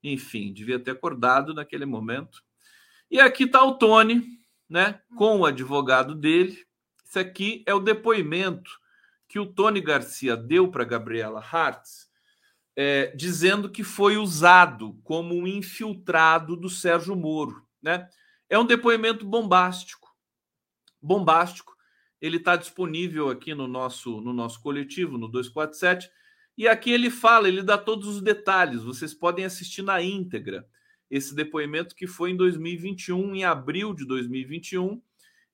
Enfim, 0.03 0.53
devia 0.53 0.79
ter 0.79 0.93
acordado 0.93 1.53
naquele 1.53 1.85
momento. 1.85 2.43
E 3.11 3.21
aqui 3.21 3.47
tá 3.47 3.65
o 3.65 3.75
Tony, 3.77 4.23
né, 4.69 5.01
com 5.17 5.41
o 5.41 5.47
advogado 5.47 6.15
dele. 6.15 6.65
Isso 7.05 7.19
aqui 7.19 7.65
é 7.67 7.75
o 7.75 7.81
depoimento 7.81 8.71
que 9.29 9.39
o 9.41 9.47
Tony 9.47 9.81
Garcia 9.81 10.37
deu 10.37 10.71
para 10.71 10.85
Gabriela 10.85 11.41
Hartz, 11.41 12.09
é, 12.77 13.09
dizendo 13.17 13.69
que 13.69 13.83
foi 13.83 14.17
usado 14.17 14.99
como 15.03 15.35
um 15.35 15.47
infiltrado 15.47 16.57
do 16.57 16.71
Sérgio 16.71 17.17
Moro. 17.17 17.67
Né? 17.83 18.09
É 18.49 18.59
um 18.59 18.67
depoimento 18.67 19.25
bombástico. 19.25 20.09
Bombástico. 21.01 21.75
Ele 22.21 22.37
está 22.37 22.57
disponível 22.57 23.29
aqui 23.29 23.55
no 23.55 23.67
nosso, 23.67 24.21
no 24.21 24.33
nosso 24.33 24.61
coletivo, 24.61 25.19
no 25.19 25.29
247. 25.29 26.11
E 26.57 26.69
aqui 26.69 26.91
ele 26.91 27.11
fala, 27.11 27.49
ele 27.49 27.63
dá 27.63 27.77
todos 27.77 28.07
os 28.09 28.23
detalhes. 28.23 28.83
Vocês 28.83 29.13
podem 29.13 29.45
assistir 29.45 29.83
na 29.83 30.01
íntegra 30.01 30.67
esse 31.11 31.35
depoimento 31.35 31.95
que 31.95 32.07
foi 32.07 32.31
em 32.31 32.37
2021, 32.37 33.35
em 33.35 33.45
abril 33.45 33.95
de 33.95 34.07
2021. 34.07 35.03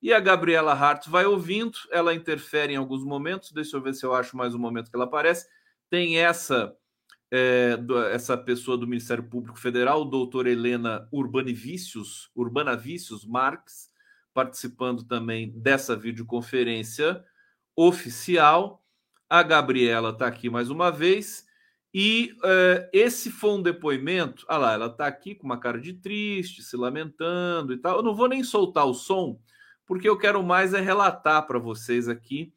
E 0.02 0.12
a 0.12 0.20
Gabriela 0.20 0.72
Hart 0.72 1.08
vai 1.08 1.26
ouvindo, 1.26 1.76
ela 1.90 2.14
interfere 2.14 2.72
em 2.72 2.76
alguns 2.76 3.04
momentos. 3.04 3.52
Deixa 3.52 3.76
eu 3.76 3.82
ver 3.82 3.94
se 3.94 4.04
eu 4.04 4.14
acho 4.14 4.36
mais 4.36 4.54
um 4.54 4.58
momento 4.58 4.90
que 4.90 4.96
ela 4.96 5.04
aparece. 5.04 5.46
Tem 5.90 6.18
essa 6.18 6.74
é, 7.30 7.78
essa 8.12 8.36
pessoa 8.36 8.76
do 8.76 8.86
Ministério 8.86 9.24
Público 9.24 9.58
Federal, 9.58 10.04
doutora 10.04 10.50
Helena 10.50 11.08
Urbanivicius, 11.12 12.30
Urbanavicius 12.34 13.24
Marques, 13.24 13.88
participando 14.34 15.04
também 15.04 15.50
dessa 15.50 15.96
videoconferência 15.96 17.24
oficial. 17.76 18.84
A 19.28 19.42
Gabriela 19.42 20.10
está 20.10 20.26
aqui 20.26 20.50
mais 20.50 20.70
uma 20.70 20.90
vez. 20.90 21.48
E 21.92 22.36
é, 22.44 22.90
esse 22.92 23.30
foi 23.30 23.50
um 23.50 23.62
depoimento. 23.62 24.44
Ah 24.48 24.56
lá, 24.56 24.72
ela 24.74 24.86
está 24.86 25.06
aqui 25.06 25.34
com 25.34 25.46
uma 25.46 25.58
cara 25.58 25.80
de 25.80 25.92
triste, 25.92 26.62
se 26.62 26.76
lamentando 26.76 27.72
e 27.72 27.78
tal. 27.78 27.96
Eu 27.96 28.02
não 28.02 28.14
vou 28.14 28.28
nem 28.28 28.44
soltar 28.44 28.86
o 28.86 28.94
som, 28.94 29.40
porque 29.86 30.08
eu 30.08 30.16
quero 30.16 30.42
mais 30.42 30.72
é 30.74 30.80
relatar 30.80 31.46
para 31.46 31.58
vocês 31.58 32.08
aqui 32.08 32.52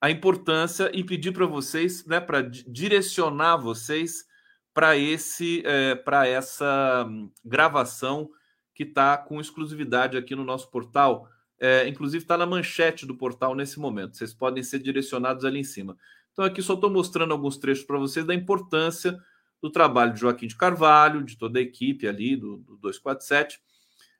a 0.00 0.10
importância 0.10 0.90
e 0.94 1.02
pedir 1.02 1.32
para 1.32 1.46
vocês, 1.46 2.04
né, 2.06 2.20
para 2.20 2.42
direcionar 2.42 3.56
vocês 3.56 4.26
para 4.72 4.96
esse, 4.96 5.62
é, 5.66 5.94
para 5.96 6.26
essa 6.26 7.04
hum, 7.08 7.30
gravação 7.44 8.30
que 8.74 8.84
está 8.84 9.16
com 9.16 9.40
exclusividade 9.40 10.16
aqui 10.16 10.36
no 10.36 10.44
nosso 10.44 10.70
portal. 10.70 11.28
É, 11.60 11.88
inclusive 11.88 12.22
está 12.22 12.38
na 12.38 12.46
manchete 12.46 13.04
do 13.04 13.16
portal 13.16 13.56
nesse 13.56 13.80
momento. 13.80 14.16
Vocês 14.16 14.32
podem 14.32 14.62
ser 14.62 14.78
direcionados 14.78 15.44
ali 15.44 15.58
em 15.58 15.64
cima. 15.64 15.96
Então 16.32 16.44
aqui 16.44 16.62
só 16.62 16.74
estou 16.74 16.88
mostrando 16.88 17.32
alguns 17.32 17.56
trechos 17.56 17.84
para 17.84 17.98
vocês 17.98 18.24
da 18.24 18.32
importância 18.32 19.18
do 19.60 19.68
trabalho 19.68 20.14
de 20.14 20.20
Joaquim 20.20 20.46
de 20.46 20.56
Carvalho, 20.56 21.24
de 21.24 21.36
toda 21.36 21.58
a 21.58 21.62
equipe 21.62 22.06
ali 22.06 22.36
do, 22.36 22.58
do 22.58 22.76
247, 22.76 23.60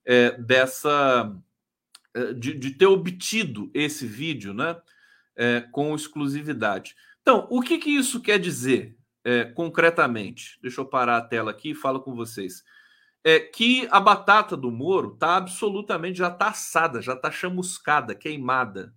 é, 0.05 0.33
dessa 0.33 1.33
é, 2.13 2.33
de, 2.33 2.55
de, 2.55 2.73
ter 2.73 2.87
obtido 2.87 3.71
esse 3.73 4.05
vídeo, 4.07 4.53
né? 4.53 4.77
É, 5.39 5.61
com 5.71 5.95
exclusividade. 5.95 6.97
Então, 7.23 7.47
o 7.49 7.63
que, 7.63 7.79
que 7.79 7.91
isso 7.91 8.21
quer 8.21 8.39
dizer 8.39 8.99
é, 9.25 9.45
concretamente? 9.45 10.59
Deixa 10.61 10.81
eu 10.81 10.85
parar 10.85 11.19
a 11.19 11.23
tela 11.23 11.53
aqui 11.53 11.71
e 11.71 11.75
falo 11.77 12.01
com 12.01 12.15
vocês. 12.15 12.65
É 13.25 13.39
que 13.39 13.87
a 13.91 14.01
batata 14.01 14.57
do 14.57 14.71
Moro 14.71 15.15
está 15.15 15.37
absolutamente 15.37 16.19
já 16.19 16.29
está 16.29 16.49
assada, 16.49 17.01
já 17.01 17.15
está 17.15 17.31
chamuscada, 17.31 18.15
queimada. 18.15 18.93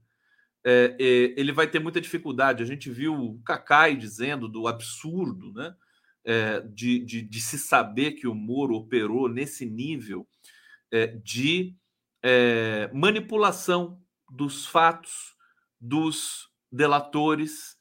É, 0.64 0.96
é, 1.00 1.06
ele 1.40 1.52
vai 1.52 1.68
ter 1.68 1.80
muita 1.80 2.02
dificuldade. 2.02 2.64
A 2.64 2.66
gente 2.66 2.90
viu 2.90 3.14
o 3.14 3.42
Cacai 3.44 3.96
dizendo 3.96 4.48
do 4.48 4.68
absurdo 4.68 5.52
né, 5.54 5.76
é, 6.24 6.62
de, 6.62 7.00
de, 7.00 7.22
de, 7.22 7.42
se 7.42 7.58
saber 7.58 8.14
que 8.14 8.28
o 8.28 8.36
Moro 8.36 8.76
operou 8.76 9.28
nesse 9.28 9.66
nível 9.66 10.28
é, 10.92 11.08
de 11.08 11.76
manipulação 12.94 14.00
dos 14.30 14.66
fatos, 14.68 15.31
dos 15.82 16.48
delatores, 16.72 17.76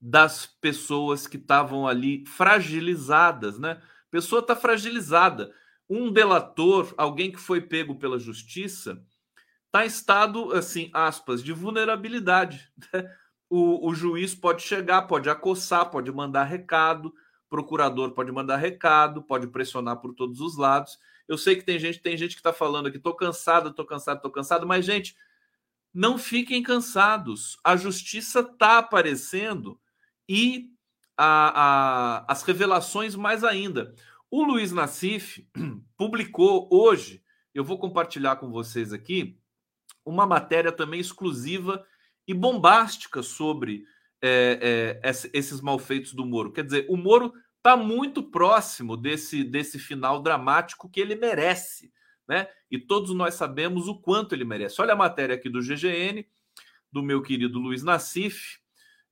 das 0.00 0.44
pessoas 0.44 1.26
que 1.26 1.36
estavam 1.36 1.86
ali 1.86 2.26
fragilizadas, 2.26 3.58
né? 3.58 3.80
Pessoa 4.10 4.40
está 4.40 4.56
fragilizada. 4.56 5.52
Um 5.88 6.12
delator, 6.12 6.92
alguém 6.96 7.30
que 7.30 7.38
foi 7.38 7.60
pego 7.60 7.94
pela 7.94 8.18
justiça, 8.18 9.02
está 9.66 9.84
em 9.84 9.88
estado, 9.88 10.52
assim, 10.52 10.90
aspas, 10.92 11.42
de 11.42 11.52
vulnerabilidade. 11.52 12.70
Né? 12.92 13.08
O, 13.48 13.90
o 13.90 13.94
juiz 13.94 14.34
pode 14.34 14.62
chegar, 14.62 15.02
pode 15.02 15.30
acossar, 15.30 15.88
pode 15.88 16.10
mandar 16.10 16.42
recado, 16.42 17.14
procurador 17.48 18.10
pode 18.10 18.32
mandar 18.32 18.56
recado, 18.56 19.22
pode 19.22 19.46
pressionar 19.46 19.98
por 19.98 20.12
todos 20.14 20.40
os 20.40 20.56
lados. 20.56 20.98
Eu 21.28 21.38
sei 21.38 21.54
que 21.54 21.62
tem 21.62 21.78
gente, 21.78 22.00
tem 22.00 22.16
gente 22.16 22.34
que 22.34 22.40
está 22.40 22.52
falando 22.52 22.86
aqui, 22.88 22.98
tô 22.98 23.14
cansado, 23.14 23.72
tô 23.72 23.84
cansado, 23.84 24.20
tô 24.20 24.30
cansado, 24.30 24.66
mas 24.66 24.84
gente, 24.84 25.16
não 25.96 26.18
fiquem 26.18 26.62
cansados. 26.62 27.58
A 27.64 27.74
justiça 27.74 28.40
está 28.40 28.76
aparecendo 28.76 29.80
e 30.28 30.70
a, 31.16 32.18
a, 32.26 32.32
as 32.32 32.42
revelações 32.42 33.14
mais 33.14 33.42
ainda. 33.42 33.94
O 34.30 34.44
Luiz 34.44 34.72
Nassif 34.72 35.48
publicou 35.96 36.68
hoje, 36.70 37.24
eu 37.54 37.64
vou 37.64 37.78
compartilhar 37.78 38.36
com 38.36 38.50
vocês 38.50 38.92
aqui, 38.92 39.40
uma 40.04 40.26
matéria 40.26 40.70
também 40.70 41.00
exclusiva 41.00 41.82
e 42.28 42.34
bombástica 42.34 43.22
sobre 43.22 43.84
é, 44.20 45.00
é, 45.02 45.10
esses 45.32 45.62
malfeitos 45.62 46.12
do 46.12 46.26
Moro. 46.26 46.52
Quer 46.52 46.64
dizer, 46.64 46.86
o 46.90 46.96
Moro 46.98 47.32
está 47.56 47.74
muito 47.74 48.22
próximo 48.22 48.98
desse, 48.98 49.42
desse 49.42 49.78
final 49.78 50.22
dramático 50.22 50.90
que 50.90 51.00
ele 51.00 51.14
merece 51.14 51.90
né? 52.28 52.48
E 52.70 52.78
todos 52.78 53.14
nós 53.14 53.34
sabemos 53.34 53.88
o 53.88 54.00
quanto 54.00 54.34
ele 54.34 54.44
merece. 54.44 54.80
Olha 54.80 54.92
a 54.92 54.96
matéria 54.96 55.34
aqui 55.34 55.48
do 55.48 55.60
GGN, 55.60 56.26
do 56.90 57.02
meu 57.02 57.22
querido 57.22 57.58
Luiz 57.58 57.82
Nassif. 57.82 58.58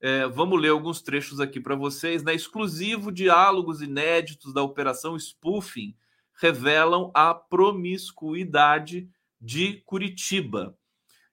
É, 0.01 0.27
vamos 0.27 0.61
ler 0.61 0.71
alguns 0.71 1.01
trechos 1.01 1.41
aqui 1.41 1.61
para 1.61 1.75
vocês. 1.75 2.23
Né? 2.23 2.35
Exclusivo 2.35 3.13
diálogos 3.13 3.81
inéditos 3.81 4.53
da 4.53 4.63
Operação 4.63 5.19
Spoofing 5.19 5.97
revelam 6.35 7.11
a 7.15 7.33
promiscuidade 7.33 9.09
de 9.41 9.83
Curitiba. 9.87 10.77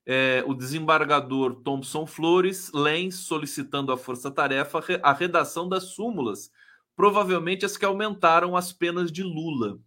É, 0.05 0.43
o 0.47 0.53
desembargador 0.53 1.55
Thompson 1.63 2.05
Flores 2.05 2.71
Lens 2.73 3.15
solicitando 3.15 3.91
à 3.91 3.97
Força 3.97 4.31
Tarefa 4.31 4.83
a 5.03 5.13
redação 5.13 5.69
das 5.69 5.93
súmulas, 5.93 6.51
provavelmente 6.95 7.65
as 7.65 7.77
que 7.77 7.85
aumentaram 7.85 8.55
as 8.55 8.73
penas 8.73 9.11
de 9.11 9.23
Lula. 9.23 9.79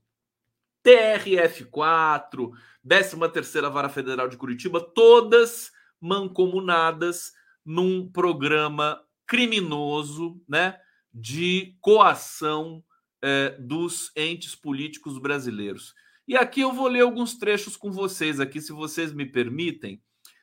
TRF4, 0.85 2.51
13ª 2.87 3.70
Vara 3.70 3.88
Federal 3.88 4.29
de 4.29 4.37
Curitiba, 4.37 4.81
todas 4.81 5.73
mancomunadas 6.01 7.33
num 7.64 8.07
programa 8.11 9.01
criminoso, 9.27 10.40
né, 10.47 10.79
de 11.12 11.77
coação 11.81 12.85
é, 13.23 13.51
dos 13.59 14.12
entes 14.14 14.55
políticos 14.55 15.18
brasileiros. 15.18 15.94
E 16.29 16.37
aqui 16.37 16.61
eu 16.61 16.73
vou 16.73 16.88
ler 16.88 17.01
alguns 17.01 17.37
trechos 17.38 17.77
com 17.77 17.90
vocês 17.90 18.38
aqui, 18.38 18.61
se 18.61 18.73
vocês 18.73 19.12
me 19.12 19.25
permitem, 19.25 20.03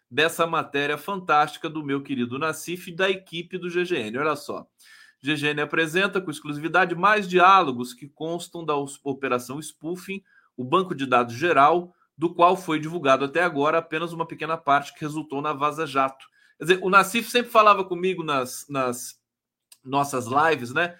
dessa 0.09 0.47
matéria 0.47 0.97
fantástica 0.97 1.69
do 1.69 1.83
meu 1.83 2.01
querido 2.01 2.37
Nassif 2.39 2.89
e 2.89 2.95
da 2.95 3.09
equipe 3.09 3.57
do 3.57 3.69
GGN. 3.69 4.17
Olha 4.17 4.35
só. 4.35 4.67
GGN 5.21 5.61
apresenta 5.61 6.19
com 6.19 6.31
exclusividade 6.31 6.95
mais 6.95 7.27
diálogos 7.27 7.93
que 7.93 8.07
constam 8.07 8.65
da 8.65 8.75
operação 9.03 9.59
spoofing, 9.59 10.23
o 10.57 10.63
banco 10.63 10.95
de 10.95 11.05
dados 11.05 11.35
geral, 11.35 11.93
do 12.17 12.33
qual 12.33 12.57
foi 12.57 12.79
divulgado 12.79 13.25
até 13.25 13.43
agora 13.43 13.77
apenas 13.77 14.13
uma 14.13 14.27
pequena 14.27 14.57
parte 14.57 14.93
que 14.93 15.01
resultou 15.01 15.41
na 15.41 15.53
Vaza 15.53 15.85
Jato. 15.85 16.25
Quer 16.57 16.65
dizer, 16.65 16.79
o 16.83 16.89
Nassif 16.89 17.29
sempre 17.29 17.51
falava 17.51 17.83
comigo 17.83 18.23
nas, 18.23 18.65
nas 18.69 19.19
nossas 19.83 20.25
lives, 20.27 20.73
né? 20.73 20.97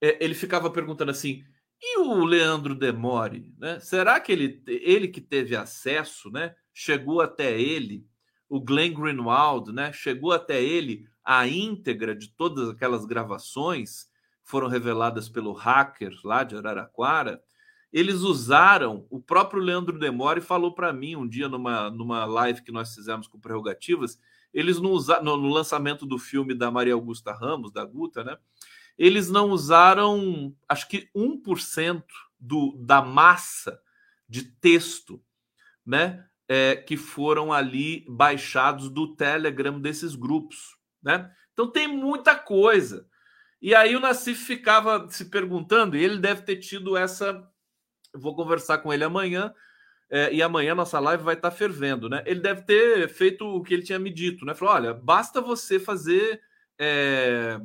É, 0.00 0.24
ele 0.24 0.34
ficava 0.34 0.70
perguntando 0.70 1.10
assim: 1.10 1.44
e 1.80 2.00
o 2.00 2.24
Leandro 2.24 2.74
Demore, 2.74 3.54
né? 3.56 3.78
Será 3.78 4.18
que 4.18 4.32
ele, 4.32 4.62
ele 4.66 5.08
que 5.08 5.20
teve 5.20 5.54
acesso, 5.54 6.30
né? 6.30 6.54
Chegou 6.72 7.20
até 7.20 7.60
ele, 7.60 8.04
o 8.48 8.60
Glenn 8.60 8.92
Greenwald, 8.92 9.72
né? 9.72 9.92
Chegou 9.92 10.32
até 10.32 10.62
ele 10.62 11.06
a 11.30 11.46
íntegra 11.46 12.14
de 12.16 12.28
todas 12.28 12.70
aquelas 12.70 13.04
gravações 13.04 14.08
foram 14.42 14.66
reveladas 14.66 15.28
pelo 15.28 15.52
hacker 15.52 16.18
lá 16.24 16.42
de 16.42 16.56
Araraquara. 16.56 17.42
Eles 17.92 18.22
usaram, 18.22 19.06
o 19.10 19.20
próprio 19.20 19.60
Leandro 19.60 19.98
Demore 19.98 20.40
falou 20.40 20.74
para 20.74 20.90
mim 20.90 21.16
um 21.16 21.28
dia 21.28 21.46
numa, 21.46 21.90
numa 21.90 22.24
live 22.24 22.62
que 22.62 22.72
nós 22.72 22.94
fizemos 22.94 23.28
com 23.28 23.38
prerrogativas, 23.38 24.18
eles 24.54 24.80
não 24.80 24.92
usaram, 24.92 25.22
no, 25.22 25.36
no 25.36 25.48
lançamento 25.50 26.06
do 26.06 26.18
filme 26.18 26.54
da 26.54 26.70
Maria 26.70 26.94
Augusta 26.94 27.30
Ramos, 27.30 27.70
da 27.70 27.84
Guta, 27.84 28.24
né? 28.24 28.38
Eles 28.96 29.28
não 29.28 29.50
usaram, 29.50 30.56
acho 30.66 30.88
que 30.88 31.10
1% 31.14 32.04
do, 32.40 32.74
da 32.78 33.02
massa 33.02 33.78
de 34.26 34.44
texto, 34.44 35.22
né? 35.84 36.24
É, 36.48 36.74
que 36.74 36.96
foram 36.96 37.52
ali 37.52 38.06
baixados 38.08 38.88
do 38.88 39.14
Telegram 39.14 39.78
desses 39.78 40.14
grupos 40.14 40.77
né? 41.08 41.30
Então 41.54 41.66
tem 41.66 41.88
muita 41.88 42.36
coisa. 42.36 43.06
E 43.62 43.74
aí 43.74 43.96
o 43.96 44.00
Nassif 44.00 44.44
ficava 44.44 45.08
se 45.08 45.24
perguntando, 45.30 45.96
e 45.96 46.04
ele 46.04 46.18
deve 46.18 46.42
ter 46.42 46.56
tido 46.56 46.96
essa. 46.96 47.42
Vou 48.14 48.36
conversar 48.36 48.78
com 48.78 48.92
ele 48.92 49.04
amanhã, 49.04 49.54
é, 50.10 50.32
e 50.32 50.42
amanhã 50.42 50.74
nossa 50.74 51.00
live 51.00 51.22
vai 51.22 51.34
estar 51.34 51.50
tá 51.50 51.56
fervendo, 51.56 52.08
né? 52.10 52.22
Ele 52.26 52.40
deve 52.40 52.62
ter 52.62 53.08
feito 53.08 53.46
o 53.46 53.62
que 53.62 53.72
ele 53.72 53.82
tinha 53.82 53.98
me 53.98 54.10
dito, 54.10 54.44
né? 54.44 54.54
Falou: 54.54 54.74
olha, 54.74 54.92
basta 54.92 55.40
você 55.40 55.80
fazer 55.80 56.40
é, 56.78 57.58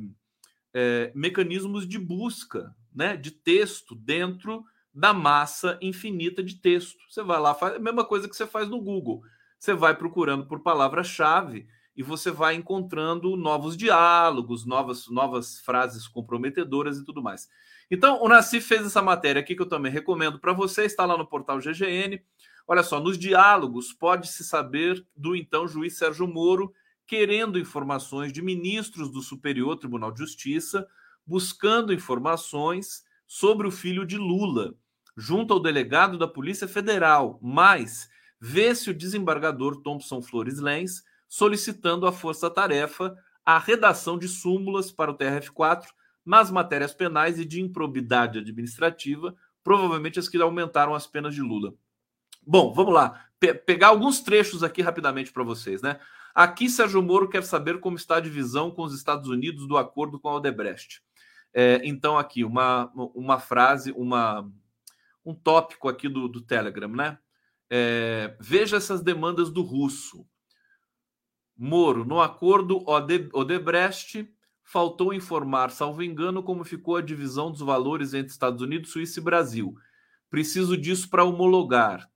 é, 0.72 1.12
mecanismos 1.14 1.86
de 1.86 1.98
busca 1.98 2.74
né, 2.94 3.16
de 3.16 3.30
texto 3.30 3.94
dentro 3.94 4.64
da 4.92 5.12
massa 5.12 5.78
infinita 5.82 6.42
de 6.42 6.54
texto. 6.56 6.98
Você 7.10 7.22
vai 7.22 7.38
lá, 7.38 7.54
faz 7.54 7.74
a 7.74 7.78
mesma 7.78 8.04
coisa 8.04 8.28
que 8.28 8.34
você 8.34 8.46
faz 8.46 8.68
no 8.68 8.80
Google. 8.80 9.22
Você 9.58 9.74
vai 9.74 9.94
procurando 9.94 10.46
por 10.46 10.62
palavra-chave 10.62 11.66
e 11.96 12.02
você 12.02 12.30
vai 12.30 12.54
encontrando 12.54 13.36
novos 13.36 13.76
diálogos, 13.76 14.64
novas, 14.64 15.08
novas 15.08 15.60
frases 15.60 16.08
comprometedoras 16.08 16.98
e 16.98 17.04
tudo 17.04 17.22
mais. 17.22 17.48
Então, 17.90 18.22
o 18.22 18.28
Nassif 18.28 18.66
fez 18.66 18.86
essa 18.86 19.02
matéria 19.02 19.40
aqui 19.40 19.54
que 19.54 19.62
eu 19.62 19.68
também 19.68 19.92
recomendo 19.92 20.38
para 20.38 20.52
você, 20.52 20.84
está 20.84 21.04
lá 21.04 21.16
no 21.16 21.26
portal 21.26 21.58
GGN. 21.58 22.20
Olha 22.66 22.82
só, 22.82 22.98
nos 22.98 23.18
diálogos 23.18 23.92
pode-se 23.92 24.42
saber 24.42 25.06
do 25.14 25.36
então 25.36 25.68
juiz 25.68 25.96
Sérgio 25.98 26.26
Moro 26.26 26.72
querendo 27.06 27.58
informações 27.58 28.32
de 28.32 28.40
ministros 28.40 29.10
do 29.10 29.20
Superior 29.20 29.76
Tribunal 29.76 30.10
de 30.10 30.20
Justiça, 30.20 30.86
buscando 31.26 31.92
informações 31.92 33.04
sobre 33.26 33.66
o 33.66 33.70
filho 33.70 34.06
de 34.06 34.16
Lula, 34.16 34.74
junto 35.16 35.52
ao 35.52 35.60
delegado 35.60 36.18
da 36.18 36.26
Polícia 36.26 36.66
Federal, 36.66 37.38
mas 37.42 38.08
vê-se 38.40 38.90
o 38.90 38.94
desembargador 38.94 39.80
Thompson 39.82 40.22
Flores 40.22 40.58
Lenz 40.58 41.04
solicitando 41.34 42.06
à 42.06 42.12
força-tarefa 42.12 43.18
a 43.44 43.58
redação 43.58 44.16
de 44.16 44.28
súmulas 44.28 44.92
para 44.92 45.10
o 45.10 45.18
TRF4 45.18 45.86
nas 46.24 46.48
matérias 46.48 46.94
penais 46.94 47.40
e 47.40 47.44
de 47.44 47.60
improbidade 47.60 48.38
administrativa, 48.38 49.34
provavelmente 49.64 50.16
as 50.16 50.28
que 50.28 50.40
aumentaram 50.40 50.94
as 50.94 51.08
penas 51.08 51.34
de 51.34 51.42
Lula. 51.42 51.74
Bom, 52.46 52.72
vamos 52.72 52.94
lá. 52.94 53.26
Pe 53.40 53.52
pegar 53.52 53.88
alguns 53.88 54.20
trechos 54.20 54.62
aqui 54.62 54.80
rapidamente 54.80 55.32
para 55.32 55.42
vocês, 55.42 55.82
né? 55.82 55.98
Aqui, 56.32 56.70
Sérgio 56.70 57.02
Moro 57.02 57.28
quer 57.28 57.42
saber 57.42 57.80
como 57.80 57.96
está 57.96 58.18
a 58.18 58.20
divisão 58.20 58.70
com 58.70 58.84
os 58.84 58.94
Estados 58.94 59.28
Unidos 59.28 59.66
do 59.66 59.76
acordo 59.76 60.20
com 60.20 60.28
a 60.28 60.36
Odebrecht. 60.36 61.02
É, 61.52 61.80
então, 61.82 62.16
aqui, 62.16 62.44
uma, 62.44 62.92
uma 62.94 63.40
frase, 63.40 63.90
uma, 63.96 64.48
um 65.26 65.34
tópico 65.34 65.88
aqui 65.88 66.08
do, 66.08 66.28
do 66.28 66.40
Telegram, 66.40 66.90
né? 66.90 67.18
É, 67.68 68.36
veja 68.38 68.76
essas 68.76 69.02
demandas 69.02 69.50
do 69.50 69.62
russo. 69.62 70.24
Moro, 71.56 72.04
no 72.04 72.20
acordo 72.20 72.82
Odebrecht, 72.86 74.28
faltou 74.62 75.12
informar, 75.12 75.70
salvo 75.70 76.02
engano, 76.02 76.42
como 76.42 76.64
ficou 76.64 76.96
a 76.96 77.02
divisão 77.02 77.50
dos 77.50 77.60
valores 77.60 78.14
entre 78.14 78.32
Estados 78.32 78.60
Unidos, 78.60 78.90
Suíça 78.90 79.20
e 79.20 79.22
Brasil. 79.22 79.76
Preciso 80.28 80.76
disso 80.76 81.08
para 81.08 81.24
homologar. 81.24 82.10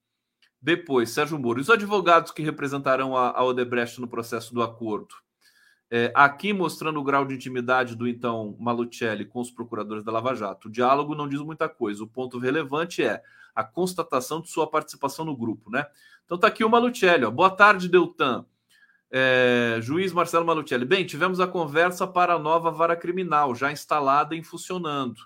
Depois, 0.61 1.11
Sérgio 1.11 1.39
Moro. 1.39 1.61
Os 1.61 1.71
advogados 1.71 2.33
que 2.33 2.43
representarão 2.43 3.17
a, 3.17 3.31
a 3.31 3.45
Odebrecht 3.45 4.01
no 4.01 4.09
processo 4.09 4.53
do 4.53 4.63
acordo. 4.63 5.15
É, 5.91 6.13
aqui 6.15 6.53
mostrando 6.53 7.01
o 7.01 7.05
grau 7.05 7.25
de 7.25 7.35
intimidade 7.35 7.95
do 7.95 8.07
então 8.07 8.57
Malucelli 8.59 9.25
com 9.25 9.41
os 9.41 9.51
procuradores 9.51 10.05
da 10.05 10.13
Lava 10.13 10.35
Jato. 10.35 10.69
O 10.69 10.71
diálogo 10.71 11.15
não 11.15 11.29
diz 11.29 11.41
muita 11.41 11.69
coisa. 11.69 12.03
O 12.03 12.09
ponto 12.09 12.39
relevante 12.39 13.03
é 13.03 13.23
a 13.55 13.65
constatação 13.65 14.41
de 14.41 14.51
sua 14.51 14.69
participação 14.69 15.25
no 15.25 15.37
grupo, 15.37 15.71
né? 15.71 15.87
Então 16.25 16.37
tá 16.37 16.49
aqui 16.49 16.65
o 16.65 16.69
Malucelli. 16.69 17.25
Boa 17.31 17.51
tarde, 17.51 17.89
Deltan. 17.89 18.45
É, 19.11 19.79
juiz 19.81 20.13
Marcelo 20.13 20.45
Malucelli. 20.45 20.85
Bem, 20.85 21.07
tivemos 21.07 21.41
a 21.41 21.47
conversa 21.47 22.07
para 22.07 22.35
a 22.35 22.39
nova 22.39 22.71
vara 22.71 22.97
criminal, 22.97 23.55
já 23.55 23.73
instalada 23.73 24.35
e 24.35 24.43
funcionando. 24.43 25.21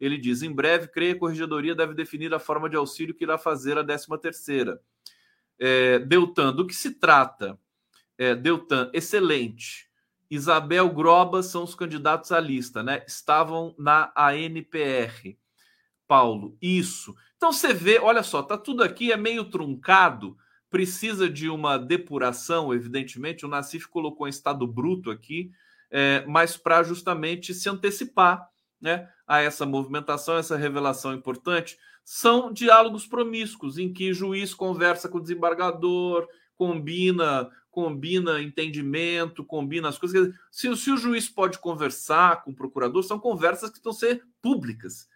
Ele 0.00 0.18
diz: 0.18 0.42
em 0.42 0.52
breve, 0.52 0.88
creio 0.88 1.12
que 1.12 1.16
a 1.18 1.20
corregedoria 1.20 1.74
deve 1.74 1.94
definir 1.94 2.32
a 2.34 2.38
forma 2.38 2.68
de 2.68 2.76
auxílio 2.76 3.14
que 3.14 3.24
irá 3.24 3.36
fazer 3.38 3.78
a 3.78 3.84
13 3.84 4.06
terceira. 4.20 4.80
É, 5.58 5.98
Deltan, 5.98 6.52
do 6.52 6.66
que 6.66 6.74
se 6.74 6.92
trata? 6.98 7.58
É, 8.18 8.34
Deltan, 8.34 8.90
excelente. 8.92 9.86
Isabel 10.30 10.90
Groba 10.90 11.42
são 11.42 11.62
os 11.62 11.74
candidatos 11.74 12.32
à 12.32 12.40
lista, 12.40 12.82
né? 12.82 13.04
Estavam 13.06 13.74
na 13.78 14.12
ANPR. 14.16 15.36
Paulo, 16.06 16.56
isso. 16.60 17.14
Então 17.36 17.52
você 17.52 17.74
vê, 17.74 17.98
olha 17.98 18.22
só, 18.22 18.42
tá 18.42 18.56
tudo 18.56 18.82
aqui 18.82 19.12
é 19.12 19.16
meio 19.16 19.44
truncado, 19.44 20.36
precisa 20.70 21.28
de 21.28 21.48
uma 21.48 21.78
depuração, 21.78 22.74
evidentemente. 22.74 23.44
O 23.44 23.48
Nassif 23.48 23.88
colocou 23.88 24.26
em 24.26 24.30
estado 24.30 24.66
bruto 24.66 25.10
aqui, 25.10 25.50
é, 25.90 26.24
mas 26.26 26.56
para 26.56 26.82
justamente 26.82 27.54
se 27.54 27.68
antecipar 27.68 28.48
né, 28.80 29.08
a 29.26 29.40
essa 29.40 29.64
movimentação, 29.64 30.36
essa 30.36 30.56
revelação 30.56 31.14
importante, 31.14 31.78
são 32.04 32.52
diálogos 32.52 33.06
promíscuos, 33.06 33.78
em 33.78 33.92
que 33.92 34.12
juiz 34.12 34.54
conversa 34.54 35.08
com 35.08 35.18
o 35.18 35.22
desembargador, 35.22 36.26
combina 36.54 37.50
combina 37.76 38.40
entendimento, 38.40 39.44
combina 39.44 39.90
as 39.90 39.98
coisas. 39.98 40.34
Se, 40.50 40.74
se 40.78 40.90
o 40.90 40.96
juiz 40.96 41.28
pode 41.28 41.58
conversar 41.58 42.42
com 42.42 42.50
o 42.50 42.54
procurador, 42.54 43.02
são 43.02 43.18
conversas 43.18 43.68
que 43.68 43.78
precisam 43.78 43.92
ser 43.92 44.24
públicas, 44.40 45.06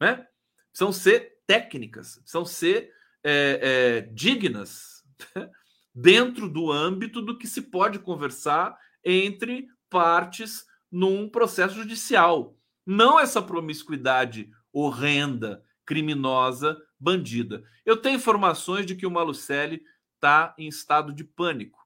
né? 0.00 0.26
precisam 0.72 0.92
ser 0.92 1.38
técnicas, 1.46 2.16
precisam 2.16 2.44
ser 2.44 2.90
é, 3.24 3.58
é, 3.62 4.00
dignas 4.12 5.02
dentro 5.94 6.48
do 6.48 6.70
âmbito 6.70 7.22
do 7.22 7.38
que 7.38 7.46
se 7.46 7.62
pode 7.62 7.98
conversar 7.98 8.76
entre 9.02 9.66
partes 9.88 10.64
num 10.90 11.28
processo 11.28 11.74
judicial. 11.74 12.56
Não 12.86 13.18
essa 13.18 13.40
promiscuidade 13.40 14.50
horrenda, 14.72 15.64
criminosa, 15.86 16.76
bandida. 16.98 17.62
Eu 17.84 17.96
tenho 17.96 18.16
informações 18.16 18.86
de 18.86 18.94
que 18.94 19.06
o 19.06 19.10
Malucelli 19.10 19.82
está 20.14 20.54
em 20.58 20.68
estado 20.68 21.12
de 21.12 21.24
pânico, 21.24 21.78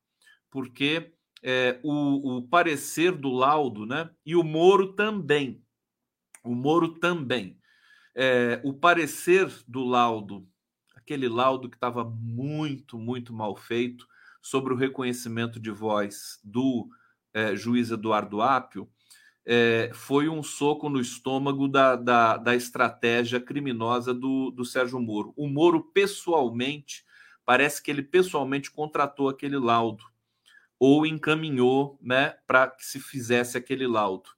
porque 0.51 1.12
é, 1.43 1.79
o, 1.83 2.39
o, 2.39 2.49
parecer 2.49 3.12
do 3.12 3.31
laudo, 3.31 3.87
né? 3.87 4.11
E 4.25 4.35
o 4.35 4.43
Moro 4.43 4.95
também. 4.95 5.62
O 6.45 6.55
Moro 6.55 6.95
também. 6.99 7.59
É, 8.15 8.61
o 8.65 8.73
parecer 8.73 9.49
do 9.67 9.85
laudo, 9.85 10.49
aquele 11.09 11.27
laudo 11.27 11.71
que 11.71 11.77
estava 11.77 12.05
muito, 12.05 12.99
muito 12.99 13.33
mal 13.33 13.57
feito 13.57 14.07
sobre 14.43 14.75
o 14.75 14.77
reconhecimento 14.77 15.59
de 15.59 15.71
voz 15.71 16.39
do 16.45 16.91
é, 17.33 17.57
juiz 17.57 17.91
Eduardo 17.91 18.43
Apio, 18.43 18.87
é, 19.47 19.91
foi 19.95 20.29
um 20.29 20.43
soco 20.43 20.91
no 20.91 21.01
estômago 21.01 21.67
da, 21.67 21.97
da, 21.97 22.37
da 22.37 22.55
estratégia 22.55 23.41
criminosa 23.41 24.13
do, 24.13 24.51
do 24.51 24.67
Sérgio 24.67 25.01
Moro. 25.01 25.33
O 25.35 25.49
Moro, 25.49 25.83
pessoalmente, 25.83 27.07
parece 27.43 27.83
que 27.83 27.91
ele 27.91 28.03
pessoalmente 28.03 28.71
contratou 28.71 29.31
aquele 29.31 29.57
laudo 29.57 30.05
ou 30.79 31.07
encaminhou 31.07 31.99
né, 32.03 32.35
para 32.47 32.69
que 32.69 32.85
se 32.85 33.01
fizesse 33.01 33.57
aquele 33.57 33.87
laudo. 33.87 34.29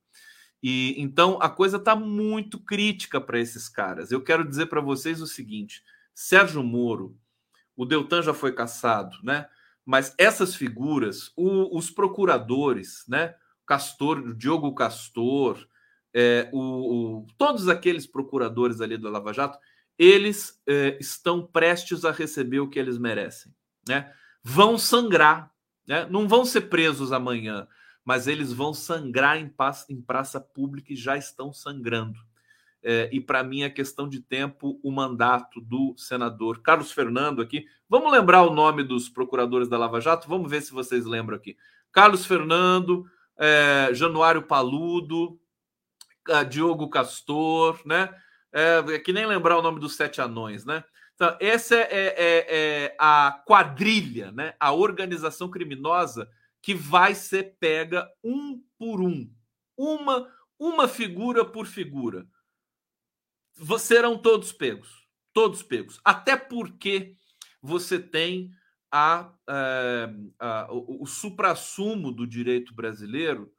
E 0.62 0.94
então 0.98 1.36
a 1.42 1.48
coisa 1.48 1.78
está 1.78 1.96
muito 1.96 2.60
crítica 2.60 3.20
para 3.20 3.40
esses 3.40 3.68
caras. 3.68 4.12
Eu 4.12 4.22
quero 4.22 4.48
dizer 4.48 4.66
para 4.66 4.80
vocês 4.80 5.20
o 5.20 5.26
seguinte: 5.26 5.82
Sérgio 6.22 6.62
Moro, 6.62 7.16
o 7.74 7.86
Deltan 7.86 8.20
já 8.20 8.34
foi 8.34 8.52
caçado, 8.52 9.16
né? 9.22 9.48
Mas 9.86 10.14
essas 10.18 10.54
figuras, 10.54 11.32
o, 11.34 11.74
os 11.74 11.90
procuradores, 11.90 13.04
né? 13.08 13.34
Castor, 13.64 14.34
Diogo 14.34 14.74
Castor, 14.74 15.66
é, 16.12 16.50
o, 16.52 16.58
o, 16.60 17.26
todos 17.38 17.68
aqueles 17.68 18.06
procuradores 18.06 18.82
ali 18.82 18.98
do 18.98 19.08
Lava 19.08 19.32
Jato, 19.32 19.58
eles 19.98 20.60
é, 20.66 20.98
estão 21.00 21.46
prestes 21.46 22.04
a 22.04 22.10
receber 22.10 22.60
o 22.60 22.68
que 22.68 22.78
eles 22.78 22.98
merecem. 22.98 23.54
Né? 23.88 24.12
Vão 24.42 24.76
sangrar, 24.76 25.50
né? 25.88 26.06
não 26.10 26.28
vão 26.28 26.44
ser 26.44 26.62
presos 26.68 27.12
amanhã, 27.12 27.66
mas 28.04 28.26
eles 28.26 28.52
vão 28.52 28.74
sangrar 28.74 29.38
em, 29.38 29.50
em 29.88 30.02
praça 30.02 30.38
pública 30.38 30.92
e 30.92 30.96
já 30.96 31.16
estão 31.16 31.50
sangrando. 31.50 32.18
É, 32.82 33.10
e 33.12 33.20
para 33.20 33.42
mim 33.42 33.62
é 33.62 33.68
questão 33.68 34.08
de 34.08 34.20
tempo 34.20 34.80
o 34.82 34.90
mandato 34.90 35.60
do 35.60 35.94
senador 35.98 36.62
Carlos 36.62 36.90
Fernando 36.90 37.42
aqui. 37.42 37.66
Vamos 37.88 38.10
lembrar 38.10 38.42
o 38.42 38.54
nome 38.54 38.82
dos 38.82 39.08
procuradores 39.08 39.68
da 39.68 39.76
Lava 39.76 40.00
Jato? 40.00 40.28
Vamos 40.28 40.50
ver 40.50 40.62
se 40.62 40.72
vocês 40.72 41.04
lembram 41.04 41.36
aqui. 41.36 41.56
Carlos 41.92 42.24
Fernando, 42.24 43.04
é, 43.36 43.90
Januário 43.92 44.42
Paludo, 44.42 45.38
Diogo 46.48 46.88
Castor, 46.88 47.80
né? 47.84 48.14
É, 48.52 48.78
é, 48.78 48.98
que 48.98 49.12
nem 49.12 49.26
lembrar 49.26 49.58
o 49.58 49.62
nome 49.62 49.80
dos 49.80 49.94
sete 49.94 50.20
anões, 50.20 50.64
né? 50.64 50.84
Então, 51.14 51.36
essa 51.38 51.76
é, 51.76 51.86
é, 51.90 52.46
é, 52.48 52.96
a 52.98 53.42
quadrilha, 53.46 54.32
né? 54.32 54.54
A 54.58 54.72
organização 54.72 55.50
criminosa 55.50 56.28
que 56.62 56.74
vai 56.74 57.14
ser 57.14 57.56
pega 57.58 58.08
um 58.22 58.62
por 58.78 59.00
um, 59.00 59.30
uma, 59.76 60.28
uma 60.58 60.88
figura 60.88 61.44
por 61.44 61.66
figura. 61.66 62.26
Serão 63.78 64.16
todos 64.16 64.52
pegos, 64.52 65.06
todos 65.32 65.62
pegos. 65.62 66.00
Até 66.04 66.36
porque 66.36 67.14
você 67.62 67.98
tem 67.98 68.50
a, 68.90 69.32
é, 69.48 70.10
a, 70.38 70.72
o, 70.72 71.02
o 71.02 71.06
suprassumo 71.06 72.10
do 72.10 72.26
direito 72.26 72.74
brasileiro, 72.74 73.52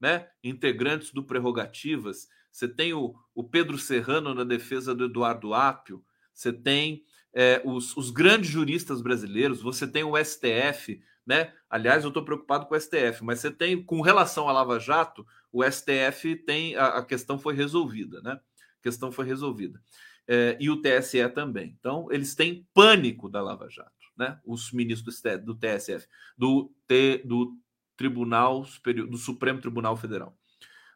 né? 0.00 0.28
integrantes 0.42 1.12
do 1.12 1.24
Prerrogativas. 1.24 2.28
Você 2.52 2.68
tem 2.68 2.92
o, 2.92 3.14
o 3.34 3.44
Pedro 3.44 3.78
Serrano 3.78 4.34
na 4.34 4.44
defesa 4.44 4.94
do 4.94 5.04
Eduardo 5.06 5.54
Apio, 5.54 6.04
você 6.32 6.52
tem 6.52 7.02
é, 7.34 7.62
os, 7.64 7.96
os, 7.96 8.10
grandes 8.10 8.50
juristas 8.50 9.00
brasileiros, 9.00 9.62
você 9.62 9.86
tem 9.86 10.04
o 10.04 10.16
STF 10.22 11.00
né? 11.26 11.52
Aliás, 11.68 12.04
eu 12.04 12.08
estou 12.08 12.24
preocupado 12.24 12.66
com 12.66 12.74
o 12.74 12.80
STF, 12.80 13.24
mas 13.24 13.40
você 13.40 13.50
tem, 13.50 13.82
com 13.82 14.00
relação 14.00 14.48
à 14.48 14.52
Lava 14.52 14.78
Jato, 14.78 15.26
o 15.52 15.64
STF 15.64 16.36
tem 16.36 16.76
a, 16.76 16.98
a 16.98 17.04
questão 17.04 17.38
foi 17.38 17.54
resolvida, 17.54 18.20
né? 18.22 18.38
Questão 18.86 19.10
foi 19.10 19.26
resolvida. 19.26 19.82
É, 20.28 20.56
e 20.60 20.70
o 20.70 20.80
TSE 20.80 21.28
também. 21.30 21.76
Então, 21.78 22.06
eles 22.10 22.36
têm 22.36 22.64
pânico 22.72 23.28
da 23.28 23.42
Lava 23.42 23.68
Jato, 23.68 23.90
né? 24.16 24.38
Os 24.44 24.70
ministros 24.70 25.20
do 25.44 25.56
TSF, 25.56 26.06
do, 26.38 26.72
T, 26.86 27.22
do 27.24 27.58
Tribunal 27.96 28.64
Superior, 28.64 29.08
do 29.08 29.16
Supremo 29.16 29.60
Tribunal 29.60 29.96
Federal, 29.96 30.38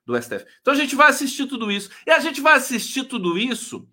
do 0.07 0.21
STF. 0.21 0.47
Então 0.61 0.73
a 0.73 0.77
gente 0.77 0.95
vai 0.95 1.09
assistir 1.09 1.47
tudo 1.47 1.71
isso. 1.73 1.91
E 2.07 2.11
a 2.13 2.21
gente 2.21 2.41
vai 2.41 2.55
assistir 2.55 3.05
tudo 3.05 3.37
isso 3.37 3.89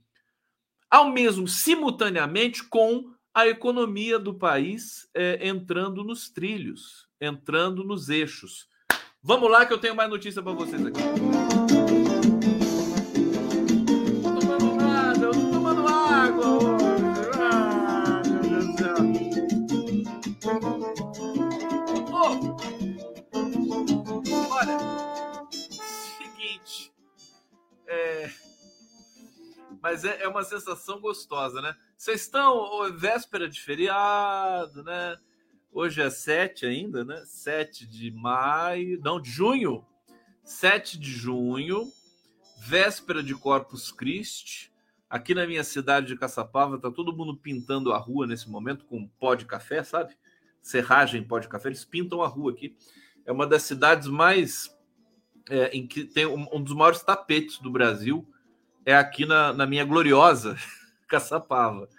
ao 0.89 1.11
mesmo 1.11 1.47
simultaneamente 1.47 2.63
com 2.63 3.11
a 3.33 3.47
economia 3.47 4.19
do 4.19 4.33
país 4.33 5.09
é, 5.13 5.47
entrando 5.47 6.03
nos 6.03 6.29
trilhos, 6.29 7.07
entrando 7.19 7.83
nos 7.83 8.09
eixos. 8.09 8.67
Vamos 9.23 9.49
lá 9.49 9.65
que 9.65 9.73
eu 9.73 9.79
tenho 9.79 9.95
mais 9.95 10.09
notícia 10.09 10.41
para 10.41 10.53
vocês 10.53 10.85
aqui. 10.85 11.56
Mas 29.88 30.03
é, 30.03 30.23
é 30.23 30.27
uma 30.27 30.43
sensação 30.43 30.99
gostosa, 30.99 31.61
né? 31.61 31.73
Vocês 31.95 32.19
estão 32.19 32.91
véspera 32.91 33.47
de 33.47 33.61
feriado, 33.61 34.83
né? 34.83 35.15
Hoje 35.71 36.01
é 36.01 36.09
7 36.09 36.65
ainda, 36.65 37.05
né? 37.05 37.23
7 37.25 37.88
de 37.88 38.11
maio, 38.11 38.99
não, 39.01 39.17
de 39.17 39.29
junho. 39.29 39.85
7 40.43 40.99
de 40.99 41.09
junho, 41.09 41.89
véspera 42.59 43.23
de 43.23 43.33
Corpus 43.33 43.89
Christi. 43.89 44.73
Aqui 45.09 45.33
na 45.33 45.47
minha 45.47 45.63
cidade 45.63 46.07
de 46.07 46.17
Caçapava, 46.17 46.77
tá 46.77 46.91
todo 46.91 47.15
mundo 47.15 47.38
pintando 47.38 47.93
a 47.93 47.97
rua 47.97 48.27
nesse 48.27 48.49
momento 48.49 48.83
com 48.83 49.07
pó 49.07 49.35
de 49.35 49.45
café, 49.45 49.83
sabe? 49.83 50.17
Serragem 50.61 51.23
pó 51.23 51.39
de 51.39 51.47
café, 51.47 51.69
eles 51.69 51.85
pintam 51.85 52.21
a 52.21 52.27
rua 52.27 52.51
aqui. 52.51 52.75
É 53.25 53.31
uma 53.31 53.47
das 53.47 53.63
cidades 53.63 54.09
mais 54.09 54.69
é, 55.49 55.69
em 55.69 55.88
que 55.88 56.03
tem 56.03 56.25
um, 56.25 56.45
um 56.51 56.61
dos 56.61 56.75
maiores 56.75 57.01
tapetes 57.01 57.59
do 57.59 57.71
Brasil. 57.71 58.27
É 58.88 58.95
aqui 58.95 59.25
na, 59.25 59.51
na 59.51 59.65
minha 59.65 59.83
gloriosa 59.83 60.55
Caçapava. 61.09 61.89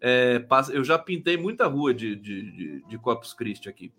É, 0.00 0.40
eu 0.70 0.84
já 0.84 0.96
pintei 0.96 1.36
muita 1.36 1.66
rua 1.66 1.92
de, 1.92 2.14
de, 2.14 2.52
de, 2.52 2.82
de 2.86 2.98
Corpus 2.98 3.34
Christi 3.34 3.68
aqui. 3.68 3.92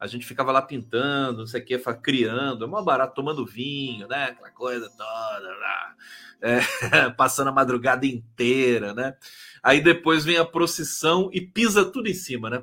A 0.00 0.06
gente 0.06 0.24
ficava 0.24 0.50
lá 0.50 0.62
pintando, 0.62 1.40
não 1.40 1.46
sei 1.46 1.60
o 1.60 1.64
que, 1.66 1.78
criando, 2.02 2.64
é 2.64 2.66
uma 2.66 2.82
barata, 2.82 3.14
tomando 3.14 3.44
vinho, 3.44 4.08
né? 4.08 4.24
Aquela 4.24 4.50
coisa 4.50 4.88
toda, 4.88 5.58
lá. 5.58 5.94
É, 6.40 7.10
passando 7.14 7.48
a 7.48 7.52
madrugada 7.52 8.06
inteira, 8.06 8.94
né? 8.94 9.14
Aí 9.62 9.82
depois 9.82 10.24
vem 10.24 10.38
a 10.38 10.46
procissão 10.46 11.28
e 11.30 11.42
pisa 11.42 11.84
tudo 11.84 12.08
em 12.08 12.14
cima, 12.14 12.48
né? 12.48 12.62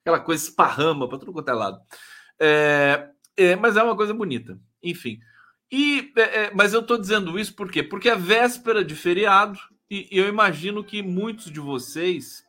Aquela 0.00 0.18
coisa 0.18 0.42
esparrama 0.42 1.08
para 1.08 1.18
tudo 1.18 1.32
quanto 1.32 1.48
é 1.48 1.54
lado. 1.54 1.80
É, 2.40 3.08
é, 3.36 3.54
mas 3.54 3.76
é 3.76 3.82
uma 3.84 3.94
coisa 3.94 4.12
bonita, 4.12 4.58
enfim. 4.82 5.20
E, 5.70 6.12
é, 6.16 6.20
é, 6.20 6.54
mas 6.54 6.72
eu 6.72 6.80
estou 6.80 6.98
dizendo 6.98 7.38
isso 7.38 7.54
por 7.54 7.70
quê? 7.70 7.82
Porque 7.82 8.08
é 8.08 8.16
véspera 8.16 8.84
de 8.84 8.94
feriado, 8.94 9.58
e 9.90 10.08
eu 10.10 10.28
imagino 10.28 10.84
que 10.84 11.02
muitos 11.02 11.50
de 11.50 11.60
vocês. 11.60 12.46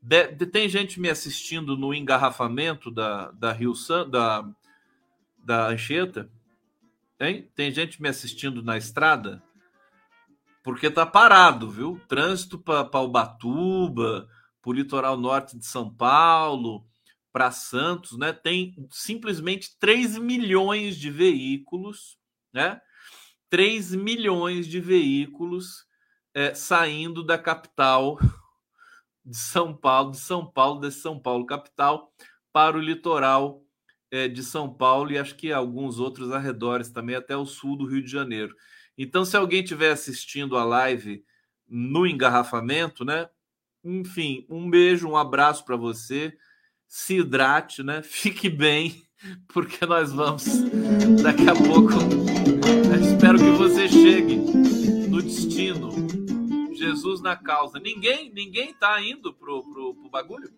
De, 0.00 0.28
de, 0.28 0.46
tem 0.46 0.68
gente 0.68 1.00
me 1.00 1.08
assistindo 1.08 1.76
no 1.76 1.94
engarrafamento 1.94 2.90
da, 2.90 3.30
da 3.30 3.52
Rio 3.52 3.74
San, 3.74 4.08
da, 4.08 4.46
da 5.38 5.68
Anchieta? 5.68 6.30
Hein? 7.18 7.48
Tem 7.54 7.70
gente 7.70 8.02
me 8.02 8.08
assistindo 8.08 8.62
na 8.62 8.76
estrada? 8.76 9.42
Porque 10.62 10.90
tá 10.90 11.04
parado, 11.04 11.70
viu? 11.70 12.00
Trânsito 12.08 12.58
para 12.58 13.00
Ubatuba, 13.00 14.28
para 14.60 14.70
o 14.70 14.72
litoral 14.72 15.16
norte 15.16 15.58
de 15.58 15.66
São 15.66 15.94
Paulo, 15.94 16.86
para 17.30 17.50
Santos, 17.50 18.16
né? 18.16 18.32
Tem 18.32 18.74
simplesmente 18.90 19.76
3 19.78 20.16
milhões 20.18 20.96
de 20.96 21.10
veículos, 21.10 22.18
né? 22.54 22.80
3 23.50 23.94
milhões 23.94 24.66
de 24.66 24.80
veículos 24.80 25.84
é, 26.32 26.54
saindo 26.54 27.22
da 27.22 27.36
capital 27.36 28.18
de 29.24 29.36
São 29.36 29.76
Paulo, 29.76 30.12
de 30.12 30.20
São 30.20 30.46
Paulo, 30.46 30.80
de 30.80 30.90
São 30.92 31.20
Paulo 31.20 31.44
capital, 31.44 32.12
para 32.52 32.76
o 32.76 32.80
litoral 32.80 33.64
é, 34.10 34.28
de 34.28 34.42
São 34.42 34.72
Paulo 34.72 35.10
e 35.12 35.18
acho 35.18 35.34
que 35.34 35.52
alguns 35.52 35.98
outros 35.98 36.30
arredores 36.30 36.90
também, 36.90 37.16
até 37.16 37.36
o 37.36 37.44
sul 37.44 37.76
do 37.76 37.86
Rio 37.86 38.02
de 38.02 38.10
Janeiro. 38.10 38.54
Então, 38.96 39.24
se 39.24 39.36
alguém 39.36 39.62
estiver 39.62 39.90
assistindo 39.90 40.56
a 40.56 40.64
live 40.64 41.24
no 41.68 42.06
engarrafamento, 42.06 43.04
né? 43.04 43.28
Enfim, 43.82 44.46
um 44.48 44.70
beijo, 44.70 45.08
um 45.08 45.16
abraço 45.16 45.64
para 45.64 45.76
você. 45.76 46.36
Se 46.86 47.18
hidrate, 47.18 47.82
né? 47.82 48.02
Fique 48.06 48.48
bem, 48.48 49.02
porque 49.48 49.84
nós 49.86 50.12
vamos 50.12 50.44
daqui 51.22 51.48
a 51.48 51.54
pouco. 51.54 51.94
Espero 53.00 53.38
que 53.38 53.50
você 53.50 53.88
chegue 53.88 54.36
no 54.36 55.22
destino 55.22 55.94
Jesus 56.74 57.20
na 57.20 57.36
causa. 57.36 57.78
Ninguém, 57.78 58.30
ninguém 58.32 58.74
tá 58.74 59.00
indo 59.00 59.32
pro, 59.32 59.62
pro, 59.64 59.94
pro 59.94 60.10
bagulho. 60.10 60.52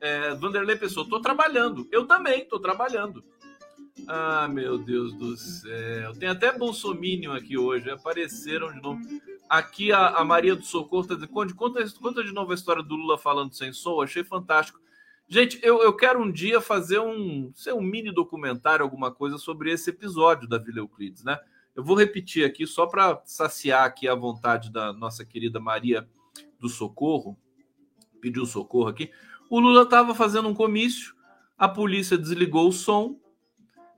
É, 0.00 0.34
Vanderlei 0.34 0.76
Pessoa, 0.76 1.08
tô 1.08 1.20
trabalhando. 1.20 1.86
Eu 1.90 2.06
também 2.06 2.44
tô 2.44 2.58
trabalhando. 2.58 3.22
Ah, 4.06 4.48
meu 4.48 4.78
Deus 4.78 5.12
do 5.14 5.36
céu. 5.36 6.14
Tem 6.14 6.28
até 6.28 6.56
Bolsominion 6.56 7.32
aqui 7.32 7.58
hoje. 7.58 7.90
Apareceram 7.90 8.72
de 8.72 8.80
novo. 8.80 9.00
Aqui 9.48 9.92
a, 9.92 10.08
a 10.08 10.24
Maria 10.24 10.54
do 10.54 10.64
Socorro 10.64 11.06
tá 11.06 11.14
dizendo: 11.14 11.32
conta, 11.32 11.54
conta, 11.54 11.84
conta 12.00 12.24
de 12.24 12.32
novo 12.32 12.52
a 12.52 12.54
história 12.54 12.82
do 12.82 12.94
Lula 12.94 13.18
falando 13.18 13.54
sem 13.54 13.72
som. 13.72 14.00
Achei 14.00 14.22
fantástico. 14.22 14.80
Gente, 15.30 15.60
eu, 15.62 15.82
eu 15.82 15.92
quero 15.94 16.22
um 16.22 16.32
dia 16.32 16.58
fazer 16.58 16.98
um, 17.00 17.52
sei, 17.54 17.72
um 17.74 17.82
mini 17.82 18.10
documentário, 18.10 18.82
alguma 18.82 19.12
coisa 19.12 19.36
sobre 19.36 19.70
esse 19.70 19.90
episódio 19.90 20.48
da 20.48 20.56
Vila 20.56 20.78
Euclides, 20.78 21.22
né? 21.22 21.38
Eu 21.76 21.84
vou 21.84 21.94
repetir 21.94 22.46
aqui 22.46 22.66
só 22.66 22.86
para 22.86 23.20
saciar 23.26 23.84
aqui 23.84 24.08
a 24.08 24.14
vontade 24.14 24.72
da 24.72 24.90
nossa 24.90 25.26
querida 25.26 25.60
Maria 25.60 26.08
do 26.58 26.68
Socorro, 26.68 27.38
pediu 28.22 28.46
socorro 28.46 28.88
aqui. 28.88 29.10
O 29.50 29.60
Lula 29.60 29.82
estava 29.82 30.14
fazendo 30.14 30.48
um 30.48 30.54
comício, 30.54 31.14
a 31.58 31.68
polícia 31.68 32.16
desligou 32.16 32.66
o 32.66 32.72
som 32.72 33.20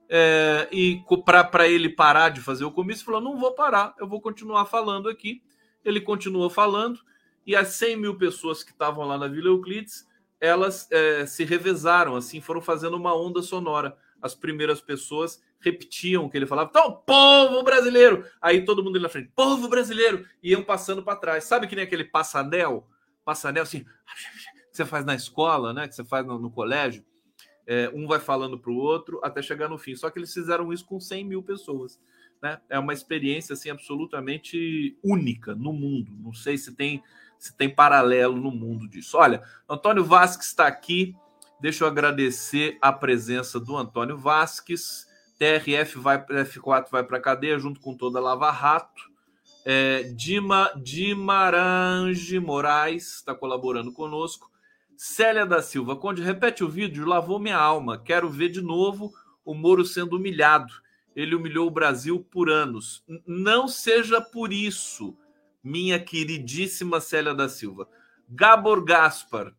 é, 0.09 0.67
e 0.69 1.01
para 1.25 1.69
ele 1.69 1.87
parar 1.87 2.27
de 2.27 2.41
fazer 2.41 2.65
o 2.65 2.71
comício, 2.71 3.05
falou: 3.05 3.21
não 3.21 3.37
vou 3.37 3.53
parar, 3.53 3.95
eu 3.97 4.07
vou 4.07 4.19
continuar 4.19 4.65
falando 4.65 5.07
aqui. 5.07 5.41
Ele 5.83 6.01
continuou 6.01 6.49
falando 6.49 6.99
e 7.47 7.55
as 7.55 7.69
100 7.69 7.95
mil 7.95 8.17
pessoas 8.17 8.63
que 8.63 8.71
estavam 8.71 9.07
lá 9.07 9.17
na 9.17 9.29
Vila 9.29 9.47
Euclides, 9.47 10.05
elas 10.41 10.87
é, 10.91 11.25
se 11.27 11.45
revezaram, 11.45 12.15
assim, 12.15 12.41
foram 12.41 12.59
fazendo 12.59 12.97
uma 12.97 13.15
onda 13.15 13.43
sonora. 13.43 13.95
As 14.19 14.33
primeiras 14.33 14.81
pessoas 14.81 15.41
repetiam 15.59 16.25
o 16.25 16.29
que 16.29 16.37
ele 16.37 16.47
falava. 16.47 16.69
Então, 16.69 17.01
povo 17.05 17.63
brasileiro! 17.63 18.25
Aí 18.41 18.65
todo 18.65 18.83
mundo 18.83 18.95
ali 18.95 19.03
na 19.03 19.09
frente, 19.09 19.31
povo 19.35 19.69
brasileiro! 19.69 20.25
Iam 20.41 20.63
passando 20.63 21.03
para 21.03 21.15
trás. 21.15 21.43
Sabe 21.43 21.67
que 21.67 21.75
nem 21.75 21.85
aquele 21.85 22.03
passanel? 22.03 22.87
Passanel 23.23 23.61
assim, 23.61 23.83
que 23.83 23.89
você 24.73 24.83
faz 24.83 25.05
na 25.05 25.13
escola, 25.13 25.73
né? 25.73 25.87
Que 25.87 25.93
você 25.93 26.03
faz 26.03 26.25
no, 26.25 26.39
no 26.39 26.49
colégio. 26.49 27.05
É, 27.67 27.91
um 27.93 28.07
vai 28.07 28.19
falando 28.19 28.57
para 28.57 28.71
o 28.71 28.77
outro 28.77 29.19
até 29.23 29.43
chegar 29.43 29.69
no 29.69 29.77
fim. 29.77 29.95
Só 29.95 30.09
que 30.09 30.17
eles 30.17 30.33
fizeram 30.33 30.73
isso 30.73 30.85
com 30.85 30.99
100 30.99 31.23
mil 31.23 31.43
pessoas. 31.43 31.99
Né? 32.41 32.59
É 32.67 32.79
uma 32.79 32.93
experiência 32.93 33.53
assim 33.53 33.69
absolutamente 33.69 34.97
única 35.03 35.53
no 35.53 35.71
mundo. 35.71 36.11
Não 36.19 36.33
sei 36.33 36.57
se 36.57 36.75
tem 36.75 37.03
se 37.41 37.57
tem 37.57 37.67
paralelo 37.67 38.39
no 38.39 38.51
mundo 38.51 38.87
disso. 38.87 39.17
Olha, 39.17 39.41
Antônio 39.67 40.05
Vasques 40.05 40.49
está 40.49 40.67
aqui. 40.67 41.15
Deixa 41.59 41.83
eu 41.83 41.87
agradecer 41.87 42.77
a 42.79 42.93
presença 42.93 43.59
do 43.59 43.75
Antônio 43.75 44.15
Vasques. 44.15 45.07
TRF 45.39 45.97
vai 45.97 46.23
F4 46.23 46.91
vai 46.91 47.03
para 47.03 47.19
cadeia 47.19 47.57
junto 47.57 47.79
com 47.79 47.97
toda 47.97 48.19
a 48.19 48.21
Lava 48.21 48.51
Rato. 48.51 49.09
É, 49.65 50.03
Dima 50.15 50.71
Dimarange 50.75 52.39
Moraes 52.39 53.15
está 53.15 53.33
colaborando 53.33 53.91
conosco. 53.91 54.51
Célia 54.95 55.43
da 55.43 55.63
Silva, 55.63 55.95
Conde, 55.95 56.21
repete 56.21 56.63
o 56.63 56.69
vídeo, 56.69 57.07
lavou 57.07 57.39
minha 57.39 57.57
alma. 57.57 57.97
Quero 57.97 58.29
ver 58.29 58.49
de 58.49 58.61
novo 58.61 59.11
o 59.43 59.55
Moro 59.55 59.83
sendo 59.83 60.17
humilhado. 60.17 60.71
Ele 61.15 61.33
humilhou 61.33 61.65
o 61.65 61.71
Brasil 61.71 62.19
por 62.19 62.51
anos. 62.51 63.03
Não 63.25 63.67
seja 63.67 64.21
por 64.21 64.53
isso, 64.53 65.17
minha 65.63 65.99
queridíssima 65.99 66.99
Célia 66.99 67.33
da 67.33 67.47
Silva. 67.49 67.87
Gabor 68.27 68.83
Gaspar, 68.83 69.53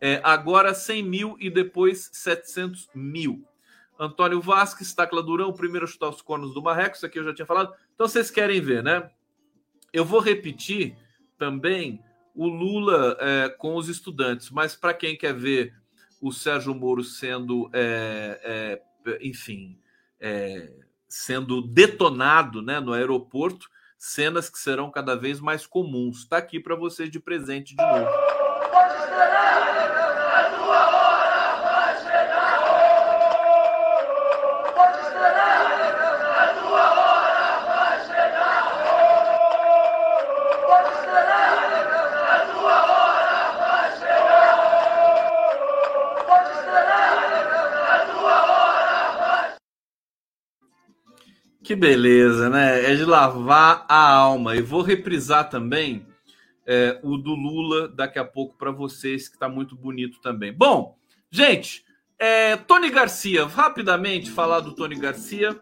é, 0.00 0.20
agora 0.24 0.74
100 0.74 1.02
mil 1.02 1.36
e 1.38 1.50
depois 1.50 2.10
700 2.12 2.88
mil. 2.94 3.46
Antônio 3.98 4.40
Vasques, 4.40 4.92
Tacla 4.92 5.22
Durão, 5.22 5.52
primeiro 5.52 5.86
chutar 5.86 6.08
os 6.08 6.20
cornos 6.20 6.52
do 6.52 6.62
Marreco, 6.62 6.96
isso 6.96 7.06
aqui 7.06 7.18
eu 7.18 7.24
já 7.24 7.34
tinha 7.34 7.46
falado. 7.46 7.72
Então 7.94 8.08
vocês 8.08 8.30
querem 8.30 8.60
ver, 8.60 8.82
né? 8.82 9.08
Eu 9.92 10.04
vou 10.04 10.20
repetir 10.20 10.96
também 11.38 12.02
o 12.34 12.48
Lula 12.48 13.16
é, 13.20 13.48
com 13.48 13.76
os 13.76 13.88
estudantes, 13.88 14.50
mas 14.50 14.74
para 14.74 14.92
quem 14.92 15.16
quer 15.16 15.32
ver 15.32 15.72
o 16.20 16.32
Sérgio 16.32 16.74
Moro 16.74 17.04
sendo, 17.04 17.70
é, 17.72 18.80
é, 19.06 19.18
enfim, 19.20 19.78
é, 20.18 20.72
sendo 21.08 21.62
detonado 21.62 22.60
né, 22.60 22.80
no 22.80 22.92
aeroporto, 22.92 23.68
cenas 24.04 24.50
que 24.50 24.58
serão 24.58 24.90
cada 24.90 25.16
vez 25.16 25.40
mais 25.40 25.66
comuns. 25.66 26.18
Está 26.18 26.36
aqui 26.36 26.60
para 26.60 26.76
vocês 26.76 27.10
de 27.10 27.18
presente 27.18 27.74
de 27.74 27.82
novo. 27.82 28.06
Que 51.74 51.80
beleza, 51.80 52.48
né? 52.48 52.92
É 52.92 52.94
de 52.94 53.04
lavar 53.04 53.84
a 53.88 54.12
alma. 54.12 54.54
E 54.54 54.62
vou 54.62 54.80
reprisar 54.80 55.50
também 55.50 56.06
é, 56.64 57.00
o 57.02 57.16
do 57.16 57.34
Lula 57.34 57.88
daqui 57.88 58.16
a 58.16 58.24
pouco 58.24 58.56
para 58.56 58.70
vocês, 58.70 59.26
que 59.26 59.34
está 59.34 59.48
muito 59.48 59.74
bonito 59.74 60.20
também. 60.20 60.52
Bom, 60.52 60.96
gente, 61.32 61.84
é, 62.16 62.56
Tony 62.56 62.90
Garcia, 62.90 63.44
rapidamente 63.44 64.30
falar 64.30 64.60
do 64.60 64.72
Tony 64.72 64.94
Garcia 64.94 65.60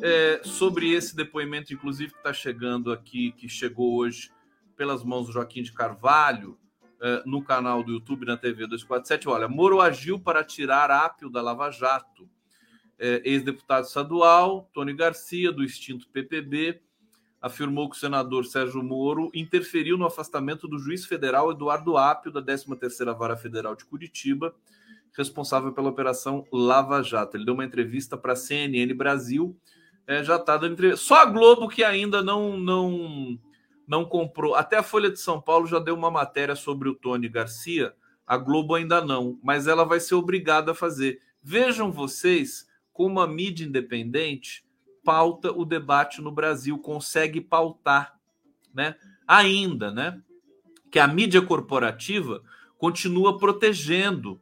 é, 0.00 0.40
sobre 0.44 0.92
esse 0.92 1.16
depoimento, 1.16 1.74
inclusive, 1.74 2.12
que 2.12 2.18
está 2.18 2.32
chegando 2.32 2.92
aqui, 2.92 3.32
que 3.32 3.48
chegou 3.48 3.96
hoje 3.96 4.30
pelas 4.76 5.02
mãos 5.02 5.26
do 5.26 5.32
Joaquim 5.32 5.64
de 5.64 5.72
Carvalho, 5.72 6.56
é, 7.02 7.24
no 7.26 7.42
canal 7.42 7.82
do 7.82 7.94
YouTube, 7.94 8.24
na 8.24 8.36
TV 8.36 8.68
247. 8.68 9.28
Olha, 9.28 9.48
Moro 9.48 9.80
agiu 9.80 10.20
para 10.20 10.44
tirar 10.44 10.88
Ápio 10.88 11.28
da 11.28 11.42
Lava 11.42 11.68
Jato 11.72 12.30
é, 12.98 13.22
ex-deputado 13.24 13.84
estadual, 13.84 14.68
Tony 14.72 14.92
Garcia, 14.92 15.52
do 15.52 15.62
extinto 15.62 16.08
PPB, 16.08 16.80
afirmou 17.40 17.88
que 17.88 17.96
o 17.96 17.98
senador 17.98 18.44
Sérgio 18.44 18.82
Moro 18.82 19.30
interferiu 19.32 19.96
no 19.96 20.06
afastamento 20.06 20.66
do 20.66 20.78
juiz 20.78 21.06
federal 21.06 21.52
Eduardo 21.52 21.96
Apio, 21.96 22.32
da 22.32 22.42
13ª 22.42 23.16
Vara 23.16 23.36
Federal 23.36 23.76
de 23.76 23.84
Curitiba, 23.84 24.54
responsável 25.16 25.72
pela 25.72 25.88
Operação 25.88 26.44
Lava 26.52 27.02
Jato. 27.02 27.36
Ele 27.36 27.44
deu 27.44 27.54
uma 27.54 27.64
entrevista 27.64 28.16
para 28.16 28.32
a 28.32 28.36
CNN 28.36 28.92
Brasil, 28.94 29.56
é, 30.06 30.24
já 30.24 30.36
está 30.36 30.56
dando 30.56 30.72
entrevista. 30.72 31.04
Só 31.04 31.22
a 31.22 31.26
Globo 31.26 31.68
que 31.68 31.84
ainda 31.84 32.22
não, 32.22 32.58
não, 32.58 33.38
não 33.86 34.04
comprou. 34.04 34.54
Até 34.54 34.76
a 34.76 34.82
Folha 34.82 35.10
de 35.10 35.20
São 35.20 35.40
Paulo 35.40 35.66
já 35.66 35.78
deu 35.78 35.94
uma 35.94 36.10
matéria 36.10 36.56
sobre 36.56 36.88
o 36.88 36.94
Tony 36.94 37.28
Garcia, 37.28 37.94
a 38.26 38.36
Globo 38.36 38.74
ainda 38.74 39.00
não, 39.00 39.38
mas 39.42 39.66
ela 39.66 39.84
vai 39.84 40.00
ser 40.00 40.14
obrigada 40.14 40.72
a 40.72 40.74
fazer. 40.74 41.20
Vejam 41.42 41.90
vocês 41.90 42.67
como 42.98 43.20
a 43.20 43.28
mídia 43.28 43.64
independente 43.64 44.66
pauta 45.04 45.52
o 45.52 45.64
debate 45.64 46.20
no 46.20 46.32
Brasil, 46.32 46.76
consegue 46.80 47.40
pautar, 47.40 48.18
né? 48.74 48.96
Ainda, 49.24 49.92
né? 49.92 50.20
Que 50.90 50.98
a 50.98 51.06
mídia 51.06 51.40
corporativa 51.40 52.42
continua 52.76 53.38
protegendo 53.38 54.40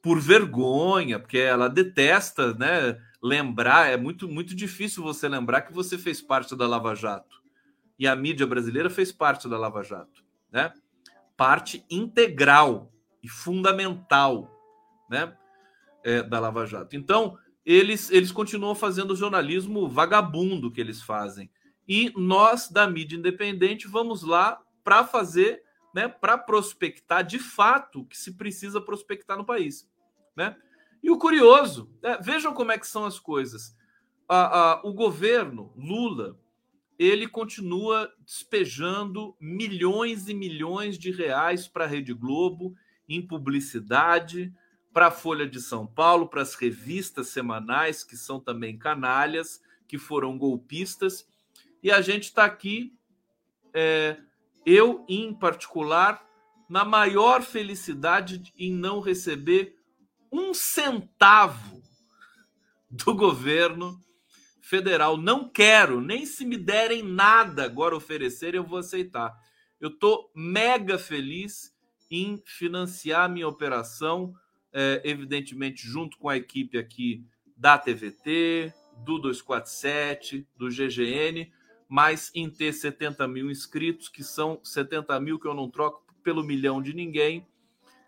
por 0.00 0.18
vergonha, 0.18 1.18
porque 1.18 1.36
ela 1.36 1.68
detesta, 1.68 2.54
né? 2.54 2.98
Lembrar, 3.22 3.92
é 3.92 3.98
muito, 3.98 4.26
muito 4.26 4.56
difícil 4.56 5.02
você 5.02 5.28
lembrar 5.28 5.60
que 5.60 5.74
você 5.74 5.98
fez 5.98 6.22
parte 6.22 6.56
da 6.56 6.66
Lava 6.66 6.94
Jato. 6.94 7.42
E 7.98 8.08
a 8.08 8.16
mídia 8.16 8.46
brasileira 8.46 8.88
fez 8.88 9.12
parte 9.12 9.46
da 9.46 9.58
Lava 9.58 9.82
Jato, 9.82 10.24
né? 10.50 10.72
Parte 11.36 11.84
integral 11.90 12.90
e 13.22 13.28
fundamental, 13.28 14.50
né? 15.10 15.36
É, 16.02 16.22
da 16.22 16.40
Lava 16.40 16.64
Jato. 16.64 16.96
Então, 16.96 17.36
eles, 17.64 18.10
eles 18.10 18.32
continuam 18.32 18.74
fazendo 18.74 19.12
o 19.12 19.16
jornalismo 19.16 19.88
vagabundo 19.88 20.70
que 20.70 20.80
eles 20.80 21.02
fazem. 21.02 21.50
E 21.86 22.12
nós, 22.16 22.68
da 22.68 22.88
mídia 22.88 23.16
independente, 23.16 23.88
vamos 23.88 24.22
lá 24.22 24.60
para 24.84 25.04
fazer, 25.04 25.62
né, 25.94 26.08
para 26.08 26.38
prospectar 26.38 27.24
de 27.24 27.38
fato 27.38 28.04
que 28.04 28.16
se 28.16 28.36
precisa 28.36 28.80
prospectar 28.80 29.36
no 29.36 29.44
país. 29.44 29.88
Né? 30.36 30.56
E 31.02 31.10
o 31.10 31.18
curioso, 31.18 31.90
né, 32.02 32.18
vejam 32.22 32.54
como 32.54 32.72
é 32.72 32.78
que 32.78 32.86
são 32.86 33.04
as 33.04 33.18
coisas. 33.18 33.76
A, 34.28 34.80
o 34.84 34.92
governo 34.92 35.72
Lula 35.76 36.38
ele 36.96 37.26
continua 37.26 38.12
despejando 38.26 39.34
milhões 39.40 40.28
e 40.28 40.34
milhões 40.34 40.98
de 40.98 41.10
reais 41.10 41.66
para 41.66 41.84
a 41.84 41.88
Rede 41.88 42.12
Globo 42.12 42.74
em 43.08 43.26
publicidade, 43.26 44.52
para 44.92 45.08
a 45.08 45.10
Folha 45.10 45.46
de 45.46 45.60
São 45.60 45.86
Paulo, 45.86 46.28
para 46.28 46.42
as 46.42 46.54
revistas 46.54 47.28
semanais, 47.28 48.02
que 48.02 48.16
são 48.16 48.40
também 48.40 48.78
canalhas, 48.78 49.60
que 49.86 49.98
foram 49.98 50.36
golpistas. 50.36 51.26
E 51.82 51.90
a 51.90 52.00
gente 52.00 52.24
está 52.24 52.44
aqui, 52.44 52.92
é, 53.72 54.16
eu 54.66 55.04
em 55.08 55.32
particular, 55.32 56.26
na 56.68 56.84
maior 56.84 57.42
felicidade 57.42 58.52
em 58.56 58.72
não 58.72 59.00
receber 59.00 59.76
um 60.30 60.54
centavo 60.54 61.82
do 62.88 63.14
governo 63.14 64.00
federal. 64.60 65.16
Não 65.16 65.48
quero, 65.48 66.00
nem 66.00 66.24
se 66.26 66.44
me 66.44 66.56
derem 66.56 67.02
nada 67.02 67.64
agora 67.64 67.96
oferecer, 67.96 68.54
eu 68.54 68.64
vou 68.64 68.78
aceitar. 68.78 69.36
Eu 69.80 69.88
estou 69.88 70.30
mega 70.34 70.98
feliz 70.98 71.74
em 72.10 72.42
financiar 72.44 73.28
minha 73.28 73.48
operação 73.48 74.34
é, 74.72 75.00
evidentemente, 75.04 75.86
junto 75.86 76.18
com 76.18 76.28
a 76.28 76.36
equipe 76.36 76.78
aqui 76.78 77.24
da 77.56 77.76
TVT, 77.78 78.72
do 79.04 79.18
247, 79.18 80.46
do 80.56 80.68
GGN, 80.68 81.50
mas 81.88 82.30
em 82.34 82.48
ter 82.48 82.72
70 82.72 83.26
mil 83.26 83.50
inscritos, 83.50 84.08
que 84.08 84.22
são 84.22 84.60
70 84.62 85.18
mil 85.20 85.38
que 85.38 85.46
eu 85.46 85.54
não 85.54 85.68
troco 85.68 86.04
pelo 86.22 86.44
milhão 86.44 86.80
de 86.80 86.94
ninguém, 86.94 87.46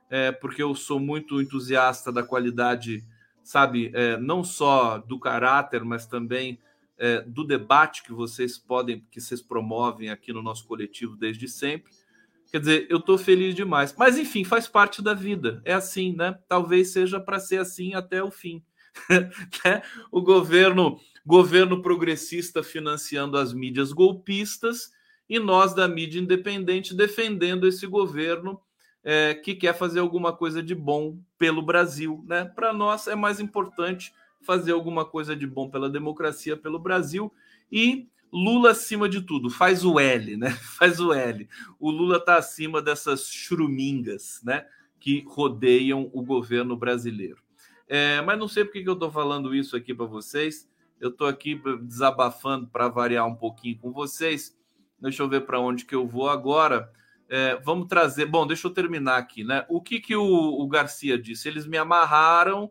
é, 0.09 0.31
porque 0.31 0.63
eu 0.63 0.75
sou 0.75 1.01
muito 1.01 1.41
entusiasta 1.41 2.13
da 2.13 2.23
qualidade, 2.23 3.05
sabe, 3.43 3.91
é, 3.95 4.17
não 4.19 4.45
só 4.45 4.99
do 4.99 5.19
caráter, 5.19 5.85
mas 5.85 6.07
também 6.07 6.59
é, 6.99 7.23
do 7.23 7.45
debate 7.45 8.03
que 8.03 8.13
vocês 8.13 8.59
podem, 8.59 9.05
que 9.11 9.21
vocês 9.21 9.43
promovem 9.43 10.11
aqui 10.11 10.33
no 10.33 10.43
nosso 10.43 10.67
coletivo 10.67 11.17
desde 11.17 11.49
sempre. 11.49 11.93
Quer 12.53 12.61
dizer, 12.61 12.87
eu 12.91 12.99
estou 12.99 13.17
feliz 13.17 13.55
demais. 13.55 13.95
Mas, 13.97 14.19
enfim, 14.19 14.45
faz 14.45 14.69
parte 14.69 15.01
da 15.01 15.15
vida. 15.15 15.63
É 15.65 15.73
assim, 15.73 16.15
né? 16.15 16.39
Talvez 16.47 16.93
seja 16.93 17.19
para 17.19 17.41
ser 17.41 17.57
assim 17.57 17.95
até 17.95 18.23
o 18.23 18.31
fim. 18.31 18.63
Né? 19.65 19.81
o 20.11 20.21
governo, 20.21 21.01
governo 21.25 21.81
progressista 21.81 22.63
financiando 22.63 23.39
as 23.39 23.55
mídias 23.55 23.91
golpistas 23.91 24.91
e 25.27 25.39
nós 25.39 25.73
da 25.73 25.89
mídia 25.89 26.21
independente 26.21 26.95
defendendo 26.95 27.67
esse 27.67 27.87
governo 27.87 28.61
é, 29.03 29.35
que 29.35 29.55
quer 29.55 29.75
fazer 29.75 30.01
alguma 30.01 30.37
coisa 30.37 30.63
de 30.63 30.75
bom 30.75 31.19
pelo 31.39 31.63
Brasil. 31.63 32.23
Né? 32.29 32.45
Para 32.45 32.75
nós 32.75 33.07
é 33.07 33.15
mais 33.15 33.41
importante 33.41 34.13
fazer 34.43 34.73
alguma 34.73 35.07
coisa 35.07 35.35
de 35.35 35.47
bom 35.47 35.71
pela 35.71 35.89
democracia, 35.89 36.55
pelo 36.55 36.79
Brasil 36.79 37.33
e 37.71 38.09
Lula 38.33 38.71
acima 38.71 39.09
de 39.09 39.21
tudo, 39.21 39.51
faz 39.51 39.85
o 39.85 40.01
L, 40.01 40.37
né? 40.37 40.51
Faz 40.79 40.99
o 40.99 41.13
L. 41.13 41.49
O 41.79 41.91
Lula 41.91 42.17
está 42.17 42.37
acima 42.37 42.81
dessas 42.81 43.27
churumingas, 43.29 44.41
né? 44.43 44.67
Que 44.99 45.25
rodeiam 45.29 46.09
o 46.13 46.23
governo 46.23 46.77
brasileiro. 46.77 47.43
É, 47.87 48.23
mas 48.23 48.39
não 48.39 48.49
sei 48.49 48.65
por 48.65 48.73
que 48.73 48.89
eu 48.89 48.95
estou 48.95 49.11
falando 49.11 49.55
isso 49.55 49.77
aqui 49.77 49.93
para 49.93 50.07
vocês. 50.07 50.67
Eu 50.99 51.11
estou 51.11 51.27
aqui 51.27 51.61
desabafando 51.83 52.67
para 52.69 52.89
variar 52.89 53.27
um 53.27 53.35
pouquinho 53.35 53.77
com 53.79 53.93
vocês. 53.93 54.57
Deixa 54.99 55.23
eu 55.23 55.29
ver 55.29 55.45
para 55.45 55.61
onde 55.61 55.85
que 55.85 55.95
eu 55.95 56.07
vou 56.07 56.31
agora. 56.31 56.91
É, 57.29 57.57
vamos 57.57 57.89
trazer. 57.89 58.25
Bom, 58.25 58.47
deixa 58.47 58.67
eu 58.67 58.71
terminar 58.71 59.19
aqui, 59.19 59.45
né? 59.45 59.67
O 59.69 59.81
que, 59.81 60.01
que 60.01 60.17
o, 60.17 60.25
o 60.25 60.67
Garcia 60.69 61.19
disse? 61.19 61.49
Eles 61.49 61.67
me 61.67 61.77
amarraram 61.77 62.71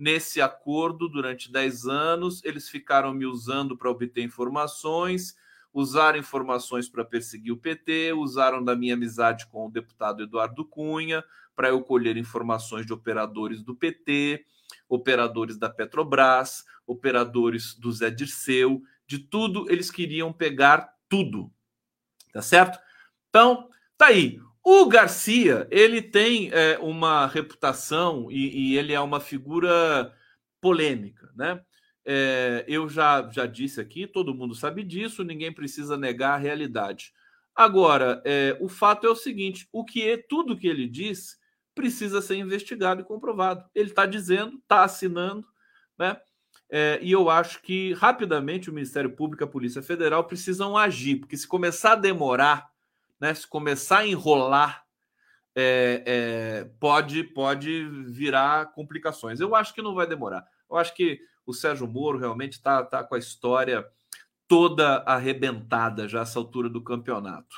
Nesse 0.00 0.40
acordo, 0.40 1.10
durante 1.10 1.52
10 1.52 1.84
anos, 1.84 2.42
eles 2.42 2.70
ficaram 2.70 3.12
me 3.12 3.26
usando 3.26 3.76
para 3.76 3.90
obter 3.90 4.22
informações, 4.22 5.36
usaram 5.74 6.18
informações 6.18 6.88
para 6.88 7.04
perseguir 7.04 7.52
o 7.52 7.58
PT, 7.58 8.14
usaram 8.14 8.64
da 8.64 8.74
minha 8.74 8.94
amizade 8.94 9.46
com 9.48 9.66
o 9.66 9.70
deputado 9.70 10.22
Eduardo 10.22 10.64
Cunha 10.64 11.22
para 11.54 11.68
eu 11.68 11.82
colher 11.82 12.16
informações 12.16 12.86
de 12.86 12.94
operadores 12.94 13.62
do 13.62 13.76
PT, 13.76 14.46
operadores 14.88 15.58
da 15.58 15.68
Petrobras, 15.68 16.64
operadores 16.86 17.74
do 17.74 17.92
Zé 17.92 18.08
Dirceu, 18.08 18.82
de 19.06 19.18
tudo, 19.18 19.70
eles 19.70 19.90
queriam 19.90 20.32
pegar 20.32 20.96
tudo. 21.10 21.52
Tá 22.32 22.40
certo? 22.40 22.78
Então, 23.28 23.68
tá 23.98 24.06
aí. 24.06 24.40
O 24.62 24.86
Garcia, 24.86 25.66
ele 25.70 26.02
tem 26.02 26.50
é, 26.52 26.78
uma 26.78 27.26
reputação 27.26 28.30
e, 28.30 28.72
e, 28.72 28.78
ele 28.78 28.92
é 28.92 29.00
uma 29.00 29.18
figura 29.18 30.14
polêmica, 30.60 31.30
né? 31.34 31.62
É, 32.04 32.64
eu 32.68 32.88
já, 32.88 33.28
já 33.30 33.46
disse 33.46 33.80
aqui, 33.80 34.06
todo 34.06 34.34
mundo 34.34 34.54
sabe 34.54 34.82
disso, 34.82 35.24
ninguém 35.24 35.52
precisa 35.52 35.96
negar 35.96 36.34
a 36.34 36.38
realidade. 36.38 37.12
Agora, 37.54 38.22
é, 38.24 38.56
o 38.60 38.68
fato 38.68 39.06
é 39.06 39.10
o 39.10 39.16
seguinte: 39.16 39.68
o 39.72 39.84
que 39.84 40.08
é 40.08 40.16
tudo 40.16 40.56
que 40.56 40.66
ele 40.66 40.86
diz 40.88 41.38
precisa 41.74 42.20
ser 42.20 42.36
investigado 42.36 43.00
e 43.00 43.04
comprovado. 43.04 43.64
Ele 43.74 43.90
está 43.90 44.06
dizendo, 44.06 44.58
está 44.58 44.84
assinando, 44.84 45.46
né? 45.98 46.20
É, 46.68 47.00
e 47.02 47.10
eu 47.10 47.28
acho 47.28 47.60
que 47.62 47.92
rapidamente 47.94 48.70
o 48.70 48.72
Ministério 48.72 49.10
Público 49.10 49.42
e 49.42 49.44
a 49.44 49.48
Polícia 49.48 49.82
Federal 49.82 50.24
precisam 50.24 50.76
agir, 50.76 51.16
porque 51.16 51.36
se 51.36 51.46
começar 51.46 51.92
a 51.92 51.96
demorar, 51.96 52.69
né, 53.20 53.34
se 53.34 53.46
começar 53.46 53.98
a 53.98 54.06
enrolar, 54.06 54.84
é, 55.54 56.02
é, 56.06 56.64
pode, 56.78 57.24
pode 57.24 57.88
virar 58.06 58.72
complicações. 58.72 59.40
Eu 59.40 59.54
acho 59.54 59.74
que 59.74 59.82
não 59.82 59.94
vai 59.94 60.06
demorar. 60.06 60.46
Eu 60.70 60.76
acho 60.76 60.94
que 60.94 61.20
o 61.44 61.52
Sérgio 61.52 61.86
Moro 61.86 62.18
realmente 62.18 62.52
está 62.52 62.82
tá 62.84 63.02
com 63.04 63.14
a 63.14 63.18
história 63.18 63.86
toda 64.48 64.98
arrebentada 65.06 66.08
já 66.08 66.22
essa 66.22 66.38
altura 66.38 66.68
do 66.68 66.82
campeonato. 66.82 67.54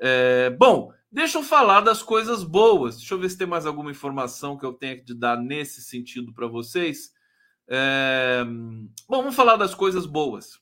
É, 0.00 0.50
bom, 0.50 0.92
deixa 1.10 1.38
eu 1.38 1.42
falar 1.42 1.80
das 1.80 2.02
coisas 2.02 2.42
boas. 2.42 2.96
Deixa 2.96 3.14
eu 3.14 3.18
ver 3.18 3.28
se 3.28 3.38
tem 3.38 3.46
mais 3.46 3.66
alguma 3.66 3.90
informação 3.90 4.56
que 4.56 4.66
eu 4.66 4.72
tenha 4.72 5.02
de 5.02 5.14
dar 5.14 5.36
nesse 5.36 5.82
sentido 5.82 6.32
para 6.32 6.46
vocês. 6.46 7.12
É, 7.68 8.44
bom, 9.08 9.18
vamos 9.18 9.36
falar 9.36 9.56
das 9.56 9.74
coisas 9.74 10.06
boas, 10.06 10.60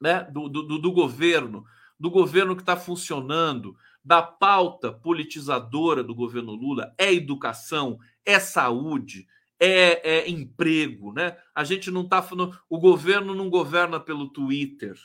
né? 0.00 0.24
Do, 0.30 0.48
do, 0.48 0.78
do 0.78 0.92
governo, 0.92 1.64
do 2.02 2.10
governo 2.10 2.56
que 2.56 2.62
está 2.62 2.76
funcionando, 2.76 3.76
da 4.04 4.20
pauta 4.20 4.90
politizadora 4.92 6.02
do 6.02 6.12
governo 6.12 6.50
Lula 6.52 6.92
é 6.98 7.14
educação, 7.14 7.96
é 8.26 8.40
saúde, 8.40 9.28
é, 9.60 10.16
é 10.16 10.28
emprego, 10.28 11.12
né? 11.12 11.38
A 11.54 11.62
gente 11.62 11.92
não 11.92 12.02
está 12.02 12.28
o 12.68 12.80
governo 12.80 13.36
não 13.36 13.48
governa 13.48 14.00
pelo 14.00 14.28
Twitter, 14.28 14.98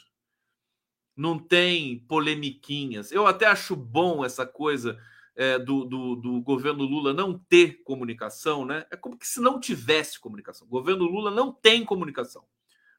não 1.15 1.37
tem 1.37 1.99
polemiquinhas. 1.99 3.11
Eu 3.11 3.27
até 3.27 3.45
acho 3.45 3.75
bom 3.75 4.25
essa 4.25 4.43
coisa 4.43 4.99
é, 5.35 5.59
do, 5.59 5.85
do, 5.85 6.15
do, 6.15 6.41
governo 6.41 6.83
Lula 6.83 7.13
não 7.13 7.37
ter 7.37 7.83
comunicação, 7.83 8.65
né? 8.65 8.87
É 8.89 8.97
como 8.97 9.15
se 9.21 9.39
não 9.39 9.59
tivesse 9.59 10.19
comunicação. 10.19 10.65
O 10.65 10.71
governo 10.71 11.03
Lula 11.03 11.29
não 11.29 11.53
tem 11.53 11.85
comunicação. 11.85 12.43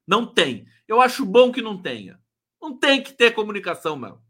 Não 0.07 0.25
tem. 0.25 0.69
Eu 0.87 1.01
acho 1.01 1.27
bom 1.27 1.51
que 1.51 1.61
não 1.61 1.83
tenha. 1.83 2.21
Não 2.61 2.77
tem 2.77 3.03
que 3.03 3.13
ter 3.13 3.35
comunicação, 3.35 3.97
meu. 3.97 4.21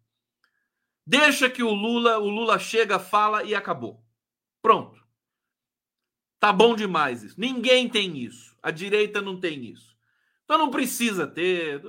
Deixa 1.07 1.49
que 1.49 1.63
o 1.63 1.73
Lula, 1.73 2.19
o 2.19 2.29
Lula 2.29 2.59
chega, 2.59 2.99
fala 2.99 3.43
e 3.43 3.55
acabou. 3.55 4.05
Pronto. 4.61 5.03
Tá 6.39 6.53
bom 6.53 6.77
demais 6.77 7.23
isso. 7.23 7.41
Ninguém 7.41 7.89
tem 7.89 8.19
isso. 8.19 8.57
A 8.63 8.71
direita 8.71 9.21
não 9.21 9.41
tem 9.41 9.65
isso. 9.65 9.97
Então 10.45 10.59
não 10.59 10.71
precisa 10.71 11.27
ter. 11.27 11.83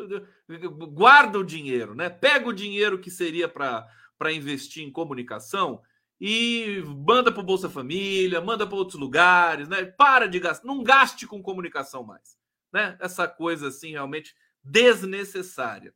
Guarda 0.92 1.40
o 1.40 1.44
dinheiro, 1.44 1.94
né? 1.94 2.10
Pega 2.10 2.48
o 2.48 2.54
dinheiro 2.54 3.00
que 3.00 3.12
seria 3.12 3.48
para 3.48 4.34
investir 4.34 4.84
em 4.84 4.92
comunicação 4.92 5.82
e 6.20 6.84
manda 6.86 7.32
para 7.32 7.42
o 7.42 7.46
Bolsa 7.46 7.70
Família, 7.70 8.42
manda 8.42 8.68
para 8.68 8.76
outros 8.76 9.00
lugares, 9.00 9.70
né? 9.70 9.86
Para 9.86 10.28
de 10.28 10.40
gastar, 10.40 10.68
não 10.68 10.84
gaste 10.84 11.26
com 11.26 11.42
comunicação 11.42 12.04
mais, 12.04 12.38
né? 12.74 12.98
Essa 13.00 13.28
coisa 13.28 13.70
assim 13.70 13.92
realmente 13.92 14.36
desnecessária. 14.64 15.94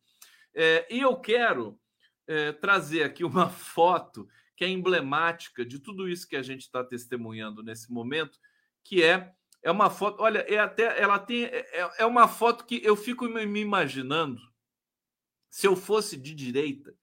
É, 0.56 0.88
e 0.94 1.00
eu 1.00 1.16
quero 1.16 1.80
é, 2.28 2.52
trazer 2.52 3.04
aqui 3.04 3.24
uma 3.26 3.50
foto 3.50 4.28
que 4.56 4.64
é 4.64 4.70
emblemática 4.70 5.66
de 5.66 5.80
tudo 5.80 6.08
isso 6.08 6.28
que 6.28 6.36
a 6.36 6.44
gente 6.44 6.62
está 6.62 6.84
testemunhando 6.84 7.64
nesse 7.64 7.92
momento, 7.92 8.40
que 8.84 9.04
é 9.04 9.34
é 9.64 9.72
uma 9.72 9.90
foto, 9.90 10.22
olha, 10.22 10.40
é 10.40 10.60
até 10.60 11.02
ela 11.02 11.18
tem 11.18 11.46
é, 11.46 11.60
é, 11.72 11.92
é 12.00 12.06
uma 12.06 12.28
foto 12.28 12.66
que 12.66 12.82
eu 12.84 12.98
fico 12.98 13.26
me 13.30 13.62
imaginando 13.62 14.42
se 15.50 15.66
eu 15.66 15.76
fosse 15.76 16.18
de 16.18 16.36
direita, 16.36 16.94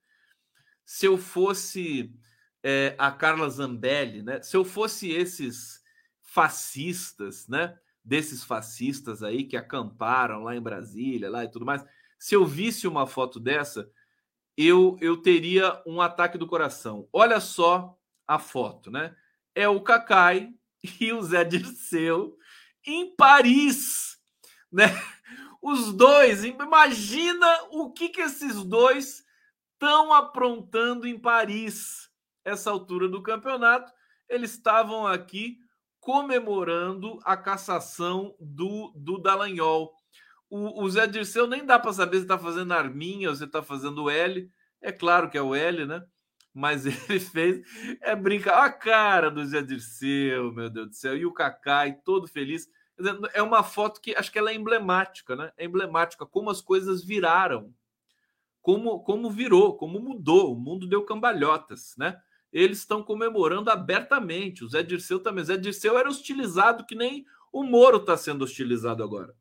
se 0.85 1.07
eu 1.07 1.17
fosse 1.17 2.13
é, 2.61 2.95
a 2.97 3.11
Carla 3.11 3.49
Zambelli, 3.49 4.21
né? 4.21 4.41
Se 4.41 4.55
eu 4.55 4.63
fosse 4.63 5.09
esses 5.09 5.81
fascistas, 6.21 7.47
né? 7.47 7.77
Desses 8.03 8.43
fascistas 8.43 9.23
aí 9.23 9.43
que 9.43 9.57
acamparam 9.57 10.43
lá 10.43 10.55
em 10.55 10.61
Brasília, 10.61 11.29
lá 11.29 11.43
e 11.43 11.49
tudo 11.49 11.65
mais, 11.65 11.83
se 12.21 12.35
eu 12.35 12.45
visse 12.45 12.87
uma 12.87 13.07
foto 13.07 13.39
dessa, 13.39 13.91
eu, 14.55 14.95
eu 15.01 15.17
teria 15.17 15.81
um 15.87 15.99
ataque 15.99 16.37
do 16.37 16.45
coração. 16.45 17.09
Olha 17.11 17.39
só 17.39 17.97
a 18.27 18.37
foto, 18.37 18.91
né? 18.91 19.15
É 19.55 19.67
o 19.67 19.81
Cacai 19.81 20.53
e 21.01 21.11
o 21.11 21.23
Zé 21.23 21.43
Dirceu 21.43 22.37
em 22.85 23.15
Paris, 23.15 24.19
né? 24.71 24.85
Os 25.63 25.91
dois, 25.91 26.43
imagina 26.43 27.47
o 27.71 27.91
que, 27.91 28.09
que 28.09 28.21
esses 28.21 28.63
dois 28.65 29.23
estão 29.73 30.13
aprontando 30.13 31.07
em 31.07 31.17
Paris 31.17 32.07
essa 32.45 32.69
altura 32.69 33.09
do 33.09 33.23
campeonato, 33.23 33.91
eles 34.29 34.51
estavam 34.51 35.07
aqui 35.07 35.57
comemorando 35.99 37.19
a 37.23 37.35
cassação 37.35 38.35
do, 38.39 38.93
do 38.95 39.17
Dallagnol. 39.17 39.91
O, 40.51 40.83
o 40.83 40.89
Zé 40.91 41.07
Dirceu 41.07 41.47
nem 41.47 41.65
dá 41.65 41.79
para 41.79 41.93
saber 41.93 42.17
se 42.17 42.23
está 42.23 42.37
fazendo 42.37 42.73
arminha 42.73 43.29
ou 43.29 43.35
se 43.35 43.45
está 43.45 43.63
fazendo 43.63 44.09
L. 44.09 44.51
É 44.81 44.91
claro 44.91 45.29
que 45.29 45.37
é 45.37 45.41
o 45.41 45.55
L, 45.55 45.85
né? 45.85 46.03
Mas 46.53 46.85
ele 47.09 47.19
fez. 47.19 47.65
É 48.01 48.15
brincar. 48.15 48.63
A 48.63 48.69
cara 48.69 49.31
do 49.31 49.43
Zé 49.45 49.61
Dirceu, 49.61 50.51
meu 50.51 50.69
Deus 50.69 50.89
do 50.89 50.95
céu. 50.95 51.17
E 51.17 51.25
o 51.25 51.33
Cacai, 51.33 51.97
todo 52.03 52.27
feliz. 52.27 52.69
É 53.33 53.41
uma 53.41 53.63
foto 53.63 53.99
que 53.99 54.13
acho 54.13 54.31
que 54.31 54.37
ela 54.37 54.51
é 54.51 54.53
emblemática, 54.53 55.35
né? 55.35 55.51
É 55.57 55.65
emblemática, 55.65 56.25
como 56.25 56.49
as 56.49 56.61
coisas 56.61 57.03
viraram. 57.03 57.73
Como, 58.61 59.03
como 59.03 59.31
virou, 59.31 59.77
como 59.77 59.99
mudou. 59.99 60.53
O 60.53 60.59
mundo 60.59 60.85
deu 60.85 61.03
cambalhotas, 61.03 61.95
né? 61.97 62.21
eles 62.51 62.79
estão 62.79 63.01
comemorando 63.01 63.69
abertamente. 63.69 64.63
O 64.63 64.67
Zé 64.67 64.83
Dirceu 64.83 65.19
também. 65.19 65.43
O 65.43 65.45
Zé 65.45 65.57
Dirceu 65.57 65.97
era 65.97 66.09
hostilizado 66.09 66.85
que 66.85 66.95
nem 66.95 67.25
o 67.51 67.63
Moro 67.63 67.97
está 67.97 68.17
sendo 68.17 68.43
hostilizado 68.43 69.03
agora. 69.03 69.33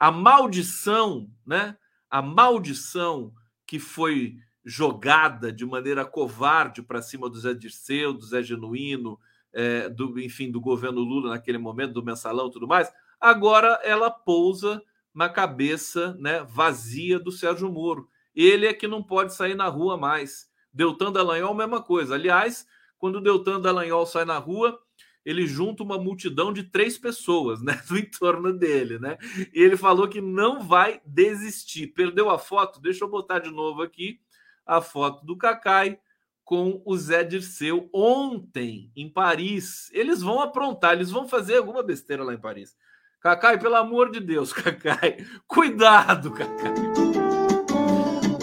A 0.00 0.10
maldição, 0.10 1.30
né? 1.46 1.76
A 2.10 2.20
maldição 2.20 3.32
que 3.66 3.78
foi 3.78 4.36
jogada 4.64 5.52
de 5.52 5.64
maneira 5.64 6.04
covarde 6.04 6.82
para 6.82 7.02
cima 7.02 7.28
do 7.28 7.38
Zé 7.38 7.54
Dirceu, 7.54 8.12
do 8.12 8.24
Zé 8.24 8.42
Genuíno, 8.42 9.18
é, 9.52 9.88
do, 9.88 10.18
enfim, 10.18 10.50
do 10.50 10.60
governo 10.60 11.00
Lula 11.00 11.30
naquele 11.30 11.58
momento, 11.58 11.92
do 11.92 12.04
mensalão 12.04 12.48
e 12.48 12.50
tudo 12.50 12.66
mais, 12.66 12.90
agora 13.20 13.78
ela 13.82 14.10
pousa 14.10 14.82
na 15.14 15.28
cabeça 15.28 16.16
né, 16.18 16.42
vazia 16.44 17.18
do 17.18 17.30
Sérgio 17.32 17.70
Moro. 17.70 18.08
Ele 18.34 18.66
é 18.66 18.72
que 18.72 18.88
não 18.88 19.02
pode 19.02 19.34
sair 19.34 19.54
na 19.54 19.68
rua 19.68 19.96
mais. 19.96 20.48
Deltan 20.72 21.12
Dallagnol, 21.12 21.54
mesma 21.54 21.82
coisa. 21.82 22.14
Aliás, 22.14 22.66
quando 22.96 23.20
Deltan 23.20 23.60
Dallagnol 23.60 24.06
sai 24.06 24.24
na 24.24 24.38
rua, 24.38 24.80
ele 25.24 25.46
junta 25.46 25.82
uma 25.82 25.98
multidão 25.98 26.52
de 26.52 26.62
três 26.62 26.96
pessoas, 26.96 27.62
né, 27.62 27.80
do 27.88 27.98
entorno 27.98 28.52
dele, 28.52 28.98
né? 28.98 29.18
E 29.54 29.62
ele 29.62 29.76
falou 29.76 30.08
que 30.08 30.20
não 30.20 30.60
vai 30.62 31.00
desistir. 31.04 31.88
Perdeu 31.88 32.30
a 32.30 32.38
foto? 32.38 32.80
Deixa 32.80 33.04
eu 33.04 33.08
botar 33.08 33.38
de 33.38 33.50
novo 33.50 33.82
aqui 33.82 34.20
a 34.66 34.80
foto 34.80 35.24
do 35.24 35.36
Cacai 35.36 35.98
com 36.44 36.82
o 36.84 36.96
Zé 36.96 37.22
Dirceu 37.22 37.88
ontem 37.92 38.90
em 38.96 39.08
Paris. 39.08 39.90
Eles 39.92 40.20
vão 40.20 40.40
aprontar, 40.40 40.94
eles 40.94 41.10
vão 41.10 41.28
fazer 41.28 41.58
alguma 41.58 41.82
besteira 41.82 42.24
lá 42.24 42.34
em 42.34 42.40
Paris. 42.40 42.76
Cacai, 43.20 43.58
pelo 43.58 43.76
amor 43.76 44.10
de 44.10 44.18
Deus, 44.18 44.52
Cacai, 44.54 45.18
cuidado, 45.46 46.32
Cacai. 46.32 46.74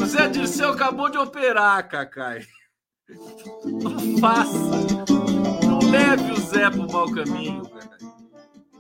Zé 0.06 0.28
Dirceu 0.30 0.70
acabou 0.70 1.10
de 1.10 1.18
operar, 1.18 1.86
Cacai. 1.90 2.46
Não 3.66 4.18
faça. 4.20 5.27
Leve 5.90 6.34
o 6.34 6.36
Zé 6.36 6.70
para 6.70 6.82
o 6.82 6.92
mau 6.92 7.10
caminho. 7.10 7.64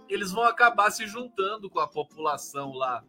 Eles 0.09 0.33
vão 0.33 0.43
acabar 0.43 0.91
se 0.91 1.07
juntando 1.07 1.69
com 1.69 1.79
a 1.79 1.87
população 1.87 2.73
lá 2.73 3.01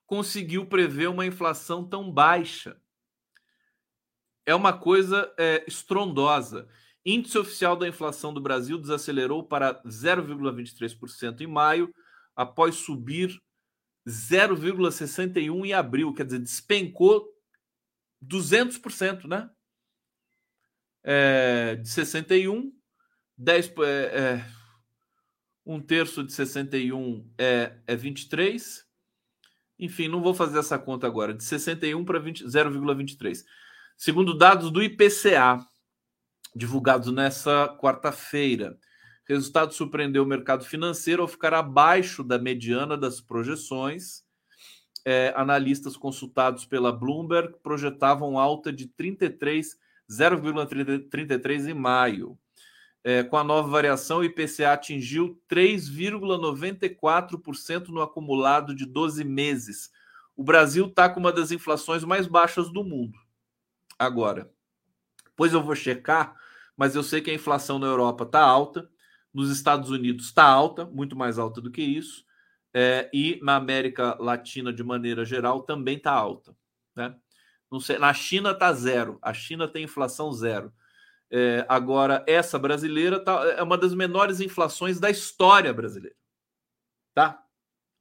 conseguiu 0.05 0.67
prever 0.67 1.09
uma 1.09 1.25
inflação 1.25 1.89
tão 1.89 2.11
baixa. 2.11 2.77
É 4.45 4.53
uma 4.53 4.77
coisa 4.77 5.33
é, 5.39 5.65
estrondosa. 5.65 6.69
Índice 7.07 7.39
oficial 7.39 7.77
da 7.77 7.87
inflação 7.87 8.35
do 8.35 8.41
Brasil 8.41 8.77
desacelerou 8.77 9.45
para 9.45 9.81
0,23% 9.85 11.41
em 11.41 11.47
maio, 11.47 11.95
após 12.35 12.75
subir 12.75 13.41
0,61 14.09 15.67
em 15.67 15.73
abril, 15.73 16.13
quer 16.13 16.25
dizer, 16.25 16.41
despencou 16.41 17.33
200%, 18.25 19.29
né? 19.29 19.49
É, 21.05 21.77
de 21.77 21.89
61 21.89 22.80
10, 23.43 23.73
é, 23.79 23.91
é, 23.91 24.47
um 25.65 25.81
terço 25.81 26.23
de 26.23 26.31
61 26.31 27.27
é, 27.39 27.73
é 27.87 27.97
23. 27.97 28.87
Enfim, 29.79 30.09
não 30.09 30.23
vou 30.23 30.35
fazer 30.35 30.59
essa 30.59 30.79
conta 30.79 31.07
agora. 31.07 31.33
De 31.33 31.43
61 31.43 32.05
para 32.05 32.21
0,23. 32.21 33.43
Segundo 33.97 34.37
dados 34.37 34.71
do 34.71 34.83
IPCA, 34.83 35.59
divulgados 36.55 37.11
nessa 37.11 37.75
quarta-feira. 37.81 38.79
Resultado 39.25 39.73
surpreendeu 39.73 40.23
o 40.23 40.27
mercado 40.27 40.63
financeiro 40.63 41.23
ao 41.23 41.29
ficar 41.29 41.55
abaixo 41.55 42.23
da 42.23 42.39
mediana 42.39 42.95
das 42.95 43.23
projeções. 43.23 44.23
É, 45.03 45.33
analistas 45.35 45.97
consultados 45.97 46.67
pela 46.67 46.93
Bloomberg 46.93 47.55
projetavam 47.63 48.39
alta 48.39 48.71
de 48.71 48.87
33, 48.87 49.79
0,33 50.11 51.71
em 51.71 51.75
maio. 51.75 52.39
É, 53.03 53.23
com 53.23 53.37
a 53.37 53.45
nova 53.45 53.69
variação, 53.69 54.19
o 54.19 54.25
IPCA 54.25 54.73
atingiu 54.73 55.41
3,94% 55.49 57.89
no 57.89 58.03
acumulado 58.03 58.75
de 58.75 58.85
12 58.85 59.25
meses. 59.25 59.91
O 60.37 60.45
Brasil 60.45 60.87
está 60.87 61.09
com 61.09 61.21
uma 61.21 61.33
das 61.33 61.51
inflações 61.51 62.05
mais 62.05 62.27
baixas 62.27 62.71
do 62.71 62.85
mundo. 62.85 63.19
Agora, 63.99 64.51
pois 65.35 65.53
eu 65.53 65.63
vou 65.63 65.75
checar, 65.75 66.37
mas 66.77 66.95
eu 66.95 67.03
sei 67.03 67.21
que 67.21 67.31
a 67.31 67.35
inflação 67.35 67.79
na 67.79 67.87
Europa 67.87 68.25
está 68.25 68.43
alta, 68.43 68.89
nos 69.33 69.51
Estados 69.51 69.91
Unidos 69.91 70.27
está 70.27 70.45
alta, 70.45 70.85
muito 70.87 71.17
mais 71.17 71.39
alta 71.39 71.61
do 71.61 71.71
que 71.71 71.83
isso, 71.83 72.25
é, 72.73 73.11
e 73.13 73.41
na 73.43 73.57
América 73.57 74.17
Latina, 74.21 74.73
de 74.73 74.83
maneira 74.83 75.25
geral, 75.25 75.63
também 75.63 75.97
está 75.97 76.13
alta. 76.13 76.55
Né? 76.95 77.15
Sei, 77.81 77.99
na 77.99 78.13
China 78.13 78.53
está 78.53 78.73
zero, 78.73 79.19
a 79.23 79.33
China 79.33 79.69
tem 79.69 79.85
inflação 79.85 80.33
zero. 80.33 80.73
É, 81.31 81.65
agora, 81.69 82.25
essa 82.27 82.59
brasileira 82.59 83.23
tá, 83.23 83.45
é 83.57 83.63
uma 83.63 83.79
das 83.79 83.95
menores 83.95 84.41
inflações 84.41 84.99
da 84.99 85.11
história 85.11 85.73
brasileira. 85.73 86.17
Tá? 87.15 87.43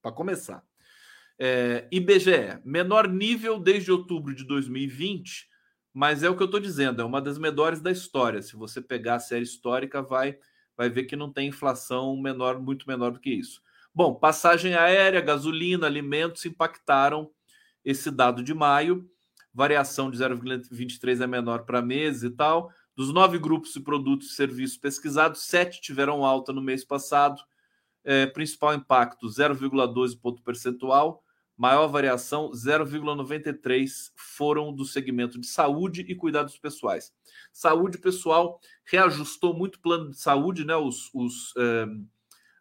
Para 0.01 0.11
começar. 0.11 0.63
É, 1.38 1.88
IBGE, 1.91 2.59
menor 2.65 3.07
nível 3.07 3.59
desde 3.59 3.91
outubro 3.91 4.36
de 4.36 4.43
2020, 4.43 5.47
mas 5.93 6.23
é 6.23 6.30
o 6.30 6.36
que 6.36 6.43
eu 6.43 6.45
estou 6.45 6.59
dizendo, 6.59 7.01
é 7.01 7.05
uma 7.05 7.21
das 7.21 7.38
menores 7.38 7.80
da 7.80 7.91
história. 7.91 8.41
Se 8.41 8.55
você 8.55 8.82
pegar 8.82 9.15
a 9.15 9.19
série 9.19 9.43
histórica, 9.43 10.01
vai, 10.01 10.38
vai 10.75 10.89
ver 10.89 11.05
que 11.05 11.15
não 11.15 11.32
tem 11.32 11.47
inflação 11.47 12.17
menor, 12.17 12.59
muito 12.59 12.88
menor 12.88 13.11
do 13.11 13.19
que 13.19 13.30
isso. 13.30 13.61
Bom, 13.93 14.13
passagem 14.13 14.75
aérea, 14.75 15.21
gasolina, 15.21 15.88
alimentos 15.88 16.45
impactaram 16.45 17.32
esse 17.84 18.11
dado 18.11 18.43
de 18.43 18.53
maio. 18.53 19.09
Variação 19.53 20.11
de 20.11 20.17
0,23 20.17 21.21
é 21.21 21.27
menor 21.27 21.65
para 21.65 21.82
meses 21.82 22.23
e 22.23 22.30
tal. 22.30 22.71
Dos 23.00 23.14
nove 23.14 23.39
grupos 23.39 23.72
de 23.72 23.80
produtos 23.80 24.30
e 24.30 24.36
serviços 24.36 24.76
pesquisados, 24.76 25.43
sete 25.43 25.80
tiveram 25.80 26.26
alta 26.26 26.52
no 26.52 26.62
mês 26.62 26.84
passado. 26.84 27.41
É, 28.04 28.26
principal 28.26 28.74
impacto, 28.74 29.26
0,12 29.26 30.20
ponto 30.20 30.43
percentual. 30.43 31.24
Maior 31.56 31.88
variação, 31.88 32.52
0,93 32.52 34.12
foram 34.18 34.76
do 34.76 34.84
segmento 34.84 35.39
de 35.39 35.47
saúde 35.47 36.02
e 36.10 36.14
cuidados 36.14 36.58
pessoais. 36.58 37.14
Saúde 37.54 37.97
pessoal 38.00 38.60
reajustou 38.84 39.54
muito 39.54 39.78
o 39.78 39.82
plano 39.82 40.10
de 40.12 40.20
saúde, 40.20 40.66
né? 40.66 40.76
Os, 40.76 41.10
os, 41.14 41.54
é, 41.58 41.86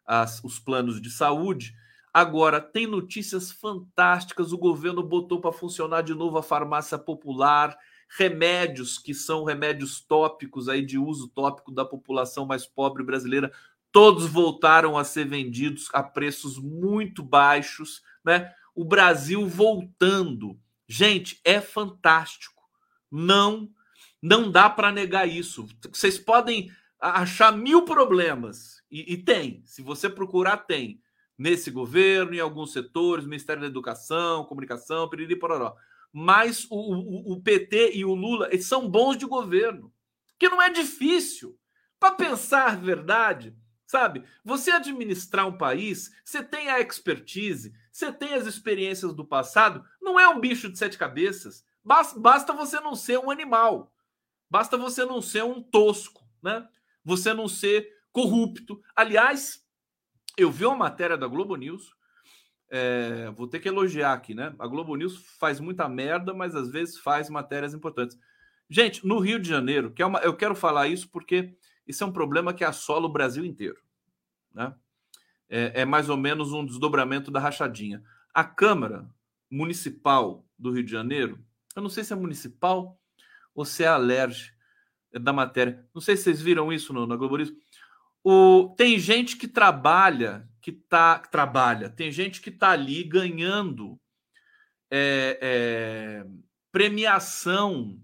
as, 0.05 0.41
os 0.41 0.57
planos 0.57 1.01
de 1.01 1.11
saúde. 1.11 1.73
Agora, 2.13 2.61
tem 2.61 2.87
notícias 2.87 3.51
fantásticas. 3.51 4.53
O 4.53 4.57
governo 4.57 5.03
botou 5.03 5.41
para 5.41 5.51
funcionar 5.51 6.01
de 6.01 6.13
novo 6.13 6.37
a 6.37 6.43
farmácia 6.43 6.97
popular 6.97 7.77
remédios 8.17 8.97
que 8.97 9.13
são 9.13 9.43
remédios 9.43 10.01
tópicos 10.01 10.67
aí 10.67 10.83
de 10.83 10.97
uso 10.97 11.27
tópico 11.27 11.71
da 11.71 11.85
população 11.85 12.45
mais 12.45 12.65
pobre 12.65 13.03
brasileira, 13.03 13.51
todos 13.91 14.25
voltaram 14.25 14.97
a 14.97 15.03
ser 15.03 15.25
vendidos 15.25 15.89
a 15.93 16.01
preços 16.01 16.57
muito 16.57 17.21
baixos, 17.21 18.01
né? 18.23 18.53
O 18.73 18.83
Brasil 18.83 19.47
voltando. 19.47 20.59
Gente, 20.87 21.39
é 21.43 21.61
fantástico. 21.61 22.63
Não 23.11 23.69
não 24.21 24.51
dá 24.51 24.69
para 24.69 24.91
negar 24.91 25.29
isso. 25.29 25.65
Vocês 25.89 26.17
podem 26.17 26.69
achar 26.99 27.55
mil 27.55 27.85
problemas 27.85 28.83
e, 28.91 29.13
e, 29.13 29.17
tem. 29.17 29.61
Se 29.65 29.81
você 29.81 30.09
procurar, 30.09 30.57
tem 30.57 31.01
nesse 31.37 31.71
governo, 31.71 32.33
em 32.33 32.39
alguns 32.41 32.73
setores, 32.73 33.25
Ministério 33.25 33.61
da 33.61 33.69
Educação, 33.69 34.43
Comunicação, 34.43 35.09
piriri 35.09 35.37
pororó 35.37 35.73
mas 36.11 36.65
o, 36.69 36.75
o, 36.75 37.33
o 37.33 37.41
PT 37.41 37.93
e 37.95 38.03
o 38.03 38.13
Lula 38.13 38.49
são 38.61 38.89
bons 38.89 39.17
de 39.17 39.25
governo, 39.25 39.93
que 40.37 40.49
não 40.49 40.61
é 40.61 40.69
difícil. 40.69 41.57
Para 41.99 42.15
pensar 42.15 42.77
verdade, 42.77 43.55
sabe? 43.85 44.23
Você 44.43 44.71
administrar 44.71 45.47
um 45.47 45.57
país, 45.57 46.11
você 46.23 46.43
tem 46.43 46.69
a 46.69 46.79
expertise, 46.79 47.73
você 47.91 48.11
tem 48.11 48.33
as 48.33 48.45
experiências 48.45 49.13
do 49.13 49.25
passado, 49.25 49.83
não 50.01 50.19
é 50.19 50.27
um 50.27 50.39
bicho 50.39 50.69
de 50.69 50.77
sete 50.77 50.97
cabeças. 50.97 51.65
Basta 51.83 52.53
você 52.53 52.79
não 52.79 52.95
ser 52.95 53.19
um 53.19 53.31
animal, 53.31 53.93
basta 54.49 54.77
você 54.77 55.03
não 55.05 55.21
ser 55.21 55.43
um 55.43 55.61
tosco, 55.61 56.23
né? 56.41 56.67
Você 57.03 57.33
não 57.33 57.47
ser 57.47 57.89
corrupto. 58.11 58.81
Aliás, 58.95 59.65
eu 60.37 60.51
vi 60.51 60.65
uma 60.65 60.75
matéria 60.75 61.17
da 61.17 61.27
Globo 61.27 61.55
News 61.55 61.91
é, 62.69 63.31
vou 63.31 63.47
ter 63.47 63.59
que 63.59 63.67
elogiar 63.67 64.13
aqui, 64.13 64.33
né? 64.33 64.53
A 64.59 64.67
Globo 64.67 64.95
News 64.95 65.17
faz 65.39 65.59
muita 65.59 65.89
merda, 65.89 66.33
mas 66.33 66.55
às 66.55 66.69
vezes 66.69 66.97
faz 66.97 67.29
matérias 67.29 67.73
importantes. 67.73 68.17
Gente, 68.69 69.05
no 69.05 69.19
Rio 69.19 69.39
de 69.39 69.49
Janeiro, 69.49 69.91
que 69.91 70.01
é 70.01 70.05
uma, 70.05 70.19
eu 70.19 70.35
quero 70.35 70.55
falar 70.55 70.87
isso 70.87 71.09
porque 71.09 71.55
isso 71.87 72.03
é 72.03 72.07
um 72.07 72.11
problema 72.11 72.53
que 72.53 72.63
assola 72.63 73.07
o 73.07 73.11
Brasil 73.11 73.43
inteiro, 73.43 73.81
né? 74.53 74.75
É, 75.49 75.81
é 75.81 75.85
mais 75.85 76.09
ou 76.09 76.17
menos 76.17 76.53
um 76.53 76.63
desdobramento 76.63 77.31
da 77.31 77.39
rachadinha. 77.39 78.03
A 78.31 78.43
Câmara 78.43 79.09
Municipal 79.49 80.45
do 80.57 80.71
Rio 80.71 80.83
de 80.83 80.91
Janeiro, 80.91 81.43
eu 81.75 81.81
não 81.81 81.89
sei 81.89 82.03
se 82.03 82.13
é 82.13 82.15
municipal 82.15 82.99
ou 83.55 83.65
se 83.65 83.83
é 83.83 83.87
alerge 83.87 84.53
da 85.11 85.33
matéria. 85.33 85.83
Não 85.93 86.01
sei 86.01 86.15
se 86.15 86.23
vocês 86.23 86.41
viram 86.41 86.71
isso 86.71 86.93
no, 86.93 87.07
na 87.07 87.15
Globo 87.15 87.37
News. 87.37 87.51
O, 88.23 88.75
tem 88.77 88.99
gente 88.99 89.37
que 89.37 89.47
trabalha, 89.47 90.48
que 90.71 90.87
tá 90.87 91.19
que 91.19 91.31
trabalha, 91.31 91.89
tem 91.89 92.11
gente 92.11 92.41
que 92.41 92.49
está 92.49 92.71
ali 92.71 93.03
ganhando 93.03 93.99
é, 94.91 95.39
é, 95.41 96.25
premiação 96.71 97.99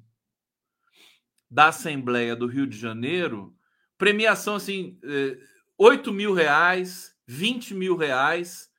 da 1.49 1.67
Assembleia 1.67 2.35
do 2.35 2.47
Rio 2.47 2.65
de 2.65 2.77
Janeiro, 2.77 3.55
premiação 3.97 4.55
assim, 4.55 4.99
é, 5.03 5.37
8 5.77 6.11
mil 6.11 6.33
reais, 6.33 7.15
20 7.27 7.73
mil 7.75 7.95
reais 7.95 8.69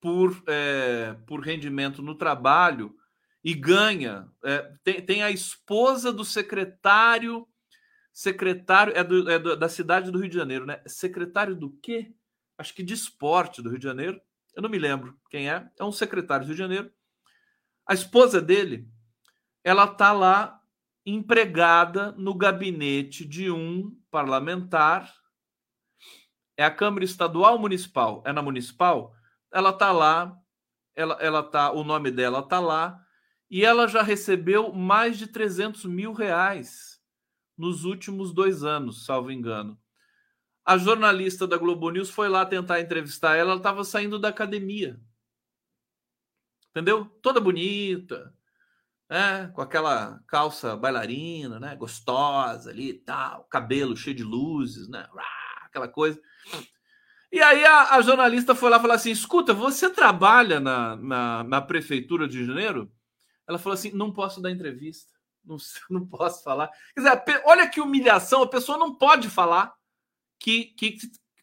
por, 0.00 0.42
é, 0.46 1.14
por 1.26 1.40
rendimento 1.40 2.02
no 2.02 2.14
trabalho 2.14 2.94
e 3.44 3.54
ganha. 3.54 4.28
É, 4.44 4.72
tem, 4.82 5.04
tem 5.04 5.22
a 5.22 5.30
esposa 5.30 6.12
do 6.12 6.24
secretário 6.24 7.46
secretário 8.12 8.92
é, 8.96 9.04
do, 9.04 9.30
é 9.30 9.38
do, 9.38 9.56
da 9.56 9.68
cidade 9.68 10.10
do 10.10 10.18
Rio 10.18 10.28
de 10.28 10.34
Janeiro, 10.34 10.66
né? 10.66 10.82
Secretário 10.88 11.54
do 11.54 11.70
quê? 11.80 12.12
Acho 12.58 12.74
que 12.74 12.82
de 12.82 12.92
esporte 12.92 13.62
do 13.62 13.70
Rio 13.70 13.78
de 13.78 13.84
Janeiro. 13.84 14.20
Eu 14.54 14.60
não 14.60 14.68
me 14.68 14.78
lembro 14.78 15.16
quem 15.30 15.48
é. 15.48 15.70
É 15.78 15.84
um 15.84 15.92
secretário 15.92 16.44
do 16.44 16.48
Rio 16.48 16.56
de 16.56 16.62
Janeiro. 16.62 16.92
A 17.86 17.94
esposa 17.94 18.42
dele, 18.42 18.86
ela 19.62 19.86
tá 19.86 20.12
lá 20.12 20.60
empregada 21.06 22.12
no 22.12 22.34
gabinete 22.34 23.24
de 23.24 23.50
um 23.50 23.96
parlamentar. 24.10 25.14
É 26.56 26.64
a 26.64 26.70
Câmara 26.70 27.04
Estadual 27.04 27.58
Municipal? 27.58 28.22
É 28.26 28.32
na 28.32 28.42
Municipal? 28.42 29.14
Ela 29.50 29.72
tá 29.72 29.92
lá, 29.92 30.36
ela, 30.94 31.14
ela 31.20 31.42
tá, 31.42 31.70
o 31.70 31.84
nome 31.84 32.10
dela 32.10 32.42
tá 32.42 32.60
lá, 32.60 33.00
e 33.48 33.64
ela 33.64 33.86
já 33.86 34.02
recebeu 34.02 34.72
mais 34.72 35.16
de 35.16 35.28
300 35.28 35.84
mil 35.84 36.12
reais 36.12 37.00
nos 37.56 37.84
últimos 37.84 38.32
dois 38.34 38.62
anos, 38.62 39.06
salvo 39.06 39.30
engano. 39.30 39.80
A 40.68 40.76
jornalista 40.76 41.46
da 41.46 41.56
Globo 41.56 41.88
News 41.88 42.10
foi 42.10 42.28
lá 42.28 42.44
tentar 42.44 42.78
entrevistar 42.78 43.36
ela, 43.36 43.52
ela 43.52 43.56
estava 43.56 43.82
saindo 43.84 44.18
da 44.18 44.28
academia. 44.28 45.00
Entendeu? 46.68 47.06
Toda 47.22 47.40
bonita, 47.40 48.34
né? 49.08 49.50
com 49.54 49.62
aquela 49.62 50.20
calça 50.26 50.76
bailarina, 50.76 51.58
né? 51.58 51.74
gostosa 51.74 52.68
ali 52.68 52.90
e 52.90 52.98
tal, 52.98 53.44
cabelo 53.44 53.96
cheio 53.96 54.14
de 54.14 54.22
luzes, 54.22 54.90
né? 54.90 55.08
aquela 55.64 55.88
coisa. 55.88 56.20
E 57.32 57.40
aí 57.40 57.64
a, 57.64 57.94
a 57.94 58.02
jornalista 58.02 58.54
foi 58.54 58.68
lá 58.68 58.78
falar 58.78 58.96
assim: 58.96 59.10
escuta, 59.10 59.54
você 59.54 59.88
trabalha 59.88 60.60
na, 60.60 60.96
na, 60.96 61.44
na 61.44 61.62
prefeitura 61.62 62.28
de 62.28 62.44
Janeiro? 62.44 62.92
Ela 63.48 63.58
falou 63.58 63.72
assim: 63.72 63.90
não 63.92 64.12
posso 64.12 64.42
dar 64.42 64.50
entrevista 64.50 65.18
não, 65.48 65.56
não 65.88 66.06
posso 66.06 66.44
falar. 66.44 66.68
Quer 66.94 67.00
dizer, 67.00 67.42
olha 67.46 67.68
que 67.68 67.80
humilhação, 67.80 68.42
a 68.42 68.48
pessoa 68.48 68.76
não 68.76 68.94
pode 68.94 69.30
falar 69.30 69.77
que, 70.38 70.66
que 70.66 70.98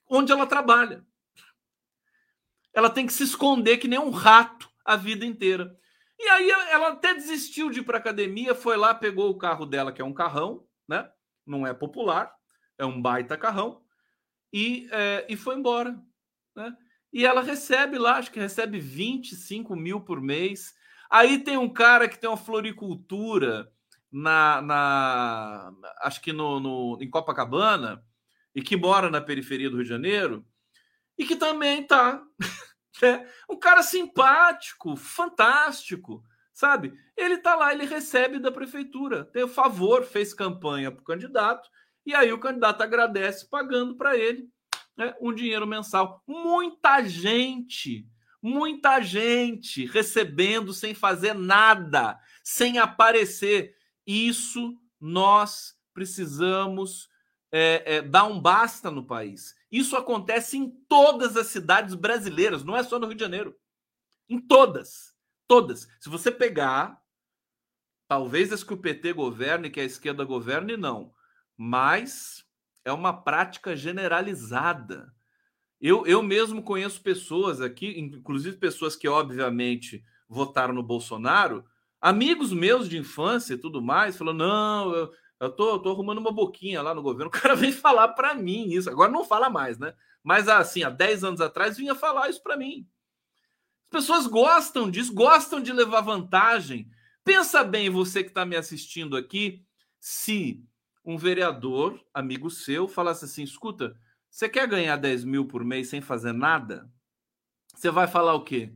onde 0.09 0.31
ela 0.31 0.45
trabalha. 0.45 1.05
Ela 2.73 2.89
tem 2.89 3.05
que 3.05 3.13
se 3.13 3.23
esconder 3.23 3.77
que 3.77 3.87
nem 3.87 3.99
um 3.99 4.09
rato 4.09 4.69
a 4.83 4.95
vida 4.95 5.25
inteira. 5.25 5.77
E 6.19 6.27
aí 6.29 6.49
ela 6.49 6.89
até 6.89 7.13
desistiu 7.13 7.69
de 7.69 7.79
ir 7.79 7.83
para 7.83 7.97
academia, 7.97 8.55
foi 8.55 8.77
lá, 8.77 8.93
pegou 8.93 9.29
o 9.29 9.37
carro 9.37 9.65
dela, 9.65 9.91
que 9.91 10.01
é 10.01 10.05
um 10.05 10.13
carrão, 10.13 10.65
né? 10.87 11.09
Não 11.45 11.65
é 11.67 11.73
popular, 11.73 12.33
é 12.77 12.85
um 12.85 13.01
baita 13.01 13.37
carrão, 13.37 13.83
e, 14.51 14.87
é, 14.91 15.25
e 15.27 15.35
foi 15.35 15.55
embora. 15.55 15.99
Né? 16.55 16.75
E 17.11 17.25
ela 17.25 17.41
recebe 17.41 17.97
lá, 17.97 18.17
acho 18.17 18.31
que 18.31 18.39
recebe 18.39 18.79
25 18.79 19.75
mil 19.75 20.01
por 20.01 20.21
mês. 20.21 20.73
Aí 21.09 21.39
tem 21.39 21.57
um 21.57 21.69
cara 21.69 22.07
que 22.07 22.17
tem 22.17 22.29
uma 22.29 22.37
floricultura 22.37 23.71
na, 24.11 24.61
na 24.61 25.73
acho 26.01 26.21
que 26.21 26.31
no, 26.31 26.59
no, 26.59 26.97
em 27.01 27.09
Copacabana 27.09 28.01
e 28.55 28.61
que 28.61 28.77
mora 28.77 29.09
na 29.09 29.19
periferia 29.19 29.69
do 29.69 29.75
Rio 29.75 29.83
de 29.83 29.89
Janeiro 29.89 30.45
e 31.17 31.25
que 31.25 31.35
também 31.35 31.83
tá 31.83 32.23
né? 33.01 33.29
um 33.49 33.59
cara 33.59 33.83
simpático, 33.83 34.95
fantástico, 34.95 36.23
sabe? 36.53 36.93
Ele 37.17 37.37
tá 37.37 37.55
lá, 37.55 37.73
ele 37.73 37.85
recebe 37.85 38.39
da 38.39 38.51
prefeitura, 38.51 39.25
tem 39.25 39.43
o 39.43 39.49
favor, 39.49 40.03
fez 40.03 40.33
campanha 40.33 40.89
para 40.89 41.01
o 41.01 41.05
candidato 41.05 41.69
e 42.05 42.15
aí 42.15 42.31
o 42.31 42.39
candidato 42.39 42.81
agradece 42.81 43.49
pagando 43.49 43.95
para 43.97 44.15
ele 44.17 44.49
né, 44.97 45.13
um 45.19 45.33
dinheiro 45.33 45.67
mensal. 45.67 46.23
Muita 46.25 47.03
gente, 47.03 48.07
muita 48.41 49.01
gente 49.01 49.85
recebendo 49.85 50.73
sem 50.73 50.93
fazer 50.93 51.33
nada, 51.33 52.17
sem 52.43 52.77
aparecer. 52.77 53.75
Isso 54.05 54.79
nós 54.99 55.75
precisamos 55.93 57.09
é, 57.57 57.97
é, 57.97 58.23
um 58.23 58.39
basta 58.39 58.89
no 58.89 59.05
país. 59.05 59.55
Isso 59.71 59.95
acontece 59.95 60.57
em 60.57 60.69
todas 60.87 61.37
as 61.37 61.47
cidades 61.47 61.95
brasileiras, 61.95 62.63
não 62.63 62.75
é 62.75 62.83
só 62.83 62.99
no 62.99 63.07
Rio 63.07 63.15
de 63.15 63.23
Janeiro. 63.23 63.55
Em 64.27 64.39
todas. 64.39 65.15
Todas. 65.47 65.87
Se 65.99 66.09
você 66.09 66.31
pegar, 66.31 67.01
talvez 68.07 68.51
as 68.51 68.63
que 68.63 68.73
o 68.73 68.77
PT 68.77 69.13
governe, 69.13 69.69
que 69.69 69.79
a 69.79 69.85
esquerda 69.85 70.23
governe, 70.23 70.75
não 70.75 71.13
mas 71.57 72.43
é 72.83 72.91
uma 72.91 73.13
prática 73.13 73.75
generalizada. 73.75 75.13
Eu, 75.79 76.05
eu 76.05 76.21
mesmo 76.21 76.61
conheço 76.61 77.01
pessoas 77.01 77.61
aqui, 77.61 77.99
inclusive 77.99 78.57
pessoas 78.57 78.95
que, 78.95 79.07
obviamente, 79.07 80.03
votaram 80.27 80.73
no 80.73 80.83
Bolsonaro, 80.83 81.65
amigos 82.01 82.51
meus 82.51 82.89
de 82.89 82.97
infância 82.97 83.53
e 83.53 83.57
tudo 83.57 83.81
mais, 83.81 84.17
falando: 84.17 84.39
não, 84.39 84.93
eu, 84.93 85.13
eu 85.39 85.51
tô, 85.51 85.79
tô 85.79 85.91
arrumando 85.91 86.19
uma 86.19 86.31
boquinha 86.31 86.81
lá 86.81 86.93
no 86.93 87.01
governo. 87.01 87.27
O 87.36 87.41
cara 87.41 87.55
vem 87.55 87.71
falar 87.71 88.09
para 88.09 88.33
mim 88.33 88.69
isso. 88.69 88.89
Agora 88.89 89.11
não 89.11 89.23
fala 89.23 89.49
mais, 89.49 89.77
né? 89.77 89.93
Mas 90.23 90.47
assim, 90.47 90.83
há 90.83 90.89
10 90.89 91.23
anos 91.23 91.41
atrás 91.41 91.77
vinha 91.77 91.93
falar 91.93 92.29
isso 92.29 92.41
para 92.41 92.57
mim. 92.57 92.88
As 93.86 94.01
pessoas 94.01 94.27
gostam 94.27 94.89
disso, 94.89 95.13
gostam 95.13 95.61
de 95.61 95.71
levar 95.71 96.01
vantagem. 96.01 96.89
Pensa 97.23 97.63
bem, 97.63 97.89
você 97.89 98.23
que 98.23 98.29
está 98.29 98.45
me 98.45 98.55
assistindo 98.55 99.15
aqui, 99.15 99.65
se 99.99 100.63
um 101.03 101.17
vereador, 101.17 101.99
amigo 102.13 102.49
seu, 102.49 102.88
falasse 102.88 103.25
assim: 103.25 103.43
escuta, 103.43 103.95
você 104.29 104.49
quer 104.49 104.67
ganhar 104.67 104.97
10 104.97 105.23
mil 105.23 105.45
por 105.45 105.63
mês 105.63 105.89
sem 105.89 106.01
fazer 106.01 106.33
nada? 106.33 106.91
Você 107.73 107.91
vai 107.91 108.07
falar 108.07 108.33
o 108.33 108.43
quê? 108.43 108.73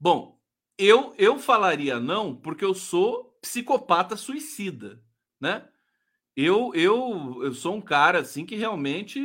Bom, 0.00 0.40
eu, 0.76 1.14
eu 1.18 1.38
falaria 1.38 1.98
não 1.98 2.36
porque 2.36 2.64
eu 2.64 2.72
sou 2.72 3.27
psicopata 3.40 4.16
suicida, 4.16 5.02
né? 5.40 5.68
Eu, 6.36 6.72
eu, 6.74 7.40
eu 7.42 7.52
sou 7.52 7.74
um 7.74 7.80
cara 7.80 8.20
assim 8.20 8.46
que 8.46 8.54
realmente, 8.54 9.20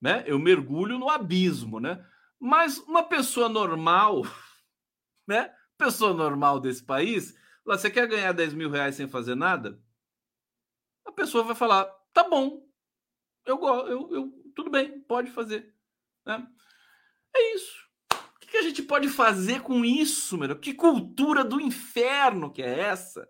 né? 0.00 0.22
Eu 0.26 0.38
mergulho 0.38 0.98
no 0.98 1.08
abismo, 1.08 1.80
né? 1.80 2.04
Mas 2.38 2.78
uma 2.78 3.02
pessoa 3.02 3.48
normal, 3.48 4.22
né? 5.26 5.54
Pessoa 5.78 6.12
normal 6.12 6.60
desse 6.60 6.84
país, 6.84 7.36
você 7.64 7.90
quer 7.90 8.06
ganhar 8.06 8.32
10 8.32 8.54
mil 8.54 8.70
reais 8.70 8.94
sem 8.94 9.08
fazer 9.08 9.34
nada? 9.34 9.80
a 11.04 11.12
pessoa 11.12 11.44
vai 11.44 11.54
falar: 11.54 11.84
tá 12.12 12.24
bom, 12.28 12.66
eu, 13.44 13.62
eu, 13.86 14.14
eu 14.14 14.52
tudo 14.54 14.70
bem, 14.70 15.00
pode 15.00 15.30
fazer. 15.30 15.74
Né? 16.24 16.46
É 17.34 17.54
isso. 17.54 17.82
O 18.12 18.38
que 18.40 18.56
a 18.56 18.62
gente 18.62 18.82
pode 18.82 19.08
fazer 19.08 19.62
com 19.62 19.84
isso, 19.84 20.36
meu? 20.36 20.58
Que 20.58 20.74
cultura 20.74 21.42
do 21.42 21.60
inferno 21.60 22.52
que 22.52 22.62
é 22.62 22.80
essa? 22.80 23.26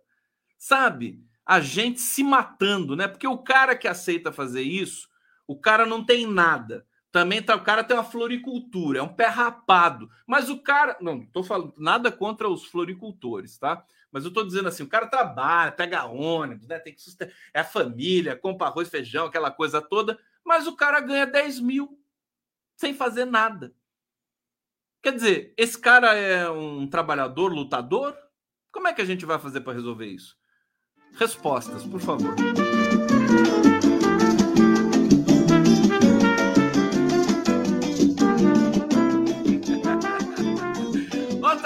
Sabe? 0.62 1.20
A 1.44 1.58
gente 1.60 2.00
se 2.00 2.22
matando, 2.22 2.94
né? 2.94 3.08
Porque 3.08 3.26
o 3.26 3.36
cara 3.36 3.74
que 3.74 3.88
aceita 3.88 4.30
fazer 4.30 4.62
isso, 4.62 5.08
o 5.44 5.58
cara 5.58 5.84
não 5.84 6.06
tem 6.06 6.24
nada. 6.24 6.86
Também 7.10 7.42
tá, 7.42 7.56
o 7.56 7.64
cara 7.64 7.82
tem 7.82 7.96
uma 7.96 8.04
floricultura, 8.04 9.00
é 9.00 9.02
um 9.02 9.12
pé 9.12 9.26
rapado. 9.26 10.08
Mas 10.24 10.48
o 10.48 10.62
cara. 10.62 10.96
Não, 11.00 11.26
tô 11.26 11.42
falando 11.42 11.74
nada 11.76 12.12
contra 12.12 12.48
os 12.48 12.64
floricultores, 12.64 13.58
tá? 13.58 13.84
Mas 14.12 14.22
eu 14.22 14.28
estou 14.28 14.46
dizendo 14.46 14.68
assim: 14.68 14.84
o 14.84 14.88
cara 14.88 15.08
trabalha, 15.08 15.72
pega 15.72 16.04
ônibus, 16.04 16.68
né? 16.68 16.78
Tem 16.78 16.94
que 16.94 17.02
sustentar. 17.02 17.34
É 17.52 17.58
a 17.58 17.64
família, 17.64 18.36
compra 18.36 18.68
arroz, 18.68 18.88
feijão, 18.88 19.26
aquela 19.26 19.50
coisa 19.50 19.82
toda, 19.82 20.16
mas 20.44 20.68
o 20.68 20.76
cara 20.76 21.00
ganha 21.00 21.26
10 21.26 21.58
mil 21.58 22.00
sem 22.76 22.94
fazer 22.94 23.24
nada. 23.24 23.74
Quer 25.02 25.12
dizer, 25.12 25.54
esse 25.56 25.76
cara 25.76 26.14
é 26.14 26.48
um 26.48 26.86
trabalhador, 26.86 27.52
lutador? 27.52 28.16
Como 28.70 28.86
é 28.86 28.94
que 28.94 29.02
a 29.02 29.04
gente 29.04 29.26
vai 29.26 29.40
fazer 29.40 29.62
para 29.62 29.72
resolver 29.72 30.06
isso? 30.06 30.40
Respostas, 31.18 31.84
por 31.84 32.00
favor. 32.00 32.34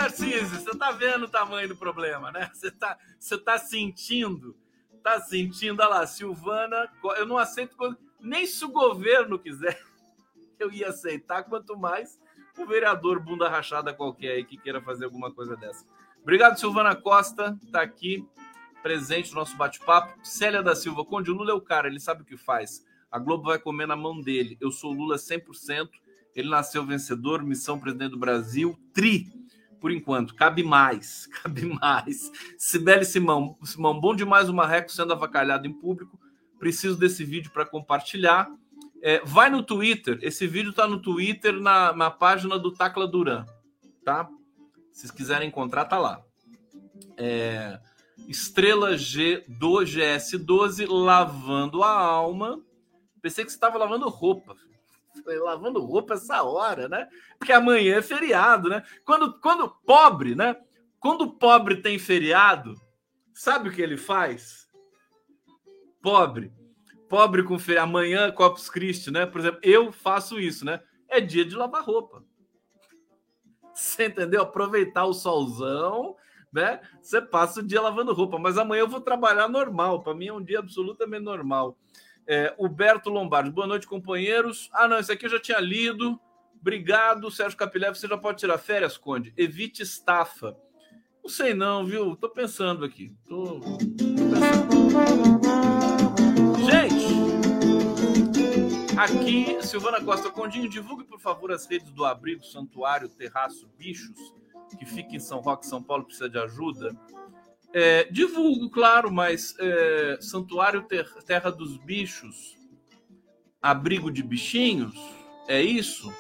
Tarcísio, 0.07 0.61
você 0.61 0.79
tá 0.79 0.93
vendo 0.93 1.25
o 1.25 1.29
tamanho 1.29 1.69
do 1.69 1.77
problema, 1.77 2.31
né? 2.31 2.49
Você 2.55 2.71
tá, 2.71 2.97
você 3.19 3.37
tá 3.37 3.59
sentindo, 3.59 4.57
tá 5.03 5.21
sentindo, 5.21 5.81
olha 5.81 5.89
lá, 5.89 6.07
Silvana, 6.07 6.89
eu 7.17 7.27
não 7.27 7.37
aceito, 7.37 7.77
nem 8.21 8.47
se 8.47 8.65
o 8.65 8.69
governo 8.69 9.37
quiser, 9.37 9.79
eu 10.61 10.71
ia 10.71 10.89
aceitar, 10.89 11.43
quanto 11.43 11.77
mais 11.77 12.21
o 12.57 12.65
vereador 12.65 13.19
bunda 13.19 13.49
rachada 13.49 13.93
qualquer 13.93 14.37
aí 14.37 14.45
que 14.45 14.57
queira 14.57 14.81
fazer 14.81 15.07
alguma 15.07 15.33
coisa 15.33 15.57
dessa. 15.57 15.85
Obrigado, 16.23 16.59
Silvana 16.59 16.95
Costa, 16.95 17.59
tá 17.73 17.83
aqui, 17.83 18.25
presente 18.83 19.31
no 19.31 19.37
nosso 19.37 19.57
bate-papo. 19.57 20.19
Célia 20.23 20.63
da 20.63 20.75
Silva, 20.75 21.05
Conde 21.05 21.31
Lula 21.31 21.51
é 21.51 21.55
o 21.55 21.61
cara, 21.61 21.89
ele 21.89 22.01
sabe 22.01 22.23
o 22.23 22.25
que 22.25 22.37
faz. 22.37 22.85
A 23.11 23.19
Globo 23.19 23.45
vai 23.45 23.59
comer 23.59 23.87
na 23.87 23.97
mão 23.97 24.21
dele. 24.21 24.57
Eu 24.61 24.71
sou 24.71 24.93
Lula 24.93 25.17
100%. 25.17 25.89
Ele 26.35 26.51
nasceu 26.51 26.85
vencedor, 26.85 27.43
missão 27.43 27.79
presidente 27.79 28.11
do 28.11 28.19
Brasil, 28.19 28.79
tri 28.93 29.33
por 29.81 29.91
enquanto. 29.91 30.35
Cabe 30.35 30.63
mais, 30.63 31.27
cabe 31.43 31.65
mais. 31.65 32.31
Sibeli 32.59 33.05
Simão, 33.05 33.57
Simão, 33.63 33.99
bom 33.99 34.15
demais 34.15 34.49
o 34.49 34.55
Marreco 34.55 34.93
sendo 34.93 35.13
avacalhado 35.13 35.67
em 35.67 35.73
público. 35.73 36.19
Preciso 36.59 36.97
desse 36.99 37.25
vídeo 37.25 37.51
para 37.51 37.65
compartilhar. 37.65 38.51
É, 39.03 39.23
vai 39.25 39.49
no 39.49 39.63
Twitter, 39.63 40.19
esse 40.23 40.47
vídeo 40.47 40.71
está 40.71 40.87
no 40.87 41.01
Twitter, 41.01 41.53
na, 41.61 41.93
na 41.93 42.11
página 42.11 42.59
do 42.59 42.73
Tacla 42.73 43.07
Duran, 43.07 43.47
tá? 44.05 44.29
Se 44.91 45.03
vocês 45.03 45.11
quiserem 45.11 45.49
encontrar, 45.49 45.85
tá 45.85 45.99
lá. 45.99 46.23
É, 47.17 47.79
Estrela 48.29 48.97
G 48.97 49.45
do 49.49 49.81
GS12 49.81 50.87
lavando 50.89 51.83
a 51.83 51.91
alma. 51.91 52.61
Pensei 53.23 53.45
que 53.45 53.51
você 53.51 53.57
estava 53.57 53.79
lavando 53.79 54.09
roupa 54.09 54.57
lavando 55.35 55.81
roupa 55.81 56.15
essa 56.15 56.43
hora, 56.43 56.89
né? 56.89 57.09
Porque 57.39 57.53
amanhã 57.53 57.97
é 57.97 58.03
feriado, 58.03 58.69
né? 58.69 58.83
Quando, 59.05 59.39
quando 59.41 59.69
pobre, 59.69 60.35
né? 60.35 60.57
Quando 61.01 61.33
pobre 61.33 61.77
tem 61.77 61.99
feriado, 61.99 62.75
sabe 63.35 63.69
o 63.69 63.73
que 63.73 63.83
ele 63.83 63.97
faz? 63.97 64.69
Pobre. 66.03 66.53
Pobre 67.09 67.43
com 67.43 67.59
feriado. 67.59 67.89
Amanhã, 67.89 68.31
Corpus 68.33 68.69
Christi, 68.69 69.11
né? 69.11 69.27
Por 69.27 69.41
exemplo, 69.41 69.61
eu 69.63 69.93
faço 69.93 70.41
isso, 70.41 70.65
né? 70.65 70.81
É 71.09 71.21
dia 71.21 71.45
de 71.45 71.55
lavar 71.55 71.85
roupa. 71.85 72.25
Você 73.73 74.07
entendeu? 74.07 74.43
Aproveitar 74.43 75.05
o 75.05 75.13
solzão, 75.13 76.17
né? 76.53 76.81
Você 77.01 77.21
passa 77.21 77.61
o 77.61 77.63
dia 77.63 77.81
lavando 77.81 78.13
roupa, 78.15 78.39
mas 78.39 78.59
amanhã 78.59 78.81
eu 78.81 78.89
vou 78.89 79.01
trabalhar 79.01 79.49
normal. 79.49 80.03
Para 80.03 80.15
mim 80.15 80.29
é 80.29 80.33
um 80.33 80.43
dia 80.43 80.59
absolutamente 80.59 81.25
normal. 81.25 81.77
É, 82.27 82.55
Huberto 82.59 83.09
Lombardi, 83.09 83.51
boa 83.51 83.67
noite, 83.67 83.87
companheiros. 83.87 84.69
Ah, 84.73 84.89
não, 84.89 84.99
esse 84.99 85.13
aqui 85.13 85.27
eu 85.27 85.31
já 85.31 85.41
tinha 85.41 85.61
lido. 85.61 86.19
Obrigado, 86.61 87.31
Sérgio 87.31 87.57
Capilé. 87.57 87.89
Você 87.89 88.09
já 88.09 88.19
pode 88.19 88.39
tirar 88.39 88.59
férias, 88.59 88.97
Conde. 88.97 89.33
Evite 89.37 89.83
estafa. 89.83 90.57
Não 91.23 91.31
sei 91.31 91.55
não, 91.55 91.85
viu? 91.85 92.17
Tô 92.17 92.29
pensando 92.29 92.85
aqui. 92.85 93.13
Tô. 93.29 93.61
Gente, 96.69 97.17
aqui, 98.99 99.63
Silvana 99.63 100.03
Costa 100.03 100.31
Condinho, 100.31 100.69
divulgue, 100.69 101.05
por 101.05 101.21
favor, 101.21 101.53
as 101.53 101.67
redes 101.67 101.91
do 101.91 102.05
Abrigo 102.05 102.45
Santuário 102.45 103.09
Terraço 103.09 103.69
Bichos, 103.79 104.35
que 104.75 104.87
fica 104.87 105.15
em 105.15 105.21
São 105.21 105.41
Roque, 105.41 105.67
São 105.67 105.83
Paulo, 105.83 106.05
precisa 106.05 106.29
de 106.29 106.39
ajuda. 106.39 106.97
É, 107.73 108.05
divulgo, 108.05 108.71
claro, 108.71 109.13
mas 109.13 109.55
é, 109.59 110.19
Santuário 110.21 110.83
ter, 110.85 111.07
Terra 111.27 111.51
dos 111.51 111.77
Bichos, 111.77 112.57
abrigo 113.61 114.11
de 114.11 114.23
bichinhos, 114.23 114.95
é 115.47 115.61
isso? 115.63 116.11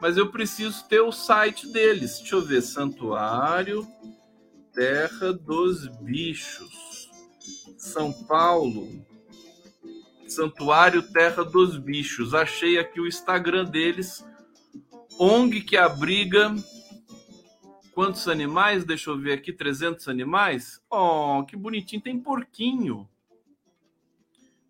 Mas 0.00 0.16
eu 0.16 0.30
preciso 0.30 0.84
ter 0.86 1.00
o 1.00 1.10
site 1.10 1.66
deles. 1.72 2.18
Deixa 2.18 2.36
eu 2.36 2.42
ver, 2.42 2.62
Santuário 2.62 3.86
Terra 4.72 5.32
dos 5.32 5.88
Bichos, 5.88 7.10
São 7.78 8.12
Paulo. 8.12 9.04
Santuário 10.28 11.02
Terra 11.02 11.44
dos 11.44 11.78
Bichos. 11.78 12.34
Achei 12.34 12.78
aqui 12.78 13.00
o 13.00 13.06
Instagram 13.06 13.64
deles. 13.64 14.22
ONG 15.18 15.62
que 15.62 15.78
abriga 15.78 16.54
quantos 17.96 18.28
animais? 18.28 18.84
Deixa 18.84 19.08
eu 19.08 19.18
ver 19.18 19.32
aqui, 19.32 19.50
300 19.50 20.06
animais. 20.06 20.84
Oh, 20.90 21.42
que 21.48 21.56
bonitinho, 21.56 22.02
tem 22.02 22.20
porquinho. 22.20 23.08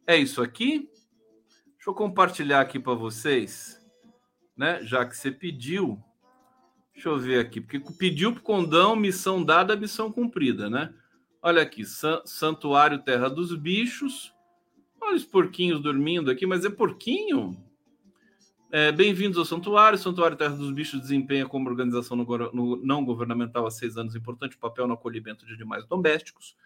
É 0.06 0.16
isso 0.16 0.40
aqui? 0.40 0.88
Deixa 1.74 1.90
eu 1.90 1.94
compartilhar 1.94 2.60
aqui 2.60 2.78
para 2.78 2.94
vocês, 2.94 3.84
né? 4.56 4.80
Já 4.84 5.04
que 5.04 5.16
você 5.16 5.32
pediu. 5.32 6.00
Deixa 6.94 7.08
eu 7.08 7.18
ver 7.18 7.40
aqui, 7.40 7.60
porque 7.60 7.80
pediu 7.98 8.32
para 8.32 8.42
condão, 8.42 8.94
missão 8.94 9.42
dada, 9.42 9.74
missão 9.74 10.12
cumprida, 10.12 10.70
né? 10.70 10.94
Olha 11.42 11.62
aqui, 11.62 11.82
Santuário 12.24 13.02
Terra 13.02 13.28
dos 13.28 13.52
Bichos. 13.56 14.32
Olha 15.00 15.16
os 15.16 15.24
porquinhos 15.24 15.82
dormindo 15.82 16.30
aqui, 16.30 16.46
mas 16.46 16.64
é 16.64 16.70
porquinho? 16.70 17.60
É, 18.70 18.90
Bem-vindos 18.90 19.38
ao 19.38 19.44
Santuário. 19.44 19.96
O 19.96 20.00
Santuário 20.00 20.36
Terra 20.36 20.56
dos 20.56 20.72
Bichos 20.72 21.00
desempenha 21.00 21.46
como 21.46 21.70
organização 21.70 22.16
não 22.16 23.04
governamental 23.04 23.64
há 23.64 23.70
seis 23.70 23.96
anos 23.96 24.16
importante 24.16 24.58
papel 24.58 24.88
no 24.88 24.94
acolhimento 24.94 25.46
de 25.46 25.54
animais 25.54 25.86
domésticos, 25.86 26.56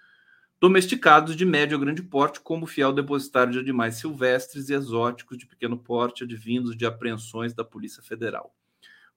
domesticados 0.59 1.36
de 1.36 1.44
médio 1.44 1.76
a 1.76 1.80
grande 1.80 2.03
porte, 2.03 2.40
como 2.40 2.66
fiel 2.66 2.94
depositário 2.94 3.53
de 3.53 3.59
animais 3.59 3.96
silvestres 3.96 4.70
e 4.70 4.74
exóticos 4.74 5.36
de 5.36 5.44
pequeno 5.46 5.76
porte, 5.76 6.24
advindos 6.24 6.74
de 6.74 6.86
apreensões 6.86 7.53
da 7.53 7.64
Polícia 7.64 8.03
Federal. 8.03 8.55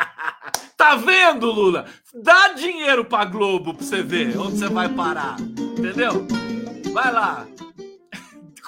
tá 0.76 0.96
vendo, 0.96 1.50
Lula? 1.50 1.86
Dá 2.14 2.52
dinheiro 2.52 3.06
pra 3.06 3.24
Globo 3.24 3.72
pra 3.72 3.84
você 3.84 4.02
ver 4.02 4.36
onde 4.38 4.58
você 4.58 4.68
vai 4.68 4.88
parar. 4.94 5.40
Entendeu? 5.40 6.26
Vai 6.92 7.10
lá. 7.10 7.48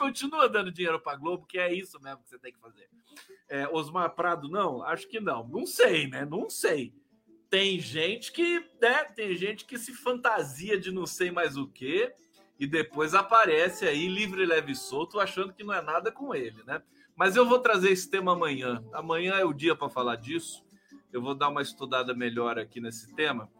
Continua 0.00 0.48
dando 0.48 0.72
dinheiro 0.72 0.98
para 0.98 1.18
Globo, 1.18 1.44
que 1.44 1.58
é 1.58 1.74
isso 1.74 2.00
mesmo 2.00 2.22
que 2.22 2.30
você 2.30 2.38
tem 2.38 2.50
que 2.50 2.58
fazer. 2.58 2.88
É, 3.50 3.68
Osmar 3.68 4.14
Prado, 4.14 4.48
não? 4.48 4.82
Acho 4.82 5.06
que 5.06 5.20
não. 5.20 5.46
Não 5.46 5.66
sei, 5.66 6.08
né? 6.08 6.24
Não 6.24 6.48
sei. 6.48 6.94
Tem 7.50 7.78
gente 7.78 8.32
que, 8.32 8.64
né? 8.80 9.04
Tem 9.04 9.36
gente 9.36 9.66
que 9.66 9.76
se 9.76 9.92
fantasia 9.92 10.80
de 10.80 10.90
não 10.90 11.04
sei 11.04 11.30
mais 11.30 11.58
o 11.58 11.68
que 11.68 12.10
e 12.58 12.66
depois 12.66 13.14
aparece 13.14 13.86
aí 13.86 14.08
livre, 14.08 14.46
leve 14.46 14.72
e 14.72 14.74
solto, 14.74 15.20
achando 15.20 15.52
que 15.52 15.62
não 15.62 15.74
é 15.74 15.82
nada 15.82 16.10
com 16.10 16.34
ele, 16.34 16.62
né? 16.64 16.82
Mas 17.14 17.36
eu 17.36 17.44
vou 17.44 17.58
trazer 17.58 17.90
esse 17.90 18.08
tema 18.08 18.32
amanhã. 18.32 18.82
Amanhã 18.94 19.34
é 19.34 19.44
o 19.44 19.52
dia 19.52 19.76
para 19.76 19.90
falar 19.90 20.16
disso. 20.16 20.64
Eu 21.12 21.20
vou 21.20 21.34
dar 21.34 21.50
uma 21.50 21.60
estudada 21.60 22.14
melhor 22.14 22.58
aqui 22.58 22.80
nesse 22.80 23.14
tema. 23.14 23.50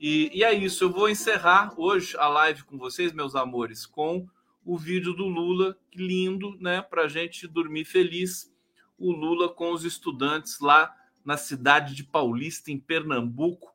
E, 0.00 0.30
e, 0.32 0.44
é 0.44 0.54
isso, 0.54 0.84
eu 0.84 0.90
vou 0.90 1.08
encerrar 1.08 1.74
hoje 1.76 2.16
a 2.16 2.28
live 2.28 2.62
com 2.62 2.78
vocês, 2.78 3.12
meus 3.12 3.34
amores, 3.34 3.84
com 3.84 4.28
o 4.70 4.78
vídeo 4.78 5.12
do 5.12 5.26
Lula, 5.26 5.76
lindo, 5.92 6.56
né? 6.60 6.80
Para 6.80 7.02
a 7.02 7.08
gente 7.08 7.48
dormir 7.48 7.84
feliz. 7.84 8.54
O 8.96 9.10
Lula 9.10 9.48
com 9.48 9.72
os 9.72 9.84
estudantes 9.84 10.60
lá 10.60 10.94
na 11.24 11.36
cidade 11.36 11.92
de 11.92 12.04
Paulista, 12.04 12.70
em 12.70 12.78
Pernambuco. 12.78 13.74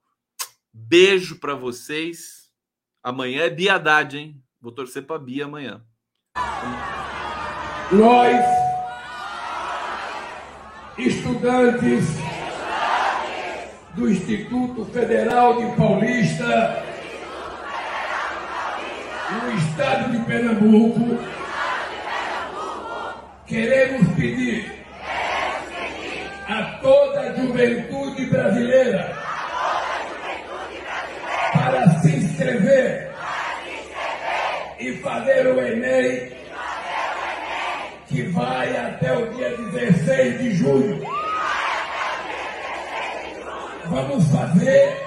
Beijo 0.71 1.37
para 1.37 1.53
vocês. 1.53 2.49
Amanhã 3.03 3.41
é 3.41 3.49
Biadade, 3.49 4.17
hein? 4.17 4.41
Vou 4.61 4.71
torcer 4.71 5.03
para 5.03 5.19
Bia 5.19 5.43
amanhã. 5.43 5.83
Nós, 7.91 8.39
estudantes 10.97 12.05
do 13.95 14.09
Instituto 14.09 14.85
Federal 14.85 15.57
de 15.57 15.75
Paulista, 15.75 16.84
estado 19.75 20.09
de 20.09 20.19
Pernambuco, 20.19 21.19
queremos 23.45 24.07
pedir 24.15 24.85
a 26.47 26.63
toda 26.81 27.19
a 27.19 27.33
juventude 27.33 28.25
brasileira 28.27 29.13
para 31.51 31.89
se 31.99 32.15
inscrever 32.15 33.11
e 34.79 34.93
fazer 34.99 35.47
o 35.47 35.59
Enem, 35.59 36.31
que 38.07 38.23
vai 38.29 38.77
até 38.77 39.11
o 39.11 39.29
dia 39.33 39.57
16 39.57 40.39
de 40.39 40.55
julho 40.55 41.05
vamos 43.87 44.25
fazer 44.31 44.97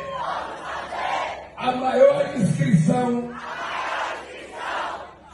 a 1.56 1.72
maior 1.72 2.36
inscrição 2.36 3.28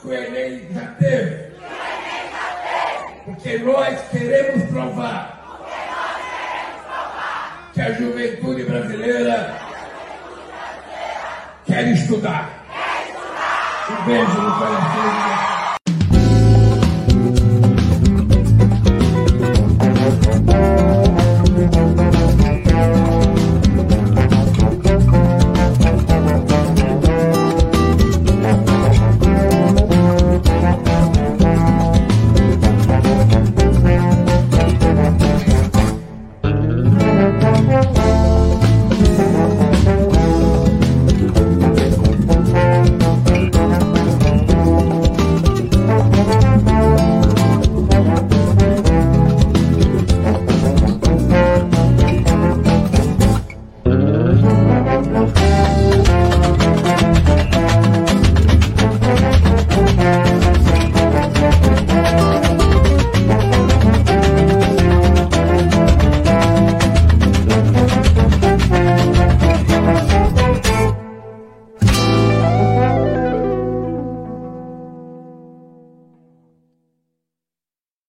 que 0.05 0.09
o 0.09 0.13
Enem 0.13 0.69
já 0.73 0.87
teve. 0.99 1.55
Nós 3.59 4.01
queremos 4.11 4.69
provar 4.71 5.41
que 7.73 7.81
a 7.81 7.93
juventude 7.93 8.65
brasileira 8.65 9.57
quer 11.67 11.89
estudar. 11.89 12.51
Um 13.91 14.05
beijo 14.07 14.41
no 14.41 14.59
coração. 14.59 15.54